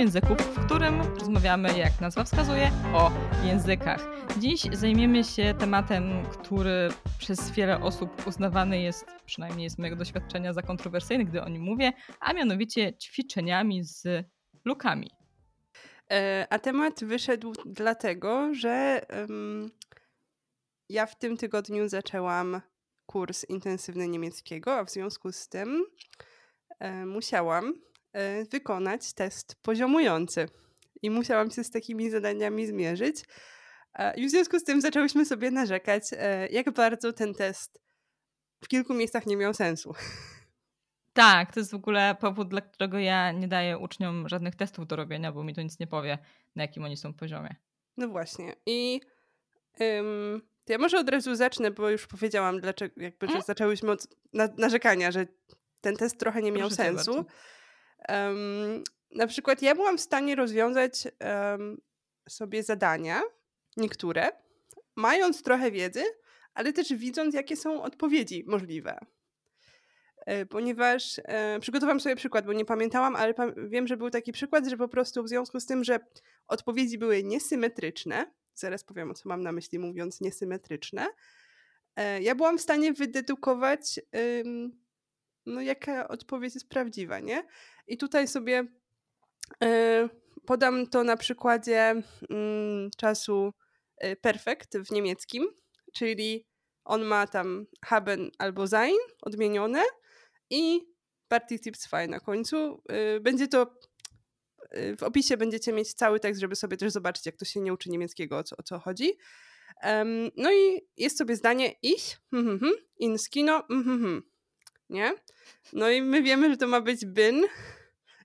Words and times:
języków, 0.00 0.38
w 0.38 0.66
którym 0.66 1.00
rozmawiamy, 1.00 1.78
jak 1.78 2.00
nazwa 2.00 2.24
wskazuje, 2.24 2.70
o 2.94 3.10
językach. 3.44 4.00
Dziś 4.38 4.62
zajmiemy 4.72 5.24
się 5.24 5.54
tematem, 5.58 6.22
który 6.26 6.88
przez 7.18 7.50
wiele 7.50 7.80
osób 7.80 8.26
uznawany 8.26 8.80
jest, 8.80 9.06
przynajmniej 9.26 9.70
z 9.70 9.78
mojego 9.78 9.96
doświadczenia, 9.96 10.52
za 10.52 10.62
kontrowersyjny, 10.62 11.24
gdy 11.24 11.42
o 11.42 11.48
nim 11.48 11.62
mówię, 11.62 11.92
a 12.20 12.32
mianowicie 12.32 12.96
ćwiczeniami 12.96 13.84
z 13.84 14.06
lukami. 14.64 15.10
E, 16.10 16.46
a 16.50 16.58
temat 16.58 17.04
wyszedł 17.04 17.52
dlatego, 17.66 18.54
że 18.54 19.06
um, 19.10 19.70
ja 20.88 21.06
w 21.06 21.18
tym 21.18 21.36
tygodniu 21.36 21.88
zaczęłam 21.88 22.60
kurs 23.06 23.44
intensywny 23.48 24.08
niemieckiego, 24.08 24.74
a 24.74 24.84
w 24.84 24.90
związku 24.90 25.32
z 25.32 25.48
tym 25.48 25.84
e, 26.78 27.06
musiałam 27.06 27.89
wykonać 28.50 29.12
test 29.12 29.56
poziomujący. 29.62 30.48
I 31.02 31.10
musiałam 31.10 31.50
się 31.50 31.64
z 31.64 31.70
takimi 31.70 32.10
zadaniami 32.10 32.66
zmierzyć. 32.66 33.24
E, 33.94 34.16
I 34.16 34.26
w 34.26 34.30
związku 34.30 34.58
z 34.58 34.64
tym 34.64 34.80
zaczęłyśmy 34.80 35.24
sobie 35.24 35.50
narzekać, 35.50 36.02
e, 36.12 36.48
jak 36.48 36.70
bardzo 36.72 37.12
ten 37.12 37.34
test 37.34 37.80
w 38.64 38.68
kilku 38.68 38.94
miejscach 38.94 39.26
nie 39.26 39.36
miał 39.36 39.54
sensu. 39.54 39.94
Tak, 41.12 41.54
to 41.54 41.60
jest 41.60 41.70
w 41.70 41.74
ogóle 41.74 42.16
powód, 42.20 42.48
dla 42.48 42.60
którego 42.60 42.98
ja 42.98 43.32
nie 43.32 43.48
daję 43.48 43.78
uczniom 43.78 44.28
żadnych 44.28 44.56
testów 44.56 44.86
do 44.86 44.96
robienia, 44.96 45.32
bo 45.32 45.44
mi 45.44 45.54
to 45.54 45.62
nic 45.62 45.78
nie 45.78 45.86
powie, 45.86 46.18
na 46.56 46.62
jakim 46.62 46.84
oni 46.84 46.96
są 46.96 47.14
poziomie. 47.14 47.56
No 47.96 48.08
właśnie. 48.08 48.56
I 48.66 49.00
ym, 49.80 50.42
to 50.64 50.72
ja 50.72 50.78
może 50.78 50.98
od 50.98 51.08
razu 51.08 51.34
zacznę, 51.34 51.70
bo 51.70 51.90
już 51.90 52.06
powiedziałam, 52.06 52.60
dlaczego, 52.60 53.02
jakby, 53.02 53.28
że 53.28 53.42
zaczęłyśmy 53.42 53.90
od 53.90 54.06
na, 54.32 54.48
narzekania, 54.58 55.10
że 55.10 55.26
ten 55.80 55.96
test 55.96 56.18
trochę 56.18 56.42
nie 56.42 56.52
miał 56.52 56.68
Proszę 56.68 56.76
sensu. 56.76 57.24
Um, 58.08 58.84
na 59.10 59.26
przykład 59.26 59.62
ja 59.62 59.74
byłam 59.74 59.98
w 59.98 60.00
stanie 60.00 60.34
rozwiązać 60.34 61.08
um, 61.20 61.80
sobie 62.28 62.62
zadania, 62.62 63.22
niektóre, 63.76 64.28
mając 64.96 65.42
trochę 65.42 65.70
wiedzy, 65.70 66.04
ale 66.54 66.72
też 66.72 66.92
widząc, 66.92 67.34
jakie 67.34 67.56
są 67.56 67.82
odpowiedzi 67.82 68.44
możliwe. 68.46 68.98
E, 70.26 70.46
Ponieważ 70.46 71.20
e, 71.24 71.60
przygotowałam 71.60 72.00
sobie 72.00 72.16
przykład, 72.16 72.46
bo 72.46 72.52
nie 72.52 72.64
pamiętałam, 72.64 73.16
ale 73.16 73.34
wiem, 73.68 73.86
że 73.86 73.96
był 73.96 74.10
taki 74.10 74.32
przykład, 74.32 74.66
że 74.66 74.76
po 74.76 74.88
prostu 74.88 75.22
w 75.22 75.28
związku 75.28 75.60
z 75.60 75.66
tym, 75.66 75.84
że 75.84 76.00
odpowiedzi 76.48 76.98
były 76.98 77.22
niesymetryczne, 77.22 78.26
zaraz 78.54 78.84
powiem, 78.84 79.10
o 79.10 79.14
co 79.14 79.28
mam 79.28 79.42
na 79.42 79.52
myśli 79.52 79.78
mówiąc 79.78 80.20
niesymetryczne, 80.20 81.06
e, 81.96 82.22
ja 82.22 82.34
byłam 82.34 82.58
w 82.58 82.62
stanie 82.62 82.92
wydedukować, 82.92 84.00
no, 85.46 85.60
jaka 85.60 86.08
odpowiedź 86.08 86.54
jest 86.54 86.68
prawdziwa, 86.68 87.20
nie? 87.20 87.46
I 87.86 87.96
tutaj 87.96 88.28
sobie 88.28 88.66
y, 89.64 90.08
podam 90.46 90.86
to 90.86 91.04
na 91.04 91.16
przykładzie 91.16 92.02
mm, 92.30 92.90
czasu 92.96 93.52
y, 94.04 94.16
perfekt 94.16 94.78
w 94.78 94.90
niemieckim, 94.90 95.48
czyli 95.92 96.46
on 96.84 97.02
ma 97.02 97.26
tam 97.26 97.66
haben 97.84 98.30
albo 98.38 98.66
sein 98.66 98.96
odmienione 99.22 99.82
i 100.50 100.90
Partizip 101.28 101.76
2 101.76 102.06
na 102.06 102.20
końcu. 102.20 102.82
Y, 103.16 103.20
Będzie 103.20 103.48
to 103.48 103.76
y, 104.76 104.96
w 104.96 105.02
opisie 105.02 105.36
będziecie 105.36 105.72
mieć 105.72 105.94
cały 105.94 106.20
tekst, 106.20 106.40
żeby 106.40 106.56
sobie 106.56 106.76
też 106.76 106.92
zobaczyć, 106.92 107.26
jak 107.26 107.36
to 107.36 107.44
się 107.44 107.60
nie 107.60 107.72
uczy 107.72 107.90
niemieckiego, 107.90 108.38
o 108.38 108.44
co, 108.44 108.56
o 108.56 108.62
co 108.62 108.78
chodzi. 108.78 109.12
Em, 109.82 110.30
no 110.36 110.52
i 110.52 110.80
jest 110.96 111.18
sobie 111.18 111.36
zdanie 111.36 111.74
ich, 111.82 112.02
mhm, 112.32 112.54
mhm, 112.54 112.72
ins 112.98 113.28
Kino, 113.28 113.68
mhm, 113.70 113.96
mhm. 113.96 114.22
Nie? 114.90 115.14
No 115.72 115.90
i 115.90 116.02
my 116.02 116.22
wiemy, 116.22 116.50
że 116.50 116.56
to 116.56 116.66
ma 116.66 116.80
być 116.80 117.06
bin 117.06 117.44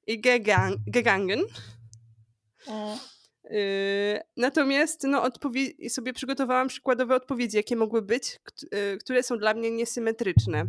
i 0.07 0.21
gegang, 0.21 0.77
gegangen. 0.87 1.39
Yy, 3.49 4.21
natomiast 4.37 5.03
no, 5.03 5.29
sobie 5.89 6.13
przygotowałam 6.13 6.67
przykładowe 6.67 7.15
odpowiedzi, 7.15 7.57
jakie 7.57 7.75
mogły 7.75 8.01
być, 8.01 8.39
yy, 8.71 8.97
które 8.97 9.23
są 9.23 9.37
dla 9.37 9.53
mnie 9.53 9.71
niesymetryczne. 9.71 10.65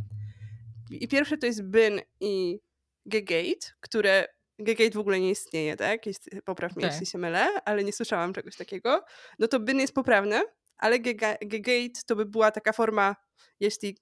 I 0.91 1.09
pierwsze 1.09 1.37
to 1.39 1.47
jest 1.47 1.63
bin 1.63 2.01
i 2.21 2.61
gegate, 3.07 3.67
które 3.81 4.27
gegate 4.59 4.91
w 4.91 4.99
ogóle 4.99 5.21
nie 5.21 5.31
istnieje, 5.31 5.77
tak? 5.77 6.07
Jest, 6.07 6.31
popraw 6.45 6.77
mnie, 6.77 6.83
Tak. 6.83 6.93
jeśli 6.93 7.07
się 7.07 7.19
mylę, 7.19 7.49
ale 7.65 7.85
nie 7.85 7.93
słyszałam 7.93 8.33
czegoś 8.33 8.57
takiego. 8.57 9.05
No 9.39 9.49
to 9.49 9.61
bin 9.61 9.81
jest 9.81 9.95
poprawne, 9.95 10.43
ale 10.79 10.99
gega- 10.99 11.37
gegate 11.41 12.01
to 12.07 12.17
by 12.17 12.27
była 12.27 12.51
taka 12.51 12.73
forma, 12.73 13.17
jeśli 13.61 13.99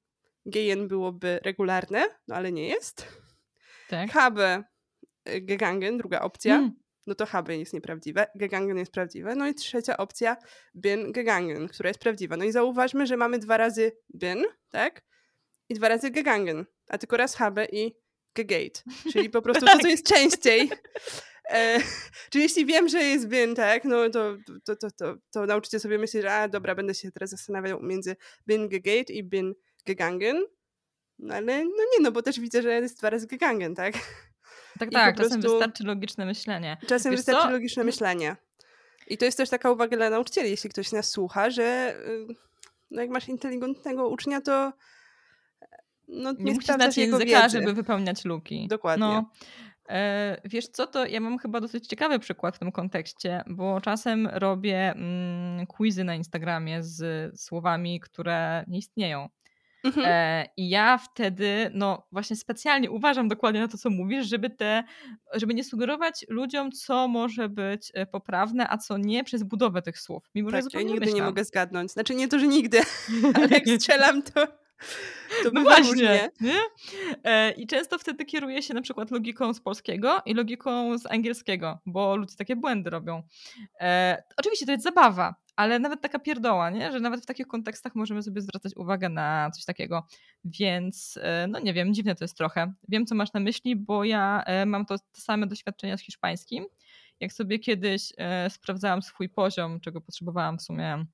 gejen 0.47 0.89
byłoby 0.89 1.41
regularne, 1.45 2.05
no 2.29 2.35
ale 2.35 2.53
nie 2.53 2.69
jest. 2.69 3.09
Tak? 3.89 4.11
Habe 4.11 4.65
y, 5.29 5.41
gegangen, 5.41 5.99
druga 5.99 6.21
opcja 6.21 6.55
Mm. 6.57 6.73
no 7.07 7.15
to 7.15 7.27
habe 7.27 7.57
jest 7.57 7.73
nieprawdziwe, 7.73 8.27
gegangen 8.35 8.79
jest 8.79 8.93
prawdziwe. 8.93 9.35
No 9.35 9.49
i 9.49 9.55
trzecia 9.55 9.97
opcja, 9.97 10.37
bin 10.75 11.13
gegangen, 11.13 11.69
która 11.69 11.89
jest 11.89 12.01
prawdziwa. 12.01 12.37
No 12.37 12.45
i 12.45 12.53
zauważmy, 12.53 13.07
że 13.07 13.17
mamy 13.17 13.39
dwa 13.39 13.57
razy 13.57 13.93
bin, 14.15 14.45
tak? 14.71 15.03
I 15.69 15.75
dwa 15.75 15.89
razy 15.89 16.11
gegangen, 16.11 16.65
a 16.89 16.99
tylko 16.99 17.17
raz 17.17 17.35
habe 17.35 17.65
i 17.73 17.97
gegate. 18.35 18.83
Czyli 19.13 19.31
po 19.31 19.43
prostu 19.43 19.67
to, 19.67 19.79
co 19.79 19.89
jest 19.89 20.07
częściej. 20.07 20.71
E, 21.51 21.81
czyli 22.31 22.43
jeśli 22.45 22.67
wiem, 22.67 22.89
że 22.89 23.03
jest 23.03 23.29
bin, 23.29 23.55
tak, 23.55 23.85
no 23.85 24.11
to, 24.11 24.37
to, 24.65 24.77
to, 24.77 24.91
to, 24.91 25.17
to 25.31 25.47
nauczycie 25.47 25.81
sobie 25.81 25.99
myśleć, 25.99 26.23
że 26.23 26.33
a 26.33 26.49
dobra, 26.49 26.75
będę 26.75 26.95
się 26.95 27.13
teraz 27.13 27.31
zastanawiał 27.31 27.83
między 27.83 28.17
bin 28.47 28.69
gegate 28.69 29.13
i 29.13 29.25
bin 29.25 29.55
gegangen. 29.87 30.45
No 31.19 31.35
ale 31.35 31.65
no 31.65 31.71
nie, 31.93 32.03
no 32.03 32.13
bo 32.13 32.23
też 32.23 32.41
widzę, 32.41 32.63
że 32.63 32.73
jest 32.73 32.99
dwa 32.99 33.11
razy 33.11 33.27
gegangen, 33.27 33.75
tak? 33.75 33.95
Tak, 34.79 34.89
I 34.89 34.93
tak, 34.93 35.17
czasem 35.17 35.41
prostu- 35.41 35.59
wystarczy 35.59 35.85
logiczne 35.85 36.27
myślenie. 36.27 36.77
Czasem 36.87 37.13
Wiesz 37.13 37.19
wystarczy 37.19 37.43
co? 37.43 37.51
logiczne 37.51 37.85
myślenie. 37.85 38.37
I 39.07 39.19
to 39.19 39.25
jest 39.25 39.39
też 39.39 39.51
taka 39.51 39.71
uwaga 39.71 39.97
dla 39.97 40.11
nauczycieli, 40.11 40.51
jeśli 40.51 40.71
ktoś 40.71 40.93
nas 40.93 41.09
słucha, 41.11 41.51
że 41.51 41.97
y, 42.09 42.35
no 42.91 43.03
jak 43.03 43.11
masz 43.11 43.29
inteligentnego 43.29 44.09
ucznia, 44.09 44.41
to 44.41 44.73
no, 46.09 46.33
nie, 46.33 46.45
Nie 46.45 46.53
musisz 46.53 46.75
znać 46.75 46.97
języka, 46.97 47.43
wiedzy. 47.43 47.49
żeby 47.61 47.73
wypełniać 47.73 48.25
luki. 48.25 48.69
Dokładnie. 48.69 49.07
No, 49.07 49.31
e, 49.89 50.41
wiesz 50.45 50.69
co, 50.69 50.87
to 50.87 51.07
ja 51.07 51.21
mam 51.21 51.39
chyba 51.39 51.61
dosyć 51.61 51.87
ciekawy 51.87 52.19
przykład 52.19 52.57
w 52.57 52.59
tym 52.59 52.73
kontekście, 52.73 53.45
bo 53.47 53.81
czasem 53.81 54.27
robię 54.27 54.91
mm, 54.91 55.67
quizy 55.67 56.05
na 56.05 56.15
Instagramie 56.15 56.83
z 56.83 57.31
słowami, 57.41 58.01
które 58.01 58.65
nie 58.69 58.79
istnieją. 58.79 59.29
Mhm. 59.85 60.07
E, 60.09 60.47
I 60.57 60.69
ja 60.69 60.99
wtedy, 60.99 61.71
no 61.75 62.07
właśnie 62.13 62.37
specjalnie 62.37 62.91
uważam 62.91 63.29
dokładnie 63.29 63.61
na 63.61 63.69
to, 63.69 63.79
co 63.79 63.91
mówisz, 63.91 64.27
żeby 64.27 64.51
te, 64.51 64.85
żeby 65.35 65.55
nie 65.55 65.65
sugerować 65.65 66.25
ludziom, 66.29 66.73
co 66.73 67.09
może 67.09 67.49
być 67.49 67.91
e, 67.95 68.07
poprawne, 68.07 68.67
a 68.71 68.79
co 68.79 68.99
nie 68.99 69.25
przez 69.25 69.43
budowę 69.43 69.83
tych 69.83 69.99
słów. 70.01 70.31
Mimo, 70.35 70.51
że 70.51 70.57
tak, 70.57 70.59
ja 70.61 70.63
zupełnie 70.65 70.93
nigdy 70.93 71.13
nie 71.13 71.23
mogę 71.23 71.45
zgadnąć. 71.45 71.93
Znaczy 71.93 72.15
nie 72.15 72.29
to, 72.29 72.39
że 72.39 72.47
nigdy, 72.47 72.81
ale 73.35 73.49
jak 73.49 73.69
strzelam, 73.81 74.23
to, 74.23 74.47
to 75.43 75.51
No 75.53 75.63
właśnie, 75.63 75.85
różnie. 75.91 76.31
nie? 76.41 76.61
E, 77.25 77.51
I 77.51 77.67
często 77.67 77.99
wtedy 77.99 78.25
kieruję 78.25 78.63
się 78.63 78.75
na 78.75 78.83
przykład 78.83 79.11
logiką 79.11 79.55
z 79.55 79.61
polskiego 79.61 80.23
i 80.27 80.35
logiką 80.35 80.99
z 80.99 81.07
angielskiego, 81.13 81.79
bo 81.87 82.17
ludzie 82.17 82.37
takie 82.37 82.57
błędy 82.57 82.91
robią. 82.91 83.23
E, 83.81 84.23
oczywiście 84.37 84.67
to 84.67 84.73
jest 84.73 84.85
zabawa, 84.85 85.35
ale 85.57 85.79
nawet 85.79 86.01
taka 86.01 86.19
pierdoła, 86.19 86.71
nie? 86.71 86.93
że 86.93 87.01
nawet 87.01 87.23
w 87.23 87.27
takich 87.27 87.47
kontekstach 87.47 87.95
możemy 87.95 88.23
sobie 88.23 88.41
zwracać 88.41 88.77
uwagę 88.77 89.09
na 89.09 89.51
coś 89.51 89.65
takiego. 89.65 90.07
Więc, 90.45 91.19
e, 91.23 91.47
no 91.47 91.61
nie 91.61 91.75
wiem, 91.75 91.95
dziwne 91.95 92.15
to 92.15 92.25
jest 92.25 92.37
trochę. 92.37 92.73
Wiem, 92.89 93.07
co 93.07 93.15
masz 93.15 93.33
na 93.33 93.41
myśli, 93.41 93.77
bo 93.77 94.05
ja 94.05 94.43
e, 94.47 94.67
mam 94.67 94.87
to, 94.87 94.99
te 94.99 95.21
same 95.21 95.47
doświadczenia 95.47 95.97
z 95.97 96.01
hiszpańskim. 96.01 96.67
Jak 97.21 97.33
sobie 97.33 97.59
kiedyś 97.59 98.13
e, 98.19 98.51
sprawdzałam 98.51 99.03
swój 99.03 99.29
poziom, 99.29 99.81
czego 99.81 100.01
potrzebowałam 100.01 100.59
w 100.59 100.63
sumie 100.63 101.05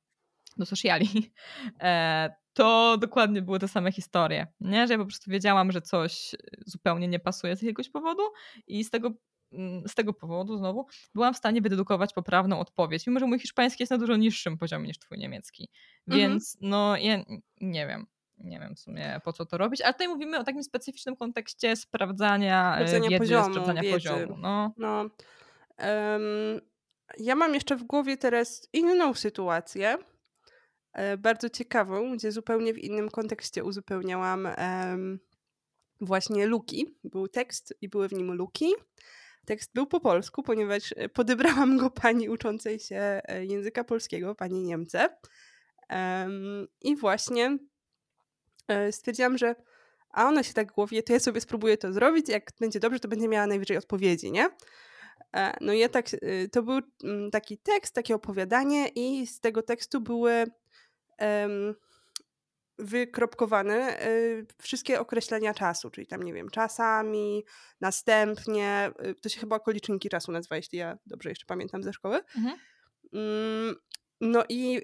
do 0.57 0.67
sociali, 0.67 1.09
to 2.53 2.97
dokładnie 2.99 3.43
były 3.43 3.59
te 3.59 3.69
same 3.69 3.93
historie. 3.93 4.47
Nie? 4.61 4.87
Że 4.87 4.93
ja 4.93 4.99
po 4.99 5.05
prostu 5.07 5.31
wiedziałam, 5.31 5.73
że 5.73 5.83
coś 5.83 6.35
zupełnie 6.67 7.09
nie 7.09 7.19
pasuje 7.19 7.57
z 7.57 7.63
jakiegoś 7.63 7.89
powodu 7.89 8.23
i 8.67 8.85
z 8.85 8.91
tego, 8.91 9.11
z 9.87 9.95
tego 9.95 10.13
powodu 10.15 10.57
znowu 10.57 10.87
byłam 11.15 11.35
w 11.35 11.37
stanie 11.37 11.61
wydedukować 11.63 12.13
poprawną 12.13 12.61
odpowiedź, 12.61 13.07
mimo 13.07 13.21
że 13.21 13.27
mój 13.27 13.39
hiszpański 13.39 13.83
jest 13.83 13.91
na 13.91 13.99
dużo 13.99 14.17
niższym 14.17 14.59
poziomie 14.59 14.87
niż 14.87 14.99
twój 14.99 15.19
niemiecki. 15.19 15.69
Mhm. 16.09 16.31
Więc 16.31 16.59
no 16.61 16.97
ja 16.97 17.25
nie 17.61 17.87
wiem. 17.87 18.07
Nie 18.39 18.59
wiem 18.61 18.75
w 18.75 18.79
sumie 18.79 19.21
po 19.25 19.33
co 19.33 19.47
to 19.47 19.59
robić, 19.59 19.81
ale 19.81 19.93
tutaj 19.93 20.09
mówimy 20.09 20.39
o 20.39 20.45
takim 20.45 20.63
specyficznym 20.65 21.17
kontekście 21.17 21.77
sprawdzania, 21.77 22.73
e, 22.73 22.75
Sprawdzania 22.75 23.11
wiedzy, 23.11 23.19
poziomu, 23.19 23.51
sprawdzania 23.51 23.83
wiedzy. 23.83 23.95
poziomu. 23.95 24.37
No. 24.39 24.73
No. 24.77 25.05
Em, 25.77 26.23
ja 27.19 27.35
mam 27.35 27.55
jeszcze 27.55 27.77
w 27.77 27.83
głowie 27.83 28.17
teraz 28.17 28.69
inną 28.73 29.15
sytuację, 29.15 29.99
e, 30.93 31.17
bardzo 31.17 31.49
ciekawą, 31.51 32.17
gdzie 32.17 32.33
zupełnie 32.33 32.75
w 32.75 32.79
innym 32.79 33.11
kontekście 33.11 33.65
uzupełniałam 33.65 34.47
em, 34.47 35.19
właśnie 36.01 36.47
luki. 36.47 36.87
Był 37.05 37.29
tekst 37.29 37.75
i 37.81 37.89
były 37.89 38.09
w 38.09 38.13
nim 38.13 38.33
luki. 38.33 38.67
Tekst 39.51 39.71
był 39.75 39.87
po 39.87 40.01
polsku, 40.01 40.43
ponieważ 40.43 40.95
e, 40.97 41.09
podebrałam 41.09 41.77
go 41.77 41.91
pani 41.91 42.29
uczącej 42.29 42.79
się 42.79 43.21
e, 43.25 43.45
języka 43.45 43.85
polskiego, 43.85 44.35
pani 44.35 44.63
Niemce. 44.63 45.09
Em, 45.89 46.67
I 46.81 46.97
właśnie 46.97 47.59
e, 48.69 48.93
stwierdziłam, 48.93 49.39
że 49.39 49.55
A 50.11 50.29
ona 50.29 50.43
się 50.43 50.53
tak 50.53 50.73
głowie, 50.73 51.03
to 51.03 51.13
ja 51.13 51.21
sobie 51.21 51.41
spróbuję 51.41 51.77
to 51.77 51.93
zrobić, 51.93 52.29
jak 52.29 52.53
będzie 52.61 52.81
dobrze, 52.81 53.01
to 53.01 53.09
będzie 53.09 53.29
miała 53.29 53.47
najwyżej 53.47 53.77
odpowiedzi, 53.77 54.33
nie? 54.33 54.49
No 55.61 55.73
ja 55.73 55.89
tak, 55.89 56.07
to 56.53 56.63
był 56.63 56.81
mm, 57.05 57.31
taki 57.31 57.59
tekst, 57.59 57.95
takie 57.95 58.15
opowiadanie 58.15 58.89
i 58.89 59.27
z 59.27 59.41
tego 59.41 59.63
tekstu 59.63 60.01
były 60.01 60.47
wykropkowane 62.81 64.07
y, 64.07 64.47
wszystkie 64.63 65.01
określenia 65.01 65.55
czasu, 65.55 65.91
czyli 65.91 66.07
tam, 66.07 66.23
nie 66.23 66.33
wiem, 66.33 66.51
czasami, 66.51 67.45
następnie, 67.81 68.91
y, 69.07 69.15
to 69.15 69.29
się 69.29 69.41
chyba 69.41 69.61
koliczniki 69.61 70.09
czasu 70.09 70.33
nazywa, 70.33 70.57
jeśli 70.57 70.79
ja 70.79 70.99
dobrze 71.07 71.29
jeszcze 71.29 71.47
pamiętam 71.47 71.83
ze 71.83 71.93
szkoły. 71.93 72.21
Mhm. 72.37 72.57
Mm, 73.13 73.77
no 74.21 74.45
i, 74.49 74.81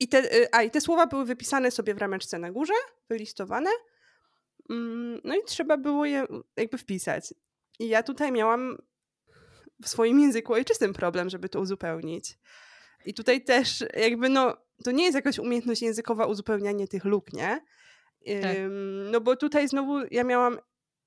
i, 0.00 0.08
te, 0.08 0.22
a, 0.52 0.62
i 0.62 0.70
te 0.70 0.80
słowa 0.80 1.06
były 1.06 1.24
wypisane 1.24 1.70
sobie 1.70 1.94
w 1.94 1.98
rameczce 1.98 2.38
na 2.38 2.52
górze, 2.52 2.74
wylistowane, 3.08 3.70
mm, 4.70 5.20
no 5.24 5.34
i 5.34 5.44
trzeba 5.46 5.76
było 5.76 6.04
je 6.04 6.26
jakby 6.56 6.78
wpisać. 6.78 7.34
I 7.78 7.88
ja 7.88 8.02
tutaj 8.02 8.32
miałam 8.32 8.76
w 9.82 9.88
swoim 9.88 10.20
języku 10.20 10.52
ojczystym 10.52 10.92
problem, 10.92 11.30
żeby 11.30 11.48
to 11.48 11.60
uzupełnić. 11.60 12.38
I 13.04 13.14
tutaj 13.14 13.44
też 13.44 13.84
jakby 13.96 14.28
no, 14.28 14.56
to 14.84 14.90
nie 14.90 15.04
jest 15.04 15.14
jakaś 15.14 15.38
umiejętność 15.38 15.82
językowa 15.82 16.26
uzupełnianie 16.26 16.88
tych 16.88 17.04
luk, 17.04 17.32
nie? 17.32 17.60
Tak. 18.42 18.56
No 19.12 19.20
bo 19.20 19.36
tutaj 19.36 19.68
znowu 19.68 19.98
ja 20.10 20.24
miałam 20.24 20.58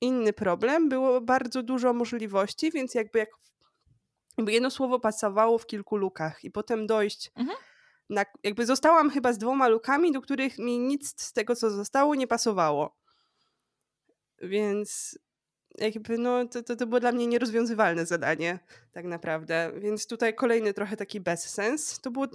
inny 0.01 0.33
problem, 0.33 0.89
było 0.89 1.21
bardzo 1.21 1.63
dużo 1.63 1.93
możliwości, 1.93 2.71
więc 2.71 2.95
jakby 2.95 3.19
jak 3.19 3.29
jakby 4.37 4.51
jedno 4.51 4.71
słowo 4.71 4.99
pasowało 4.99 5.57
w 5.57 5.65
kilku 5.65 5.97
lukach 5.97 6.43
i 6.43 6.51
potem 6.51 6.87
dojść 6.87 7.31
mhm. 7.35 7.57
na, 8.09 8.25
jakby 8.43 8.65
zostałam 8.65 9.09
chyba 9.09 9.33
z 9.33 9.37
dwoma 9.37 9.67
lukami, 9.67 10.11
do 10.11 10.21
których 10.21 10.59
mi 10.59 10.79
nic 10.79 11.21
z 11.21 11.33
tego, 11.33 11.55
co 11.55 11.69
zostało, 11.69 12.15
nie 12.15 12.27
pasowało. 12.27 12.97
Więc 14.41 15.19
jakby 15.77 16.17
no, 16.17 16.47
to, 16.47 16.63
to, 16.63 16.75
to 16.75 16.87
było 16.87 16.99
dla 16.99 17.11
mnie 17.11 17.27
nierozwiązywalne 17.27 18.05
zadanie, 18.05 18.59
tak 18.91 19.05
naprawdę. 19.05 19.71
Więc 19.77 20.07
tutaj 20.07 20.35
kolejny 20.35 20.73
trochę 20.73 20.97
taki 20.97 21.21
bezsens. 21.21 21.99
To 21.99 22.11
było. 22.11 22.27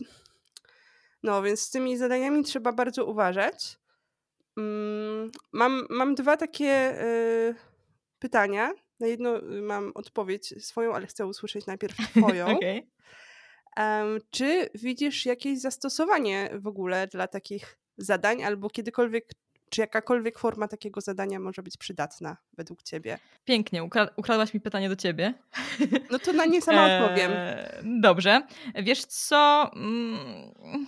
No, 1.23 1.43
więc 1.43 1.61
z 1.61 1.70
tymi 1.70 1.97
zadaniami 1.97 2.44
trzeba 2.44 2.73
bardzo 2.73 3.05
uważać. 3.05 3.79
Mm, 4.56 5.31
mam, 5.53 5.87
mam 5.91 6.15
dwa 6.15 6.37
takie 6.37 7.03
y, 7.03 7.55
pytania. 8.19 8.73
Na 9.00 9.06
jedno 9.06 9.38
y, 9.38 9.62
mam 9.62 9.93
odpowiedź 9.94 10.65
swoją, 10.65 10.94
ale 10.94 11.06
chcę 11.06 11.26
usłyszeć 11.26 11.67
najpierw 11.67 11.97
Twoją. 12.17 12.56
okay. 12.56 12.82
um, 13.76 14.19
czy 14.31 14.69
widzisz 14.75 15.26
jakieś 15.26 15.61
zastosowanie 15.61 16.50
w 16.55 16.67
ogóle 16.67 17.06
dla 17.06 17.29
takich 17.29 17.79
zadań, 17.97 18.44
albo 18.44 18.70
kiedykolwiek 18.70 19.25
czy 19.70 19.81
jakakolwiek 19.81 20.38
forma 20.38 20.69
takiego 20.69 21.00
zadania 21.00 21.41
może 21.41 21.62
być 21.62 21.76
przydatna 21.76 22.37
według 22.56 22.82
ciebie? 22.82 23.19
Pięknie, 23.44 23.85
ukradłaś 24.17 24.55
mi 24.55 24.61
pytanie 24.61 24.88
do 24.88 24.97
ciebie. 24.97 25.35
No 26.11 26.19
to 26.19 26.32
na 26.32 26.47
nie 26.47 26.62
sama 26.67 26.99
odpowiem. 26.99 27.32
dobrze. 28.00 28.43
Wiesz 28.75 29.05
co? 29.05 29.70
Mm, 29.75 30.87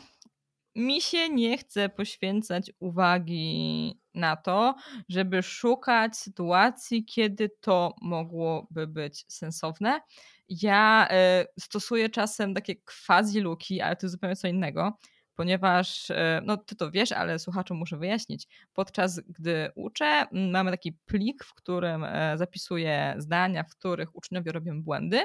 mi 0.75 1.01
się 1.01 1.29
nie 1.29 1.59
chce 1.59 1.89
poświęcać 1.89 2.73
uwagi 2.81 4.01
na 4.15 4.37
to, 4.37 4.75
żeby 5.09 5.43
szukać 5.43 6.17
sytuacji, 6.17 7.05
kiedy 7.05 7.51
to 7.61 7.95
mogłoby 8.03 8.87
być 8.87 9.25
sensowne. 9.29 10.01
Ja 10.49 11.09
y, 11.43 11.61
stosuję 11.61 12.09
czasem 12.09 12.55
takie 12.55 12.75
quasi 12.77 13.41
luki, 13.41 13.81
ale 13.81 13.97
to 13.97 14.07
jest 14.07 14.13
zupełnie 14.13 14.37
co 14.37 14.49
innego 14.49 14.99
ponieważ, 15.41 16.11
e, 16.11 16.41
no 16.45 16.57
ty 16.57 16.77
to 16.77 16.91
wiesz, 16.91 17.13
ale 17.13 17.39
słuchaczom 17.39 17.77
muszę 17.77 17.97
wyjaśnić. 17.97 18.49
Podczas 18.73 19.21
gdy 19.21 19.71
uczę, 19.75 20.27
mamy 20.33 20.71
taki 20.71 20.93
plik, 20.93 21.45
w 21.45 21.55
którym 21.55 22.05
e, 22.05 22.39
zapisuję 22.39 23.15
zdania, 23.19 23.65
w 23.65 23.71
których 23.77 24.17
uczniowie 24.17 24.53
robią 24.53 24.83
błędy 24.83 25.21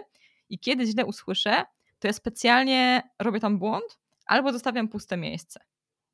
i 0.49 0.59
kiedy 0.59 0.85
źle 0.85 1.05
usłyszę, 1.05 1.63
to 1.99 2.07
ja 2.07 2.13
specjalnie 2.13 3.01
robię 3.19 3.39
tam 3.39 3.59
błąd 3.59 3.99
albo 4.25 4.53
zostawiam 4.53 4.87
puste 4.87 5.17
miejsce. 5.17 5.59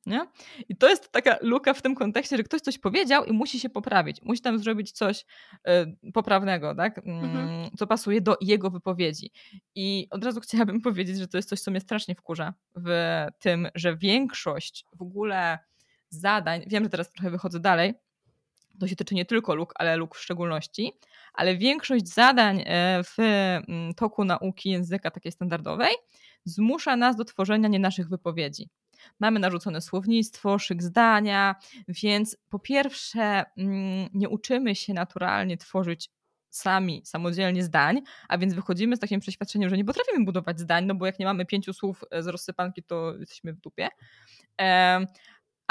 Nie? 0.06 0.26
I 0.68 0.76
to 0.76 0.88
jest 0.88 1.12
taka 1.12 1.38
luka 1.40 1.74
w 1.74 1.82
tym 1.82 1.94
kontekście, 1.94 2.36
że 2.36 2.42
ktoś 2.42 2.60
coś 2.60 2.78
powiedział 2.78 3.24
i 3.24 3.32
musi 3.32 3.60
się 3.60 3.70
poprawić. 3.70 4.22
Musi 4.22 4.40
tam 4.40 4.58
zrobić 4.58 4.92
coś 4.92 5.24
y, 6.04 6.12
poprawnego, 6.12 6.74
tak? 6.74 6.98
Mhm. 6.98 7.36
Mm, 7.36 7.70
co 7.78 7.86
pasuje 7.86 8.20
do 8.20 8.36
jego 8.40 8.70
wypowiedzi. 8.70 9.30
I 9.74 10.06
od 10.10 10.24
razu 10.24 10.40
chciałabym 10.40 10.80
powiedzieć, 10.90 11.18
że 11.18 11.28
to 11.28 11.38
jest 11.38 11.48
coś, 11.48 11.60
co 11.60 11.70
mnie 11.70 11.80
strasznie 11.80 12.14
wkurza 12.14 12.54
w 12.76 13.26
tym, 13.38 13.68
że 13.74 13.96
większość 13.96 14.84
w 14.92 15.02
ogóle 15.02 15.58
zadań, 16.08 16.64
wiem, 16.66 16.84
że 16.84 16.90
teraz 16.90 17.12
trochę 17.12 17.30
wychodzę 17.30 17.60
dalej, 17.60 17.94
to 18.80 18.88
się 18.88 18.96
tyczy 18.96 19.14
nie 19.14 19.24
tylko 19.24 19.54
luk, 19.54 19.72
ale 19.76 19.96
luk 19.96 20.16
w 20.16 20.20
szczególności, 20.20 20.92
ale 21.34 21.56
większość 21.56 22.08
zadań 22.08 22.62
e, 22.66 23.02
w 23.04 23.18
mm, 23.18 23.94
toku 23.94 24.24
nauki 24.24 24.70
języka 24.70 25.10
takiej 25.10 25.32
standardowej 25.32 25.90
zmusza 26.44 26.96
nas 26.96 27.16
do 27.16 27.24
tworzenia 27.24 27.68
nie 27.68 27.78
naszych 27.78 28.08
wypowiedzi 28.08 28.68
mamy 29.20 29.40
narzucone 29.40 29.80
słownictwo, 29.80 30.58
szyk 30.58 30.82
zdania, 30.82 31.54
więc 31.88 32.36
po 32.48 32.58
pierwsze 32.58 33.44
mm, 33.56 34.08
nie 34.14 34.28
uczymy 34.28 34.74
się 34.74 34.94
naturalnie 34.94 35.56
tworzyć 35.56 36.10
sami, 36.50 37.02
samodzielnie 37.04 37.64
zdań, 37.64 38.00
a 38.28 38.38
więc 38.38 38.54
wychodzimy 38.54 38.96
z 38.96 39.00
takim 39.00 39.20
przeświadczeniem, 39.20 39.70
że 39.70 39.76
nie 39.76 39.84
potrafimy 39.84 40.24
budować 40.24 40.60
zdań, 40.60 40.86
no 40.86 40.94
bo 40.94 41.06
jak 41.06 41.18
nie 41.18 41.26
mamy 41.26 41.46
pięciu 41.46 41.72
słów 41.72 42.04
z 42.20 42.26
rozsypanki, 42.26 42.82
to 42.82 43.14
jesteśmy 43.16 43.52
w 43.52 43.60
dupie. 43.60 43.88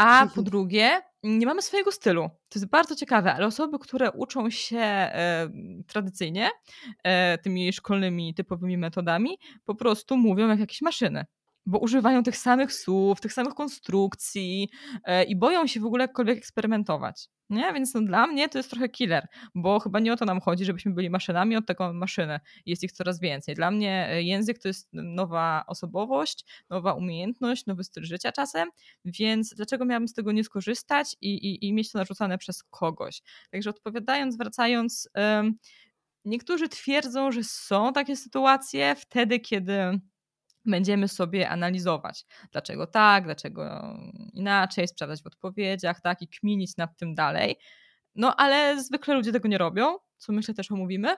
A 0.01 0.27
po 0.35 0.41
drugie, 0.41 1.01
nie 1.23 1.45
mamy 1.45 1.61
swojego 1.61 1.91
stylu. 1.91 2.21
To 2.21 2.59
jest 2.59 2.69
bardzo 2.69 2.95
ciekawe, 2.95 3.33
ale 3.33 3.45
osoby, 3.45 3.79
które 3.79 4.11
uczą 4.11 4.49
się 4.49 4.77
e, 4.77 5.49
tradycyjnie, 5.87 6.49
e, 7.03 7.37
tymi 7.37 7.73
szkolnymi, 7.73 8.33
typowymi 8.33 8.77
metodami, 8.77 9.37
po 9.65 9.75
prostu 9.75 10.17
mówią 10.17 10.47
jak 10.47 10.59
jakieś 10.59 10.81
maszyny 10.81 11.25
bo 11.65 11.79
używają 11.79 12.23
tych 12.23 12.37
samych 12.37 12.73
słów, 12.73 13.21
tych 13.21 13.33
samych 13.33 13.53
konstrukcji 13.53 14.69
e, 15.03 15.23
i 15.23 15.35
boją 15.35 15.67
się 15.67 15.79
w 15.79 15.85
ogóle 15.85 16.03
jakkolwiek 16.03 16.37
eksperymentować. 16.37 17.29
Nie? 17.49 17.73
Więc 17.73 17.93
no, 17.93 18.01
dla 18.01 18.27
mnie 18.27 18.49
to 18.49 18.59
jest 18.59 18.69
trochę 18.69 18.89
killer, 18.89 19.27
bo 19.55 19.79
chyba 19.79 19.99
nie 19.99 20.13
o 20.13 20.15
to 20.15 20.25
nam 20.25 20.41
chodzi, 20.41 20.65
żebyśmy 20.65 20.93
byli 20.93 21.09
maszynami, 21.09 21.55
od 21.55 21.65
tego 21.65 21.93
maszyny. 21.93 22.39
Jest 22.65 22.83
ich 22.83 22.91
coraz 22.91 23.19
więcej. 23.19 23.55
Dla 23.55 23.71
mnie 23.71 24.07
e, 24.09 24.23
język 24.23 24.59
to 24.59 24.67
jest 24.67 24.89
nowa 24.93 25.63
osobowość, 25.67 26.45
nowa 26.69 26.93
umiejętność, 26.93 27.65
nowy 27.65 27.83
styl 27.83 28.03
życia 28.03 28.31
czasem, 28.31 28.69
więc 29.05 29.53
dlaczego 29.55 29.85
miałabym 29.85 30.07
z 30.07 30.13
tego 30.13 30.31
nie 30.31 30.43
skorzystać 30.43 31.15
i, 31.21 31.33
i, 31.33 31.67
i 31.67 31.73
mieć 31.73 31.91
to 31.91 31.97
narzucane 31.97 32.37
przez 32.37 32.63
kogoś? 32.63 33.21
Także 33.51 33.69
odpowiadając, 33.69 34.37
wracając, 34.37 35.09
niektórzy 36.25 36.69
twierdzą, 36.69 37.31
że 37.31 37.43
są 37.43 37.93
takie 37.93 38.15
sytuacje 38.15 38.95
wtedy, 38.95 39.39
kiedy 39.39 39.99
będziemy 40.65 41.07
sobie 41.07 41.49
analizować, 41.49 42.25
dlaczego 42.51 42.87
tak, 42.87 43.23
dlaczego 43.23 43.95
inaczej, 44.33 44.87
sprawdzać 44.87 45.23
w 45.23 45.27
odpowiedziach, 45.27 46.01
tak, 46.01 46.21
i 46.21 46.27
kminić 46.27 46.77
nad 46.77 46.97
tym 46.97 47.15
dalej. 47.15 47.55
No 48.15 48.35
ale 48.35 48.83
zwykle 48.83 49.15
ludzie 49.15 49.31
tego 49.31 49.47
nie 49.47 49.57
robią, 49.57 49.97
co 50.17 50.33
myślę 50.33 50.53
też 50.53 50.71
omówimy. 50.71 51.15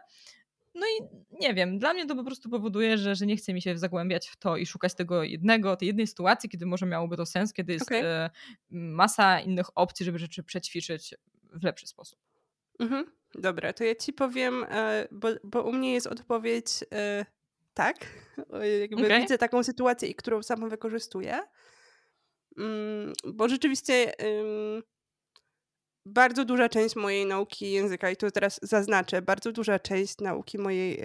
No 0.76 0.86
i 0.88 1.04
nie 1.42 1.54
wiem, 1.54 1.80
dla 1.80 1.94
mnie 1.94 2.06
to 2.06 2.16
po 2.16 2.24
prostu 2.24 2.50
powoduje, 2.50 2.98
że, 2.98 3.16
że 3.16 3.26
nie 3.26 3.38
chce 3.38 3.54
mi 3.54 3.62
się 3.62 3.78
zagłębiać 3.78 4.28
w 4.28 4.38
to 4.38 4.58
i 4.58 4.66
szukać 4.66 4.96
tego 4.96 5.24
jednego, 5.24 5.76
tej 5.76 5.88
jednej 5.88 6.08
sytuacji, 6.08 6.50
kiedy 6.50 6.66
może 6.66 6.86
miałoby 6.86 7.18
to 7.18 7.26
sens, 7.26 7.54
kiedy 7.54 7.74
jest 7.74 7.86
okay. 7.86 8.30
masa 8.70 9.40
innych 9.40 9.78
opcji, 9.78 10.06
żeby 10.06 10.20
rzeczy 10.20 10.44
przećwiczyć 10.44 11.16
w 11.54 11.64
lepszy 11.64 11.88
sposób. 11.88 12.20
Mhm. 12.80 13.06
Dobra, 13.36 13.74
to 13.74 13.84
ja 13.84 13.96
ci 13.96 14.14
powiem, 14.14 14.66
e, 14.70 15.08
bo, 15.12 15.28
bo 15.44 15.64
u 15.64 15.74
mnie 15.74 15.94
jest 15.94 16.08
odpowiedź 16.08 16.68
e, 16.92 17.26
tak. 17.74 17.96
Jakby 18.82 19.06
okay. 19.06 19.22
Widzę 19.22 19.38
taką 19.38 19.64
sytuację, 19.64 20.16
którą 20.16 20.44
sama 20.44 20.68
wykorzystuję. 20.68 21.40
Mm, 22.58 23.14
bo 23.26 23.50
rzeczywiście 23.50 24.14
bardzo 26.06 26.46
duża 26.46 26.70
część 26.70 26.96
mojej 26.96 27.26
nauki 27.26 27.72
języka, 27.72 28.10
i 28.10 28.18
to 28.18 28.32
teraz 28.32 28.60
zaznaczę, 28.62 29.22
bardzo 29.22 29.52
duża 29.52 29.80
część 29.80 30.18
nauki 30.18 30.58
mojej, 30.58 31.02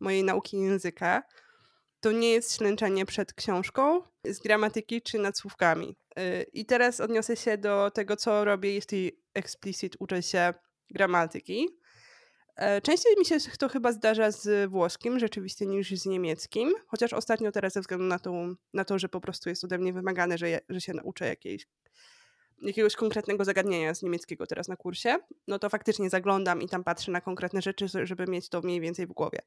mojej 0.00 0.24
nauki 0.24 0.56
języka 0.56 1.22
to 2.00 2.12
nie 2.12 2.30
jest 2.30 2.56
ślęczenie 2.56 3.06
przed 3.06 3.32
książką 3.32 4.02
z 4.24 4.38
gramatyki 4.38 5.02
czy 5.02 5.18
nad 5.18 5.38
słówkami. 5.38 5.96
Y, 6.18 6.46
I 6.52 6.66
teraz 6.66 7.00
odniosę 7.00 7.36
się 7.36 7.58
do 7.58 7.90
tego, 7.90 8.16
co 8.16 8.44
robię, 8.44 8.74
jeśli 8.74 9.12
explicit 9.34 9.96
uczę 9.98 10.22
się 10.22 10.54
gramatyki. 10.90 11.68
E, 12.56 12.80
częściej 12.80 13.16
mi 13.18 13.24
się 13.24 13.36
to 13.58 13.68
chyba 13.68 13.92
zdarza 13.92 14.30
z 14.30 14.70
włoskim 14.70 15.18
rzeczywiście 15.18 15.66
niż 15.66 15.90
z 15.90 16.06
niemieckim, 16.06 16.72
chociaż 16.86 17.12
ostatnio 17.12 17.52
teraz 17.52 17.72
ze 17.72 17.80
względu 17.80 18.04
na, 18.04 18.18
tą, 18.18 18.54
na 18.74 18.84
to, 18.84 18.98
że 18.98 19.08
po 19.08 19.20
prostu 19.20 19.48
jest 19.48 19.64
ode 19.64 19.78
mnie 19.78 19.92
wymagane, 19.92 20.38
że, 20.38 20.60
że 20.68 20.80
się 20.80 20.94
nauczę 20.94 21.26
jakiejś, 21.26 21.66
jakiegoś 22.62 22.96
konkretnego 22.96 23.44
zagadnienia 23.44 23.94
z 23.94 24.02
niemieckiego 24.02 24.46
teraz 24.46 24.68
na 24.68 24.76
kursie, 24.76 25.16
no 25.48 25.58
to 25.58 25.68
faktycznie 25.68 26.10
zaglądam 26.10 26.62
i 26.62 26.68
tam 26.68 26.84
patrzę 26.84 27.12
na 27.12 27.20
konkretne 27.20 27.62
rzeczy, 27.62 27.86
żeby 28.02 28.26
mieć 28.26 28.48
to 28.48 28.60
mniej 28.60 28.80
więcej 28.80 29.06
w 29.06 29.12
głowie. 29.12 29.38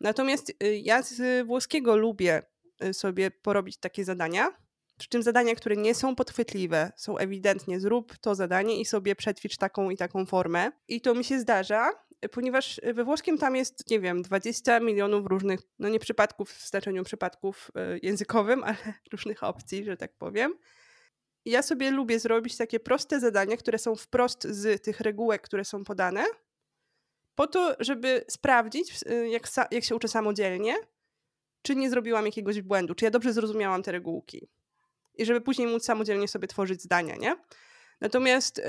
Natomiast 0.00 0.50
y, 0.50 0.76
ja 0.76 1.02
z 1.02 1.46
włoskiego 1.46 1.96
lubię 1.96 2.42
y, 2.84 2.94
sobie 2.94 3.30
porobić 3.30 3.76
takie 3.76 4.04
zadania, 4.04 4.62
Przy 4.98 5.08
czym 5.08 5.22
zadania, 5.22 5.54
które 5.54 5.76
nie 5.76 5.94
są 5.94 6.16
podchwytliwe, 6.16 6.92
są 6.96 7.18
ewidentnie 7.18 7.80
zrób 7.80 8.18
to 8.18 8.34
zadanie 8.34 8.80
i 8.80 8.84
sobie 8.84 9.16
przetwicz 9.16 9.56
taką 9.56 9.90
i 9.90 9.96
taką 9.96 10.26
formę. 10.26 10.72
I 10.88 11.00
to 11.00 11.14
mi 11.14 11.24
się 11.24 11.40
zdarza, 11.40 11.90
ponieważ 12.28 12.80
we 12.94 13.04
włoskim 13.04 13.38
tam 13.38 13.56
jest, 13.56 13.90
nie 13.90 14.00
wiem, 14.00 14.22
20 14.22 14.80
milionów 14.80 15.26
różnych, 15.26 15.60
no 15.78 15.88
nie 15.88 15.98
przypadków 15.98 16.50
w 16.50 16.68
znaczeniu 16.68 17.04
przypadków 17.04 17.70
e, 17.74 17.98
językowym, 18.02 18.64
ale 18.66 18.76
różnych 19.12 19.42
opcji, 19.42 19.84
że 19.84 19.96
tak 19.96 20.12
powiem. 20.12 20.54
Ja 21.44 21.62
sobie 21.62 21.90
lubię 21.90 22.18
zrobić 22.18 22.56
takie 22.56 22.80
proste 22.80 23.20
zadania, 23.20 23.56
które 23.56 23.78
są 23.78 23.96
wprost 23.96 24.44
z 24.44 24.82
tych 24.82 25.00
regułek, 25.00 25.42
które 25.42 25.64
są 25.64 25.84
podane, 25.84 26.24
po 27.34 27.46
to, 27.46 27.76
żeby 27.80 28.24
sprawdzić, 28.28 28.94
e, 29.06 29.28
jak, 29.28 29.48
jak 29.70 29.84
się 29.84 29.96
uczę 29.96 30.08
samodzielnie, 30.08 30.74
czy 31.62 31.76
nie 31.76 31.90
zrobiłam 31.90 32.26
jakiegoś 32.26 32.62
błędu, 32.62 32.94
czy 32.94 33.04
ja 33.04 33.10
dobrze 33.10 33.32
zrozumiałam 33.32 33.82
te 33.82 33.92
regułki. 33.92 34.48
I 35.14 35.26
żeby 35.26 35.40
później 35.40 35.68
móc 35.68 35.84
samodzielnie 35.84 36.28
sobie 36.28 36.48
tworzyć 36.48 36.82
zdania, 36.82 37.16
nie? 37.16 37.36
Natomiast 38.00 38.58
y, 38.58 38.62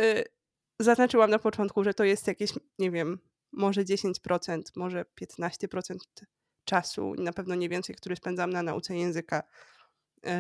zaznaczyłam 0.80 1.30
na 1.30 1.40
początku, 1.40 1.84
że 1.84 1.94
to 1.94 2.04
jest 2.04 2.28
jakieś, 2.28 2.54
nie 2.80 2.92
wiem, 2.92 3.20
może 3.54 3.84
10%, 3.84 4.62
może 4.76 5.06
15% 5.22 5.98
czasu, 6.66 7.14
na 7.18 7.34
pewno 7.34 7.56
nie 7.56 7.70
więcej, 7.70 7.96
który 7.96 8.16
spędzam 8.16 8.50
na 8.50 8.64
nauce 8.64 8.98
języka. 8.98 9.44
Yy, 10.24 10.32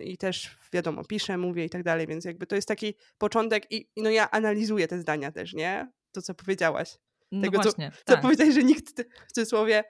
I 0.00 0.16
też 0.18 0.58
wiadomo, 0.72 1.04
piszę, 1.04 1.38
mówię 1.38 1.64
i 1.64 1.70
tak 1.70 1.82
dalej, 1.82 2.06
więc 2.06 2.24
jakby 2.24 2.46
to 2.46 2.56
jest 2.56 2.68
taki 2.68 2.94
początek 3.18 3.72
i, 3.72 3.88
i 3.96 4.02
no 4.02 4.10
ja 4.10 4.30
analizuję 4.30 4.88
te 4.88 5.00
zdania 5.00 5.32
też, 5.32 5.52
nie? 5.54 5.92
To, 6.12 6.22
co 6.22 6.34
powiedziałaś. 6.34 6.98
No 7.32 7.42
Tego, 7.42 7.62
właśnie, 7.62 7.90
co, 7.90 8.04
tak. 8.04 8.16
co 8.16 8.22
powiedziałeś, 8.22 8.54
że 8.54 8.64
nikt 8.64 9.02
w 9.28 9.32
cudzysłowie 9.32 9.84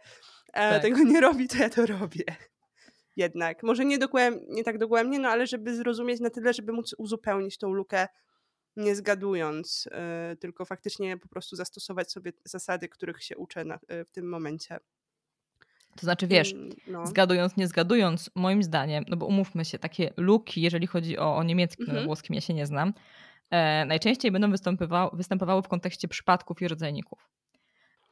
e, 0.52 0.70
Tak. 0.70 0.82
tego 0.82 1.02
nie 1.02 1.20
robi, 1.20 1.48
to 1.48 1.56
ja 1.58 1.70
to 1.70 1.86
robię. 1.86 2.24
Jednak. 3.16 3.62
Może 3.62 3.84
nie, 3.84 3.98
dogłęb, 3.98 4.42
nie 4.48 4.64
tak 4.64 4.78
dogłębnie, 4.78 5.18
no 5.18 5.28
ale 5.28 5.46
żeby 5.46 5.76
zrozumieć 5.76 6.20
na 6.20 6.30
tyle, 6.30 6.52
żeby 6.52 6.72
móc 6.72 6.94
uzupełnić 6.98 7.58
tą 7.58 7.72
lukę, 7.72 8.08
nie 8.76 8.96
zgadując, 8.96 9.88
e, 9.92 10.36
tylko 10.40 10.64
faktycznie 10.64 11.16
po 11.16 11.28
prostu 11.28 11.56
zastosować 11.56 12.12
sobie 12.12 12.32
zasady, 12.44 12.88
których 12.88 13.22
się 13.22 13.36
uczę 13.36 13.64
na, 13.64 13.78
e, 13.88 14.04
w 14.04 14.10
tym 14.10 14.28
momencie. 14.28 14.78
To 15.96 16.00
znaczy, 16.00 16.26
wiesz, 16.26 16.54
no. 16.86 17.06
zgadując, 17.06 17.56
nie 17.56 17.66
zgadując, 17.68 18.30
moim 18.34 18.62
zdaniem, 18.62 19.04
no 19.08 19.16
bo 19.16 19.26
umówmy 19.26 19.64
się, 19.64 19.78
takie 19.78 20.10
luki, 20.16 20.60
jeżeli 20.62 20.86
chodzi 20.86 21.18
o, 21.18 21.36
o 21.36 21.42
niemiecki, 21.42 21.82
no 21.82 21.88
Mhm. 21.88 22.06
włoskim 22.06 22.34
ja 22.34 22.40
się 22.40 22.54
nie 22.54 22.66
znam, 22.66 22.94
e, 23.50 23.84
najczęściej 23.84 24.30
będą 24.30 24.50
występowały, 24.50 25.10
występowały 25.12 25.62
w 25.62 25.68
kontekście 25.68 26.08
przypadków 26.08 26.62
i 26.62 26.68
rodzajników. 26.68 27.30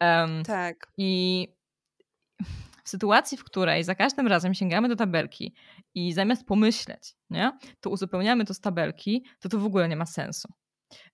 Em, 0.00 0.44
Tak. 0.44 0.86
I 0.98 1.48
w 2.84 2.88
sytuacji, 2.88 3.38
w 3.38 3.44
której 3.44 3.84
za 3.84 3.94
każdym 3.94 4.26
razem 4.26 4.54
sięgamy 4.54 4.88
do 4.88 4.96
tabelki 4.96 5.54
i 5.94 6.12
zamiast 6.12 6.44
pomyśleć, 6.46 7.14
nie, 7.30 7.52
to 7.80 7.90
uzupełniamy 7.90 8.44
to 8.44 8.54
z 8.54 8.60
tabelki, 8.60 9.24
to 9.40 9.48
to 9.48 9.58
w 9.58 9.64
ogóle 9.66 9.88
nie 9.88 9.96
ma 9.96 10.06
sensu. 10.06 10.48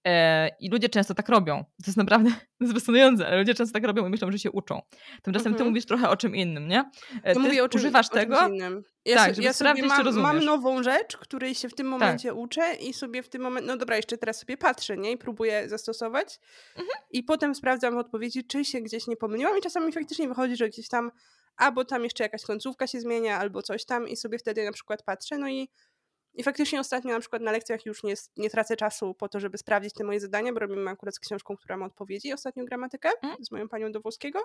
E, 0.07 0.49
I 0.61 0.71
ludzie 0.71 0.89
często 0.89 1.15
tak 1.15 1.29
robią. 1.29 1.57
To 1.65 1.85
jest 1.87 1.97
naprawdę 1.97 2.31
fascynujące, 2.75 3.27
ale 3.27 3.39
ludzie 3.39 3.55
często 3.55 3.73
tak 3.73 3.85
robią 3.85 4.07
i 4.07 4.11
myślą, 4.11 4.33
że 4.33 4.39
się 4.39 4.51
uczą. 4.51 4.81
Tymczasem 5.23 5.53
ty 5.53 5.57
Mhm. 5.57 5.69
mówisz 5.71 5.87
trochę 5.87 6.09
o 6.09 6.17
czym 6.17 6.37
innym, 6.37 6.69
nie? 6.69 6.79
E, 6.81 7.29
Ja 7.29 7.33
Ty 7.35 7.41
mówię 7.41 7.65
o 7.65 7.69
czym, 7.69 7.81
używasz 7.81 8.07
o 8.07 8.11
czymś 8.11 8.21
tego, 8.23 8.49
innym. 8.49 8.83
Ja, 9.05 9.17
tak, 9.17 9.37
so, 9.37 9.43
ja 9.43 9.53
sprawdzić, 9.53 9.85
sobie 9.85 9.97
czy 9.97 10.05
mam, 10.05 10.15
mam 10.23 10.27
rozumiesz. 10.27 10.47
nową 10.47 10.83
rzecz, 10.83 11.17
której 11.17 11.55
się 11.55 11.69
w 11.69 11.75
tym 11.75 11.87
Tak. 11.87 12.01
momencie 12.01 12.35
uczę 12.35 12.75
i 12.75 12.93
sobie 12.95 13.23
w 13.23 13.29
tym 13.29 13.43
momencie, 13.43 13.67
no 13.67 13.77
dobra, 13.77 13.97
jeszcze 13.97 14.19
teraz 14.19 14.41
sobie 14.41 14.57
patrzę, 14.57 14.97
nie? 14.97 15.13
I 15.13 15.17
próbuję 15.19 15.69
zastosować 15.69 16.39
Mhm. 16.77 16.89
i 17.11 17.23
potem 17.23 17.55
sprawdzam 17.55 17.95
w 17.95 17.99
odpowiedzi, 17.99 18.45
czy 18.45 18.65
się 18.65 18.81
gdzieś 18.81 19.07
nie 19.07 19.17
pomyliłam 19.17 19.59
i 19.59 19.61
czasami 19.63 19.93
faktycznie 19.93 20.29
wychodzi, 20.29 20.57
że 20.57 20.69
gdzieś 20.69 20.89
tam 20.89 21.11
albo 21.57 21.85
tam 21.85 22.05
jeszcze 22.05 22.25
jakaś 22.25 22.43
końcówka 22.43 22.87
się 22.87 23.01
zmienia, 23.01 23.39
albo 23.39 23.63
coś 23.63 23.85
tam 23.85 24.09
i 24.09 24.17
sobie 24.17 24.39
wtedy 24.39 24.65
na 24.65 24.73
przykład 24.73 25.03
patrzę, 25.03 25.39
no 25.39 25.49
i 25.49 25.69
i 26.35 26.43
faktycznie 26.43 26.81
ostatnio 26.81 27.15
na 27.15 27.21
przykład 27.21 27.43
na 27.43 27.53
lekcjach 27.53 27.87
już 27.87 28.03
nie, 28.03 28.15
nie 28.37 28.51
tracę 28.51 28.77
czasu 28.77 29.15
po 29.15 29.29
to, 29.29 29.41
żeby 29.41 29.59
sprawdzić 29.59 29.95
te 29.95 30.05
moje 30.05 30.21
zadania, 30.21 30.53
bo 30.53 30.59
robimy 30.59 30.91
akurat 30.91 31.15
z 31.15 31.19
książką, 31.19 31.57
która 31.57 31.77
ma 31.77 31.87
odpowiedzi, 31.87 32.33
ostatnią 32.33 32.65
gramatykę 32.65 33.11
Mhm. 33.23 33.45
z 33.45 33.51
moją 33.51 33.69
panią 33.69 33.93
do 33.93 34.01
włoskiego. 34.01 34.41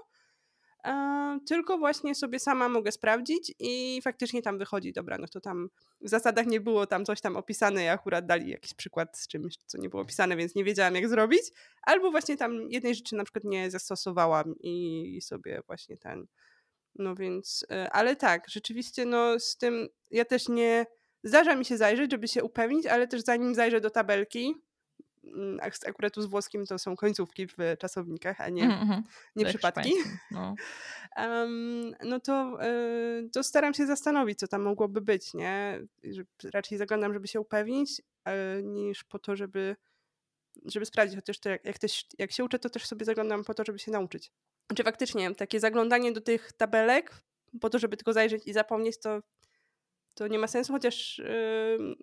E, 0.86 1.40
tylko 1.48 1.78
właśnie 1.78 2.16
sobie 2.16 2.40
sama 2.40 2.70
mogę 2.70 2.92
sprawdzić 2.92 3.54
i 3.60 4.02
faktycznie 4.04 4.42
tam 4.42 4.58
wychodzi, 4.58 4.94
dobra, 4.94 5.18
no 5.18 5.28
to 5.28 5.42
tam 5.42 5.70
w 6.02 6.10
zasadach 6.10 6.46
nie 6.46 6.62
było 6.62 6.88
tam 6.88 7.06
coś 7.06 7.22
tam 7.22 7.36
opisane 7.36 7.84
i 7.84 7.88
akurat 7.88 8.26
dali 8.26 8.50
jakiś 8.50 8.74
przykład 8.74 9.18
z 9.18 9.28
czymś, 9.28 9.58
co 9.66 9.78
nie 9.78 9.90
było 9.90 10.02
opisane, 10.02 10.36
więc 10.36 10.56
nie 10.56 10.64
wiedziałam 10.64 10.96
jak 10.96 11.10
zrobić, 11.10 11.42
albo 11.82 12.12
właśnie 12.12 12.38
tam 12.38 12.72
jednej 12.72 12.96
rzeczy 12.96 13.16
na 13.16 13.24
przykład 13.24 13.44
nie 13.44 13.72
zastosowałam 13.72 14.56
i 14.60 15.20
sobie 15.22 15.62
właśnie 15.68 15.98
ten, 15.98 16.28
no 16.96 17.16
więc, 17.16 17.66
e, 17.72 17.92
ale 17.92 18.16
tak, 18.16 18.50
rzeczywiście 18.50 19.06
no 19.06 19.40
z 19.40 19.58
tym, 19.58 19.88
ja 20.12 20.26
też 20.26 20.50
nie, 20.50 20.86
zdarza 21.24 21.56
mi 21.56 21.66
się 21.66 21.78
zajrzeć, 21.78 22.12
żeby 22.12 22.28
się 22.28 22.44
upewnić, 22.44 22.86
ale 22.86 23.08
też 23.08 23.22
zanim 23.22 23.56
zajrzę 23.56 23.82
do 23.82 23.90
tabelki, 23.90 24.56
mm, 25.24 25.60
ak- 25.62 25.88
akurat 25.88 26.14
tu 26.14 26.22
z 26.22 26.26
włoskim 26.26 26.66
to 26.66 26.80
są 26.80 26.96
końcówki 26.96 27.48
w 27.48 27.56
czasownikach, 27.80 28.42
a 28.42 28.50
nie, 28.50 28.64
Mhm, 28.64 28.82
mhm. 28.82 29.04
nie 29.36 29.46
przypadki, 29.46 29.94
No. 30.32 30.56
Em, 31.16 31.96
no 32.04 32.20
to, 32.20 32.58
y, 32.66 33.30
to 33.34 33.44
staram 33.44 33.74
się 33.74 33.86
zastanowić, 33.86 34.40
co 34.40 34.48
tam 34.48 34.62
mogłoby 34.62 35.02
być, 35.02 35.34
nie? 35.34 35.80
Raczej 36.54 36.78
zaglądam, 36.78 37.14
żeby 37.14 37.28
się 37.28 37.40
upewnić, 37.40 38.02
e, 38.26 38.64
niż 38.64 39.04
po 39.04 39.20
to, 39.20 39.36
żeby, 39.36 39.76
żeby 40.66 40.86
sprawdzić. 40.86 41.16
Chociaż 41.16 41.40
to 41.40 41.50
jak, 41.50 41.66
jak, 41.66 41.80
też, 41.80 42.06
jak 42.20 42.32
się 42.32 42.44
uczę, 42.44 42.60
to 42.60 42.70
też 42.70 42.86
sobie 42.86 43.06
zaglądam 43.06 43.44
po 43.44 43.54
to, 43.54 43.64
żeby 43.66 43.80
się 43.80 43.92
nauczyć. 43.92 44.32
Czy 44.76 44.84
faktycznie 44.84 45.36
takie 45.36 45.60
zaglądanie 45.60 46.12
do 46.12 46.22
tych 46.22 46.52
tabelek, 46.52 47.12
po 47.62 47.70
to, 47.70 47.80
żeby 47.80 47.98
tylko 47.98 48.14
zajrzeć 48.14 48.48
i 48.48 48.54
zapomnieć, 48.54 49.00
to, 49.00 49.20
to 50.14 50.28
nie 50.28 50.40
ma 50.40 50.48
sensu, 50.48 50.74
chociaż 50.74 51.20
ym, 51.20 51.96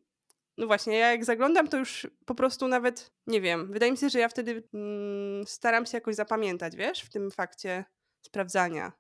no 0.58 0.66
właśnie, 0.66 0.98
ja 0.98 1.10
jak 1.10 1.24
zaglądam, 1.24 1.68
to 1.68 1.76
już 1.78 2.06
po 2.26 2.34
prostu 2.34 2.68
nawet, 2.68 3.12
nie 3.26 3.40
wiem, 3.40 3.72
wydaje 3.72 3.92
mi 3.92 3.98
się, 3.98 4.08
że 4.08 4.18
ja 4.18 4.28
wtedy 4.28 4.62
mm, 4.74 5.46
staram 5.46 5.86
się 5.86 5.96
jakoś 5.96 6.14
zapamiętać, 6.14 6.76
wiesz, 6.76 7.00
w 7.00 7.10
tym 7.10 7.30
fakcie 7.30 7.84
sprawdzania. 8.20 8.92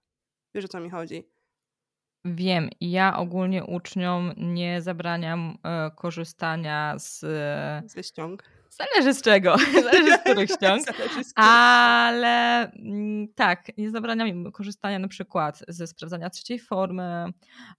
Wiesz 0.54 0.64
o 0.64 0.68
co 0.68 0.80
mi 0.80 0.90
chodzi? 0.90 1.28
Wiem, 2.24 2.70
ja 2.80 3.16
ogólnie 3.16 3.64
uczniom 3.64 4.32
nie 4.36 4.82
zabraniam 4.82 5.58
e, 5.64 5.90
korzystania 5.96 6.98
z. 6.98 7.24
E, 7.24 7.82
Ze 7.86 8.02
ściąg. 8.02 8.61
Zależy 8.72 9.14
z 9.14 9.22
czego, 9.22 9.56
zależy 9.82 10.12
z 10.12 10.18
których 10.18 10.50
ściąg. 10.56 10.82
Z. 11.22 11.32
Ale 11.34 12.70
mm, 12.72 13.28
tak, 13.34 13.78
nie 13.78 13.90
zabraniam 13.90 14.52
korzystania 14.52 14.98
na 14.98 15.08
przykład 15.08 15.64
ze 15.68 15.86
sprawdzania 15.86 16.30
trzeciej 16.30 16.58
formy, 16.58 17.24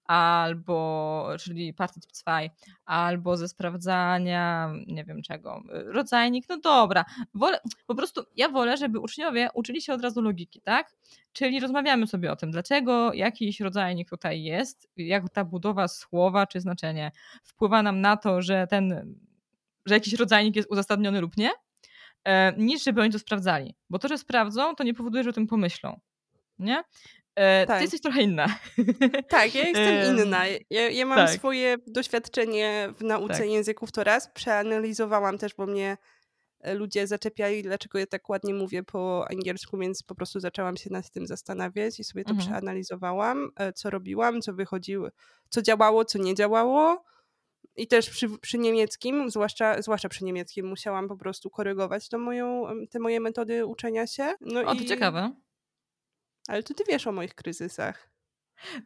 albo, 0.06 1.30
czyli 1.40 1.74
Partizip 1.74 2.12
2, 2.24 2.40
albo 2.86 3.38
ze 3.38 3.48
sprawdzania, 3.48 4.74
nie 4.88 5.04
wiem 5.04 5.22
czego, 5.22 5.64
rodzajnik, 5.70 6.46
no 6.50 6.58
dobra. 6.58 7.06
Wolę, 7.34 7.60
po 7.88 7.96
prostu 7.96 8.24
ja 8.36 8.50
wolę, 8.50 8.78
żeby 8.78 9.00
uczniowie 9.00 9.50
uczyli 9.54 9.82
się 9.82 9.94
od 9.94 10.02
razu 10.02 10.22
logiki, 10.22 10.62
tak? 10.62 10.96
Czyli 11.34 11.60
rozmawiamy 11.60 12.08
sobie 12.08 12.32
o 12.32 12.36
tym, 12.36 12.52
dlaczego 12.52 13.14
jakiś 13.14 13.60
rodzajnik 13.60 14.10
tutaj 14.10 14.44
jest, 14.44 14.90
jak 14.98 15.30
ta 15.30 15.46
budowa 15.46 15.88
słowa 15.88 16.48
czy 16.48 16.62
znaczenie 16.62 17.12
wpływa 17.44 17.84
nam 17.84 18.02
na 18.02 18.18
to, 18.18 18.42
że 18.42 18.68
ten, 18.68 19.16
że 19.86 19.94
jakiś 19.94 20.14
rodzajnik 20.14 20.56
jest 20.56 20.72
uzasadniony 20.72 21.22
lub 21.22 21.38
nie, 21.38 21.52
e, 22.24 22.54
niż 22.58 22.84
żeby 22.84 23.02
oni 23.02 23.12
to 23.12 23.20
sprawdzali. 23.20 23.76
Bo 23.90 24.00
to, 24.00 24.08
że 24.08 24.18
sprawdzą, 24.18 24.76
to 24.76 24.84
nie 24.84 24.94
powoduje, 24.94 25.24
że 25.24 25.30
o 25.30 25.34
tym 25.34 25.48
pomyślą. 25.48 26.00
Nie? 26.60 26.84
E, 27.36 27.66
Tak. 27.66 27.78
Ty 27.78 27.84
jesteś 27.84 28.02
trochę 28.02 28.22
inna. 28.22 28.46
Tak, 29.30 29.56
ja 29.56 29.68
jestem 29.68 30.18
Em, 30.18 30.18
inna. 30.28 30.42
Ja, 30.70 30.90
ja 30.90 31.06
mam 31.06 31.18
tak. 31.18 31.30
swoje 31.30 31.76
doświadczenie 31.88 32.90
w 32.98 33.04
nauce 33.04 33.38
Tak. 33.38 33.50
języków 33.50 33.92
to 33.92 34.04
raz. 34.04 34.30
Przeanalizowałam 34.34 35.38
też, 35.38 35.54
bo 35.56 35.66
mnie 35.66 35.98
e, 36.60 36.74
ludzie 36.74 37.08
zaczepiali, 37.08 37.64
dlaczego 37.64 38.00
ja 38.00 38.06
tak 38.06 38.30
ładnie 38.30 38.54
mówię 38.54 38.84
po 38.84 39.26
angielsku, 39.32 39.78
więc 39.78 40.04
po 40.04 40.16
prostu 40.16 40.40
zaczęłam 40.40 40.78
się 40.78 40.90
nad 40.90 41.10
tym 41.10 41.28
zastanawiać 41.28 42.00
i 42.00 42.04
sobie 42.04 42.24
to 42.24 42.32
Mhm. 42.32 42.50
przeanalizowałam, 42.50 43.50
co 43.76 43.90
robiłam, 43.90 44.42
co 44.42 44.54
wychodziło, 44.54 45.10
co 45.50 45.62
działało, 45.62 46.06
co 46.06 46.20
nie 46.20 46.36
działało. 46.36 47.04
I 47.76 47.88
też 47.88 48.10
przy, 48.10 48.30
przy 48.40 48.58
niemieckim, 48.58 49.30
zwłaszcza, 49.30 49.82
zwłaszcza 49.82 50.10
przy 50.10 50.24
niemieckim, 50.26 50.68
musiałam 50.68 51.08
po 51.08 51.18
prostu 51.18 51.50
korygować 51.50 52.10
to 52.10 52.18
moją, 52.20 52.68
te 52.92 53.00
moje 53.00 53.20
metody 53.20 53.66
uczenia 53.66 54.08
się. 54.08 54.34
No 54.42 54.62
O, 54.62 54.76
to 54.76 54.82
i, 54.82 54.86
ciekawe. 54.86 55.32
Ale 56.48 56.64
to 56.64 56.74
ty 56.74 56.84
wiesz 56.90 57.08
o 57.08 57.12
moich 57.12 57.36
kryzysach. 57.36 58.10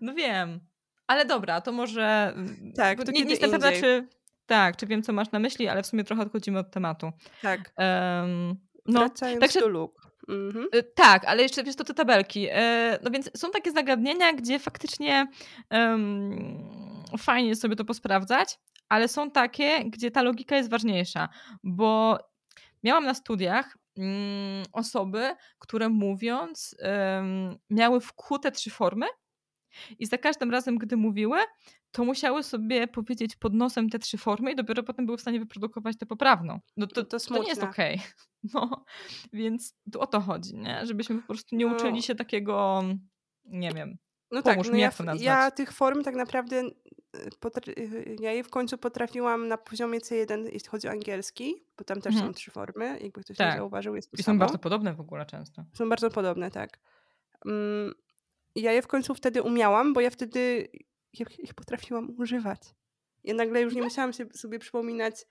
No 0.01 0.13
wiem. 0.13 0.59
Ale 1.07 1.25
dobra, 1.25 1.61
to 1.61 1.71
może. 1.71 2.35
Tak, 2.75 2.97
bo 2.97 3.03
to 3.03 3.11
nie, 3.11 3.23
nie 3.23 3.29
jestem 3.29 3.51
pewna, 3.51 3.71
czy. 3.71 4.07
Tak, 4.45 4.77
czy 4.77 4.87
wiem, 4.87 5.03
co 5.03 5.13
masz 5.13 5.31
na 5.31 5.39
myśli, 5.39 5.67
ale 5.67 5.83
w 5.83 5.87
sumie 5.87 6.03
trochę 6.03 6.21
odchodzimy 6.21 6.59
od 6.59 6.71
tematu. 6.71 7.11
Tak. 7.41 7.71
Em, 7.77 8.55
no, 8.85 8.99
Wracając 8.99 9.41
także- 9.41 9.59
do 9.59 9.67
luk. 9.67 10.07
Mhm. 10.29 10.67
Y, 10.75 10.83
Tak, 10.83 11.25
ale 11.25 11.43
jeszcze 11.43 11.63
wiesz, 11.63 11.75
to 11.75 11.83
te 11.83 11.93
tabelki. 11.93 12.47
E, 12.51 12.99
No 13.03 13.11
więc 13.11 13.31
są 13.39 13.51
takie 13.51 13.71
zagadnienia, 13.71 14.33
gdzie 14.33 14.59
faktycznie 14.59 15.27
em, 15.69 16.63
fajnie 17.17 17.49
jest 17.49 17.61
sobie 17.61 17.75
to 17.75 17.85
posprawdzać, 17.85 18.59
ale 18.89 19.07
są 19.07 19.31
takie, 19.31 19.85
gdzie 19.85 20.11
ta 20.11 20.21
logika 20.21 20.55
jest 20.55 20.69
ważniejsza, 20.69 21.29
bo 21.63 22.17
miałam 22.83 23.05
na 23.05 23.13
studiach 23.13 23.77
mm, 23.97 24.65
osoby, 24.73 25.35
które 25.59 25.89
mówiąc 25.89 26.75
em, 26.79 27.57
miały 27.69 28.01
wkute 28.01 28.51
trzy 28.51 28.69
formy 28.69 29.05
I 29.99 30.05
za 30.05 30.17
każdym 30.17 30.51
razem, 30.51 30.77
gdy 30.77 30.97
mówiły, 30.97 31.37
to 31.91 32.05
musiały 32.05 32.43
sobie 32.43 32.87
powiedzieć 32.87 33.35
pod 33.35 33.53
nosem 33.53 33.89
te 33.89 33.99
trzy 33.99 34.17
formy 34.17 34.51
i 34.51 34.55
dopiero 34.55 34.83
potem 34.83 35.05
były 35.05 35.17
w 35.17 35.21
stanie 35.21 35.39
wyprodukować 35.39 35.97
tę 35.97 36.05
poprawną. 36.05 36.59
No 36.77 36.87
to, 36.87 37.05
to, 37.05 37.19
to 37.19 37.39
nie 37.39 37.49
jest 37.49 37.63
okej. 37.63 37.95
Okay. 37.95 38.07
No, 38.53 38.85
więc 39.33 39.75
tu 39.91 39.99
o 39.99 40.07
to 40.07 40.21
chodzi, 40.21 40.55
nie? 40.55 40.85
Żebyśmy 40.85 41.21
po 41.21 41.27
prostu 41.27 41.55
nie 41.55 41.65
no. 41.65 41.75
uczyli 41.75 42.03
się 42.03 42.15
takiego, 42.15 42.83
nie 43.45 43.71
wiem, 43.71 43.97
no 44.31 44.41
tak, 44.41 44.55
Pomóż 44.55 44.67
tak, 44.67 45.05
no 45.05 45.13
ja, 45.13 45.21
ja 45.21 45.51
tych 45.51 45.71
form 45.71 46.03
tak 46.03 46.15
naprawdę 46.15 46.63
ja 48.19 48.31
je 48.31 48.43
w 48.43 48.49
końcu 48.49 48.77
potrafiłam 48.77 49.47
na 49.47 49.57
poziomie 49.57 49.99
C1, 49.99 50.45
jeśli 50.53 50.69
chodzi 50.69 50.87
o 50.87 50.91
angielski, 50.91 51.55
bo 51.77 51.83
tam 51.83 52.01
też 52.01 52.13
mhm. 52.13 52.29
są 52.29 52.33
trzy 52.33 52.51
formy, 52.51 52.99
jakby 53.01 53.21
ktoś 53.21 53.37
tak. 53.37 53.53
nie 53.53 53.57
zauważył, 53.57 53.95
jest 53.95 54.19
I 54.19 54.23
są 54.23 54.39
bardzo 54.39 54.57
podobne 54.57 54.93
w 54.93 54.99
ogóle 54.99 55.25
często. 55.25 55.65
Są 55.73 55.89
bardzo 55.89 56.09
podobne, 56.09 56.51
tak. 56.51 56.79
Um, 57.45 57.93
ja 58.55 58.71
je 58.71 58.81
w 58.81 58.87
końcu 58.87 59.15
wtedy 59.15 59.41
umiałam, 59.41 59.93
bo 59.93 60.01
ja 60.01 60.09
wtedy 60.09 60.67
ich 61.39 61.53
potrafiłam 61.53 62.15
używać. 62.17 62.61
Ja 63.23 63.33
nagle 63.33 63.61
już 63.61 63.73
nie 63.73 63.79
mhm. 63.79 63.91
musiałam 63.91 64.13
się, 64.13 64.25
sobie 64.33 64.59
przypominać 64.59 65.25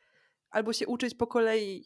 albo 0.50 0.73
się 0.73 0.87
uczyć 0.87 1.14
po 1.14 1.26
kolei 1.26 1.85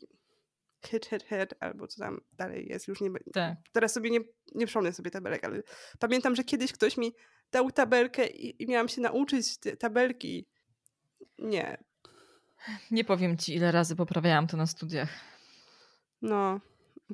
hit, 0.86 1.06
hit, 1.06 1.22
hit, 1.22 1.54
albo 1.60 1.86
co 1.86 2.00
tam 2.00 2.20
dalej 2.32 2.66
jest, 2.68 2.88
już 2.88 3.00
nie 3.00 3.10
tak. 3.32 3.58
Teraz 3.72 3.92
sobie 3.92 4.10
nie, 4.10 4.20
nie 4.54 4.66
przypomnę 4.66 4.92
sobie 4.92 5.10
tabelek, 5.10 5.44
ale 5.44 5.62
pamiętam, 5.98 6.36
że 6.36 6.44
kiedyś 6.44 6.72
ktoś 6.72 6.96
mi 6.96 7.12
dał 7.52 7.70
tabelkę 7.70 8.26
i, 8.26 8.62
i 8.62 8.66
miałam 8.66 8.88
się 8.88 9.00
nauczyć 9.00 9.46
tabelki. 9.78 10.46
Nie. 11.38 11.84
Nie 12.90 13.04
powiem 13.04 13.36
ci, 13.36 13.54
ile 13.54 13.72
razy 13.72 13.96
poprawiałam 13.96 14.46
to 14.46 14.56
na 14.56 14.66
studiach. 14.66 15.08
No, 16.22 16.60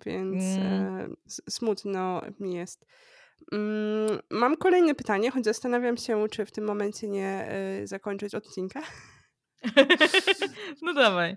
więc 0.07 0.45
mm. 0.45 1.13
e, 1.13 1.51
smutno 1.51 2.23
mi 2.41 2.55
jest. 2.55 2.87
Mm, 3.53 4.19
mam 4.31 4.57
kolejne 4.57 4.95
pytanie, 4.95 5.31
choć 5.31 5.45
zastanawiam 5.45 5.97
się, 5.97 6.29
czy 6.31 6.47
w 6.47 6.53
tym 6.53 6.65
momencie 6.65 7.09
nie 7.09 7.29
e, 7.29 7.87
zakończyć 7.87 8.35
odcinka. 8.35 8.83
no 10.83 10.95
dawaj. 10.95 11.37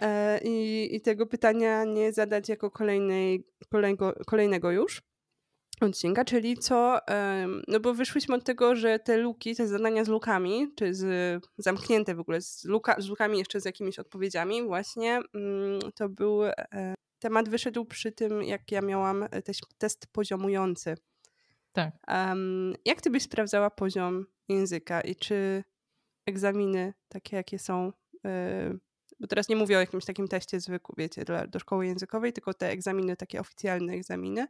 E, 0.00 0.40
I, 0.44 0.88
I 0.96 1.00
tego 1.00 1.26
pytania 1.26 1.84
nie 1.84 2.12
zadać 2.12 2.48
jako 2.48 2.70
kolejnej, 2.70 3.46
kolejnego, 3.70 4.14
kolejnego 4.26 4.70
już 4.70 5.09
odcinka, 5.86 6.24
czyli 6.24 6.56
co, 6.58 6.98
no 7.68 7.80
bo 7.80 7.94
wyszłyśmy 7.94 8.34
od 8.34 8.44
tego, 8.44 8.76
że 8.76 8.98
te 8.98 9.16
luki, 9.16 9.56
te 9.56 9.68
zadania 9.68 10.04
z 10.04 10.08
lukami, 10.08 10.72
czy 10.76 10.94
z 10.94 11.04
zamknięte 11.58 12.14
w 12.14 12.20
ogóle, 12.20 12.40
z, 12.40 12.64
luka, 12.64 12.96
z 12.98 13.08
lukami 13.08 13.38
jeszcze 13.38 13.60
z 13.60 13.64
jakimiś 13.64 13.98
odpowiedziami 13.98 14.62
właśnie, 14.62 15.20
mm, 15.34 15.80
to 15.94 16.08
był, 16.08 16.44
e, 16.44 16.94
temat 17.18 17.48
wyszedł 17.48 17.84
przy 17.84 18.12
tym, 18.12 18.42
jak 18.42 18.72
ja 18.72 18.80
miałam 18.82 19.24
też 19.44 19.58
test 19.78 20.06
poziomujący. 20.12 20.96
Tak. 21.72 21.94
Um, 22.08 22.74
jak 22.84 23.00
ty 23.00 23.10
byś 23.10 23.22
sprawdzała 23.22 23.70
poziom 23.70 24.26
języka 24.48 25.00
i 25.00 25.16
czy 25.16 25.64
egzaminy 26.26 26.94
takie, 27.08 27.36
jakie 27.36 27.58
są, 27.58 27.92
yy, 28.24 28.78
bo 29.20 29.26
teraz 29.26 29.48
nie 29.48 29.56
mówię 29.56 29.76
o 29.76 29.80
jakimś 29.80 30.04
takim 30.04 30.28
teście 30.28 30.60
zwykłym, 30.60 30.94
wiecie, 30.98 31.24
dla, 31.24 31.46
do 31.46 31.58
szkoły 31.58 31.86
językowej, 31.86 32.32
tylko 32.32 32.54
te 32.54 32.70
egzaminy, 32.70 33.16
takie 33.16 33.40
oficjalne 33.40 33.92
egzaminy, 33.92 34.46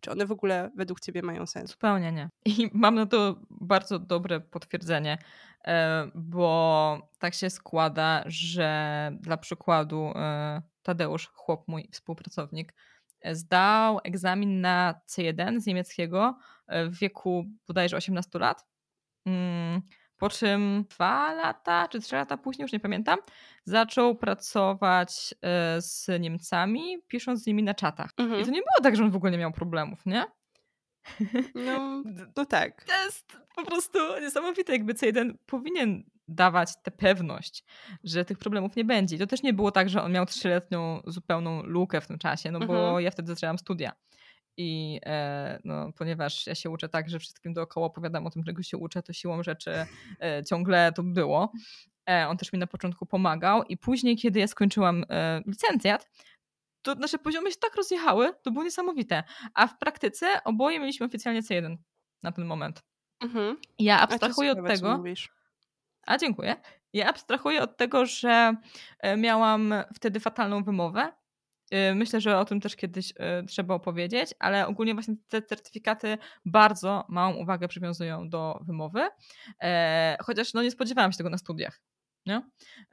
czy 0.00 0.10
one 0.10 0.26
w 0.26 0.32
ogóle 0.32 0.70
według 0.76 1.00
ciebie 1.00 1.22
mają 1.22 1.46
sens? 1.46 1.70
Zupełnie 1.70 2.12
nie. 2.12 2.28
I 2.44 2.70
mam 2.74 2.94
na 2.94 3.06
to 3.06 3.36
bardzo 3.50 3.98
dobre 3.98 4.40
potwierdzenie, 4.40 5.18
e, 5.66 6.10
bo 6.14 7.10
tak 7.18 7.34
się 7.34 7.50
składa, 7.50 8.24
że 8.26 9.10
dla 9.20 9.36
przykładu 9.36 10.12
e, 10.14 10.62
Tadeusz, 10.82 11.30
chłop 11.34 11.68
mój 11.68 11.88
współpracownik, 11.92 12.74
zdał 13.32 14.00
egzamin 14.04 14.60
na 14.60 15.00
C1 15.08 15.60
z 15.60 15.66
niemieckiego 15.66 16.38
e, 16.66 16.86
w 16.86 16.98
wieku 16.98 17.44
bodajże 17.66 17.96
18 17.96 18.38
lat. 18.38 18.66
Po 20.18 20.30
czym 20.30 20.84
dwa 20.90 21.32
lata 21.32 21.88
czy 21.88 22.00
trzy 22.00 22.16
lata 22.16 22.36
później, 22.36 22.64
już 22.64 22.72
nie 22.72 22.80
pamiętam, 22.80 23.18
zaczął 23.64 24.14
pracować 24.14 25.34
e, 25.42 25.82
z 25.82 26.20
Niemcami, 26.20 26.96
pisząc 27.08 27.42
z 27.42 27.46
nimi 27.46 27.62
na 27.62 27.74
czatach. 27.74 28.10
Mhm. 28.16 28.40
I 28.40 28.44
to 28.44 28.50
nie 28.50 28.60
było 28.60 28.82
tak, 28.82 28.96
że 28.96 29.04
on 29.04 29.10
w 29.10 29.16
ogóle 29.16 29.32
nie 29.32 29.38
miał 29.38 29.52
problemów, 29.52 30.06
nie? 30.06 30.24
No, 31.54 32.02
no 32.36 32.46
tak. 32.46 32.84
To 32.84 33.04
jest 33.04 33.36
po 33.56 33.64
prostu 33.64 33.98
niesamowite, 34.20 34.72
jakby 34.72 34.94
C1 34.94 35.32
powinien 35.46 36.04
dawać 36.28 36.70
tę 36.82 36.90
pewność, 36.90 37.64
że 38.04 38.24
tych 38.24 38.38
problemów 38.38 38.76
nie 38.76 38.84
będzie. 38.84 39.16
I 39.16 39.18
to 39.18 39.26
też 39.26 39.42
nie 39.42 39.52
było 39.52 39.70
tak, 39.70 39.88
że 39.88 40.02
on 40.02 40.12
miał 40.12 40.26
trzyletnią 40.26 41.02
zupełną 41.06 41.62
lukę 41.62 42.00
w 42.00 42.06
tym 42.06 42.18
czasie, 42.18 42.50
no 42.50 42.58
bo 42.58 42.78
mhm. 42.78 43.04
ja 43.04 43.10
wtedy 43.10 43.28
zaczęłam 43.28 43.58
studia. 43.58 43.92
I 44.58 45.00
e, 45.06 45.58
no, 45.64 45.92
ponieważ 45.92 46.46
ja 46.46 46.54
się 46.54 46.70
uczę 46.70 46.88
tak, 46.88 47.10
że 47.10 47.18
wszystkim 47.18 47.52
dookoła 47.52 47.86
opowiadam 47.86 48.26
o 48.26 48.30
tym, 48.30 48.44
czego 48.44 48.62
się 48.62 48.76
uczę, 48.76 49.02
to 49.02 49.12
siłą 49.12 49.42
rzeczy 49.42 49.86
e, 50.20 50.44
ciągle 50.44 50.92
to 50.92 51.02
było. 51.02 51.52
E, 52.10 52.28
on 52.28 52.36
też 52.36 52.52
mi 52.52 52.58
na 52.58 52.66
początku 52.66 53.06
pomagał 53.06 53.62
i 53.62 53.76
później, 53.76 54.16
kiedy 54.16 54.40
ja 54.40 54.46
skończyłam 54.46 55.04
licencjat, 55.46 56.10
to 56.82 56.94
nasze 56.94 57.18
poziomy 57.18 57.50
się 57.50 57.56
tak 57.56 57.76
rozjechały, 57.76 58.34
to 58.42 58.50
było 58.50 58.64
niesamowite. 58.64 59.22
A 59.54 59.66
w 59.66 59.78
praktyce 59.78 60.26
oboje 60.44 60.80
mieliśmy 60.80 61.06
oficjalnie 61.06 61.42
C1 61.42 61.76
na 62.22 62.32
ten 62.32 62.44
moment. 62.44 62.82
Mhm. 63.20 63.56
Ja 63.78 64.00
abstrahuję 64.00 64.52
od 64.52 64.66
tego. 64.66 65.02
A 66.06 66.18
dziękuję. 66.18 66.56
Ja 66.92 67.08
abstrahuję 67.08 67.62
od 67.62 67.76
tego, 67.76 68.06
że 68.06 68.54
miałam 69.16 69.74
wtedy 69.94 70.20
fatalną 70.20 70.64
wymowę. 70.64 71.12
E, 71.70 71.94
myślę, 71.94 72.20
że 72.20 72.38
o 72.38 72.44
tym 72.44 72.60
też 72.60 72.76
kiedyś 72.76 73.12
e, 73.16 73.42
trzeba 73.42 73.74
opowiedzieć, 73.74 74.34
ale 74.38 74.66
ogólnie 74.66 74.94
właśnie 74.94 75.14
te 75.28 75.42
certyfikaty 75.42 76.18
bardzo 76.44 77.04
małą 77.08 77.34
uwagę 77.34 77.68
przywiązują 77.68 78.28
do 78.28 78.60
wymowy, 78.62 79.08
chociaż 80.20 80.54
no 80.54 80.62
nie 80.62 80.70
spodziewałam 80.70 81.12
się 81.12 81.18
tego 81.18 81.30
na 81.30 81.38
studiach. 81.38 81.80
Nie? 82.26 82.42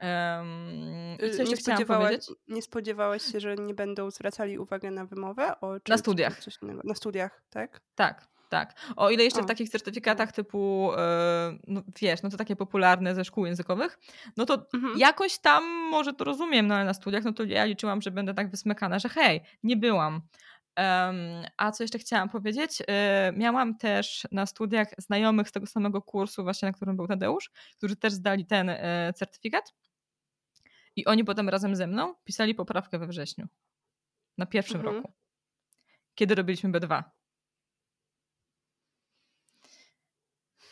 Um, 0.00 1.16
nie, 1.48 1.56
spodziewałaś, 1.56 2.16
nie 2.48 2.62
spodziewałaś 2.62 3.22
się, 3.22 3.40
że 3.40 3.54
nie 3.54 3.74
będą 3.74 4.10
zwracali 4.10 4.58
uwagi 4.58 4.90
na 4.90 5.06
wymowę? 5.06 5.60
O, 5.60 5.80
czy, 5.80 5.90
na 5.92 5.98
studiach. 5.98 6.40
Na 6.84 6.94
studiach, 6.94 7.42
tak? 7.50 7.80
Tak. 7.94 8.28
Tak. 8.48 8.74
O 8.96 9.10
ile 9.10 9.24
jeszcze 9.24 9.40
o. 9.40 9.42
w 9.42 9.46
takich 9.46 9.68
certyfikatach 9.68 10.32
typu, 10.32 10.90
yy, 10.92 11.58
no 11.66 11.82
wiesz, 12.00 12.22
no 12.22 12.30
to 12.30 12.36
takie 12.36 12.56
popularne 12.56 13.14
ze 13.14 13.24
szkół 13.24 13.46
językowych, 13.46 13.98
no 14.36 14.46
to 14.46 14.66
mhm. 14.74 14.98
jakoś 14.98 15.38
tam 15.38 15.64
może 15.64 16.12
to 16.12 16.24
rozumiem, 16.24 16.66
no 16.66 16.74
ale 16.74 16.84
na 16.84 16.94
studiach, 16.94 17.24
no 17.24 17.32
to 17.32 17.44
ja 17.44 17.64
liczyłam, 17.64 18.02
że 18.02 18.10
będę 18.10 18.34
tak 18.34 18.50
wysmykana, 18.50 18.98
że 18.98 19.08
hej, 19.08 19.40
nie 19.62 19.76
byłam. 19.76 20.20
Um, 20.78 21.16
a 21.56 21.72
co 21.72 21.84
jeszcze 21.84 21.98
chciałam 21.98 22.28
powiedzieć? 22.28 22.80
Yy, 22.80 22.86
miałam 23.32 23.78
też 23.78 24.26
na 24.32 24.46
studiach 24.46 24.88
znajomych 24.98 25.48
z 25.48 25.52
tego 25.52 25.66
samego 25.66 26.02
kursu, 26.02 26.42
właśnie 26.42 26.68
na 26.68 26.72
którym 26.72 26.96
był 26.96 27.06
Tadeusz, 27.06 27.50
którzy 27.76 27.96
też 27.96 28.12
zdali 28.12 28.46
ten 28.46 28.68
yy, 28.68 28.76
certyfikat. 29.14 29.74
I 30.96 31.06
oni 31.06 31.24
potem 31.24 31.48
razem 31.48 31.76
ze 31.76 31.86
mną 31.86 32.14
pisali 32.24 32.54
poprawkę 32.54 32.98
we 32.98 33.06
wrześniu. 33.06 33.46
Na 34.38 34.46
pierwszym 34.46 34.76
mhm. 34.76 34.96
roku. 34.96 35.12
Kiedy 36.14 36.34
robiliśmy 36.34 36.70
B2. 36.70 37.02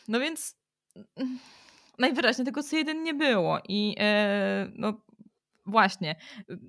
No 0.08 0.20
więc 0.20 0.56
mm, 1.16 1.38
najwyraźniej 1.98 2.44
tego 2.44 2.60
C1 2.60 3.02
nie 3.02 3.14
było 3.14 3.58
i 3.68 3.94
e, 3.98 4.70
no 4.74 5.00
właśnie, 5.66 6.16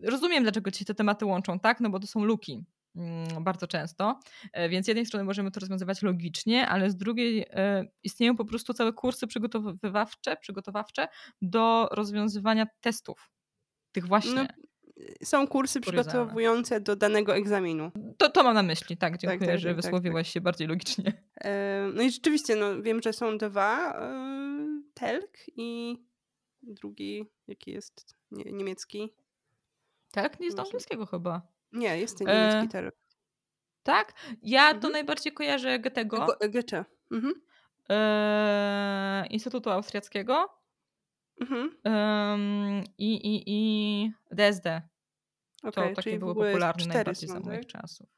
rozumiem 0.03 0.43
dlaczego 0.43 0.71
ci 0.71 0.85
te 0.85 0.95
tematy 0.95 1.25
łączą, 1.25 1.59
tak? 1.59 1.79
No 1.79 1.89
bo 1.89 1.99
to 1.99 2.07
są 2.07 2.23
luki 2.23 2.63
mm, 2.95 3.43
bardzo 3.43 3.67
często, 3.67 4.19
e, 4.53 4.69
więc 4.69 4.85
z 4.85 4.87
jednej 4.87 5.05
strony 5.05 5.23
możemy 5.23 5.51
to 5.51 5.59
rozwiązywać 5.59 6.01
logicznie, 6.01 6.67
ale 6.67 6.89
z 6.89 6.95
drugiej 6.95 7.45
e, 7.49 7.85
istnieją 8.03 8.35
po 8.35 8.45
prostu 8.45 8.73
całe 8.73 8.93
kursy 8.93 9.27
przygotowywawcze, 9.27 10.37
przygotowawcze 10.37 11.07
do 11.41 11.87
rozwiązywania 11.91 12.65
testów 12.81 13.31
tych 13.91 14.07
właśnie. 14.07 14.35
No, 14.35 14.47
są 15.23 15.47
kursy 15.47 15.81
przygotowujące 15.81 16.79
do 16.79 16.95
danego 16.95 17.35
egzaminu. 17.35 17.91
To, 18.17 18.29
to 18.29 18.43
mam 18.43 18.53
na 18.53 18.63
myśli, 18.63 18.97
tak. 18.97 19.17
Dziękuję, 19.17 19.39
tak, 19.39 19.49
tak, 19.49 19.59
że 19.59 19.67
tak, 19.67 19.75
tak 19.75 19.85
wysłowiłaś 19.85 20.27
tak. 20.27 20.33
się 20.33 20.41
bardziej 20.41 20.67
logicznie. 20.67 21.13
E, 21.41 21.89
no 21.93 22.01
i 22.01 22.11
rzeczywiście, 22.11 22.55
no, 22.55 22.81
wiem, 22.81 23.01
że 23.01 23.13
są 23.13 23.37
dwa. 23.37 23.99
E, 23.99 24.81
Telk 24.93 25.37
i 25.57 25.97
drugi, 26.61 27.25
jaki 27.47 27.71
jest 27.71 28.15
nie, 28.31 28.51
niemiecki. 28.51 29.13
Tak? 30.11 30.39
Nie 30.39 30.45
jest 30.45 30.57
do 30.57 30.63
angielskiego 30.63 31.05
chyba. 31.05 31.41
Nie, 31.71 31.97
jest 31.99 32.17
ten 32.17 32.27
niemiecki 32.27 32.65
e... 32.65 32.67
Telk. 32.67 32.95
Tak? 33.83 34.13
Ja 34.41 34.63
mhm. 34.63 34.81
to 34.81 34.89
najbardziej 34.89 35.33
kojarzę 35.33 35.79
Goethego. 35.79 36.27
Goethe. 36.49 36.85
Mhm. 37.11 37.33
E... 37.89 39.25
Instytutu 39.29 39.69
Austriackiego. 39.69 40.64
Mhm. 41.41 41.77
Um, 41.83 42.83
I 42.97 43.15
i, 43.15 43.43
i 43.47 44.11
DSD. 44.31 44.81
Okay, 45.63 45.89
to 45.89 45.95
takie 45.95 46.19
były 46.19 46.35
popularne 46.35 46.93
najbardziej 46.93 47.29
za 47.29 47.39
moich 47.39 47.59
tak? 47.59 47.81
czasów. 47.81 48.09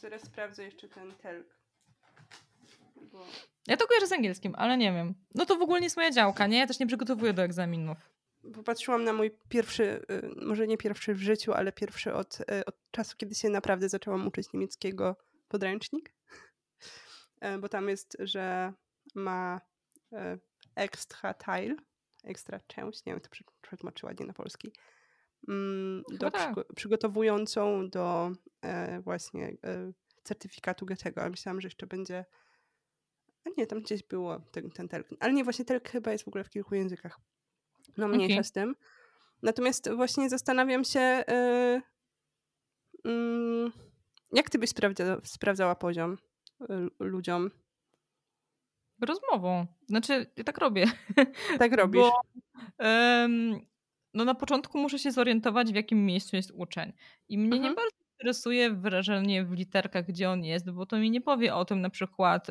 Zaraz 0.00 0.22
sprawdzę 0.22 0.64
jeszcze 0.64 0.88
ten 0.88 1.12
telk. 1.12 1.46
Bo... 3.12 3.26
Ja 3.66 3.76
to 3.76 3.86
kojarzę 3.86 4.06
z 4.06 4.12
angielskim, 4.12 4.54
ale 4.56 4.76
nie 4.76 4.92
wiem. 4.92 5.14
No 5.34 5.46
to 5.46 5.56
w 5.56 5.62
ogóle 5.62 5.80
nie 5.80 5.86
jest 5.86 5.96
moja 5.96 6.10
działka, 6.10 6.46
nie? 6.46 6.58
Ja 6.58 6.66
też 6.66 6.78
nie 6.78 6.86
przygotowuję 6.86 7.32
do 7.32 7.42
egzaminów. 7.42 8.10
Popatrzyłam 8.54 9.04
na 9.04 9.12
mój 9.12 9.30
pierwszy, 9.48 9.82
y, 10.10 10.46
może 10.46 10.66
nie 10.66 10.78
pierwszy 10.78 11.14
w 11.14 11.18
życiu, 11.18 11.52
ale 11.52 11.72
pierwszy 11.72 12.14
od, 12.14 12.40
y, 12.40 12.64
od 12.64 12.76
czasu, 12.90 13.16
kiedy 13.16 13.34
się 13.34 13.48
naprawdę 13.48 13.88
zaczęłam 13.88 14.26
uczyć 14.26 14.52
niemieckiego 14.52 15.16
podręcznik. 15.48 16.12
E, 17.40 17.58
bo 17.58 17.68
tam 17.68 17.88
jest, 17.88 18.16
że 18.20 18.72
ma 19.14 19.60
e, 20.12 20.38
extra 20.74 21.34
tile, 21.34 21.76
ekstra 22.26 22.60
część, 22.66 23.04
nie 23.04 23.12
wiem, 23.12 23.20
to 23.20 23.28
przetłumaczyła 23.62 24.10
ładnie 24.10 24.26
na 24.26 24.32
polski, 24.32 24.72
mm, 25.48 26.02
do 26.10 26.30
tak. 26.30 26.42
przygo 26.42 26.64
przygotowującą 26.74 27.90
do 27.90 28.30
e, 28.62 29.00
właśnie 29.00 29.56
e, 29.64 29.92
certyfikatu 30.22 30.86
Goethego. 30.86 31.22
A 31.22 31.28
myślałam, 31.28 31.60
że 31.60 31.66
jeszcze 31.66 31.86
będzie 31.86 32.24
a 33.46 33.50
nie, 33.56 33.66
tam 33.66 33.80
gdzieś 33.80 34.02
było 34.02 34.40
ten, 34.40 34.70
ten 34.70 34.88
telk. 34.88 35.06
Ale 35.20 35.32
nie, 35.32 35.44
właśnie 35.44 35.64
telk 35.64 35.88
chyba 35.88 36.12
jest 36.12 36.24
w 36.24 36.28
ogóle 36.28 36.44
w 36.44 36.50
kilku 36.50 36.74
językach. 36.74 37.20
No 37.96 38.08
mniejsza 38.08 38.34
okay. 38.34 38.44
z 38.44 38.52
tym. 38.52 38.76
Natomiast 39.42 39.90
właśnie 39.90 40.28
zastanawiam 40.28 40.84
się, 40.84 41.24
yy, 41.28 41.82
yy, 43.04 43.72
jak 44.32 44.50
ty 44.50 44.58
byś 44.58 44.70
sprawdza, 44.70 45.20
sprawdzała 45.24 45.74
poziom 45.74 46.18
yy, 46.60 46.90
ludziom? 47.00 47.50
Rozmową. 49.00 49.66
Znaczy, 49.88 50.26
ja 50.36 50.44
tak 50.44 50.58
robię. 50.58 50.86
Tak 51.58 51.72
robisz. 51.72 52.02
Bo, 52.02 52.20
no 54.14 54.24
na 54.24 54.34
początku 54.34 54.78
muszę 54.78 54.98
się 54.98 55.12
zorientować, 55.12 55.72
w 55.72 55.74
jakim 55.74 56.06
miejscu 56.06 56.36
jest 56.36 56.52
uczeń. 56.54 56.92
I 57.28 57.38
mnie 57.38 57.58
nie 57.58 57.68
mhm. 57.68 57.74
bardzo 57.74 57.96
interesuje 58.12 58.70
wyrażenie 58.70 59.44
w 59.44 59.52
literkach, 59.52 60.06
gdzie 60.06 60.30
on 60.30 60.44
jest, 60.44 60.70
bo 60.70 60.86
to 60.86 60.98
mi 60.98 61.10
nie 61.10 61.20
powie 61.20 61.54
o 61.54 61.64
tym 61.64 61.80
na 61.80 61.90
przykład 61.90 62.46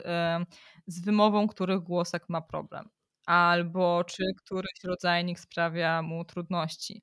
z 0.87 1.01
wymową, 1.01 1.47
których 1.47 1.79
głosek 1.79 2.29
ma 2.29 2.41
problem, 2.41 2.89
albo 3.25 4.03
czy 4.03 4.23
któryś 4.37 4.83
rodzajnik 4.83 5.39
sprawia 5.39 6.01
mu 6.01 6.25
trudności. 6.25 7.01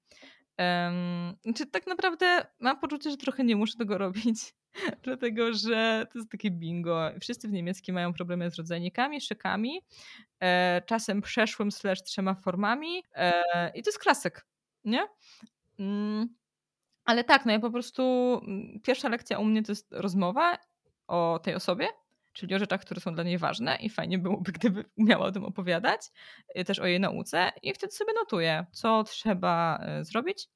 Um, 0.86 1.36
tak 1.70 1.86
naprawdę 1.86 2.46
mam 2.60 2.80
poczucie, 2.80 3.10
że 3.10 3.16
trochę 3.16 3.44
nie 3.44 3.56
muszę 3.56 3.78
tego 3.78 3.98
robić, 3.98 4.54
dlatego 5.04 5.52
że 5.52 6.06
to 6.12 6.18
jest 6.18 6.30
takie 6.30 6.50
bingo. 6.50 7.10
Wszyscy 7.20 7.48
w 7.48 7.52
niemieckim 7.52 7.94
mają 7.94 8.12
problemy 8.12 8.50
z 8.50 8.54
rodzajnikami, 8.54 9.20
szykami, 9.20 9.80
e, 10.40 10.82
czasem 10.86 11.22
przeszłym 11.22 11.72
slash 11.72 12.02
trzema 12.02 12.34
formami 12.34 13.02
e, 13.14 13.70
i 13.74 13.82
to 13.82 13.88
jest 13.88 13.98
klasyk, 13.98 14.46
nie? 14.84 15.06
Mm. 15.78 16.28
Ale 17.04 17.24
tak, 17.24 17.46
no 17.46 17.52
ja 17.52 17.60
po 17.60 17.70
prostu 17.70 18.02
mm, 18.46 18.80
pierwsza 18.82 19.08
lekcja 19.08 19.38
u 19.38 19.44
mnie 19.44 19.62
to 19.62 19.72
jest 19.72 19.92
rozmowa 19.92 20.58
o 21.06 21.40
tej 21.42 21.54
osobie, 21.54 21.88
czyli 22.32 22.54
o 22.54 22.58
rzeczach, 22.58 22.80
które 22.80 23.00
są 23.00 23.14
dla 23.14 23.24
niej 23.24 23.38
ważne 23.38 23.76
i 23.76 23.90
fajnie 23.90 24.18
byłoby, 24.18 24.52
gdyby 24.52 24.84
miała 24.96 25.26
o 25.26 25.32
tym 25.32 25.44
opowiadać, 25.44 26.00
y, 26.58 26.64
też 26.64 26.78
o 26.78 26.86
jej 26.86 27.00
nauce 27.00 27.52
i 27.62 27.74
wtedy 27.74 27.92
sobie 27.92 28.12
notuję, 28.12 28.66
co 28.72 29.04
trzeba 29.04 29.84
y, 30.00 30.04
zrobić. 30.04 30.48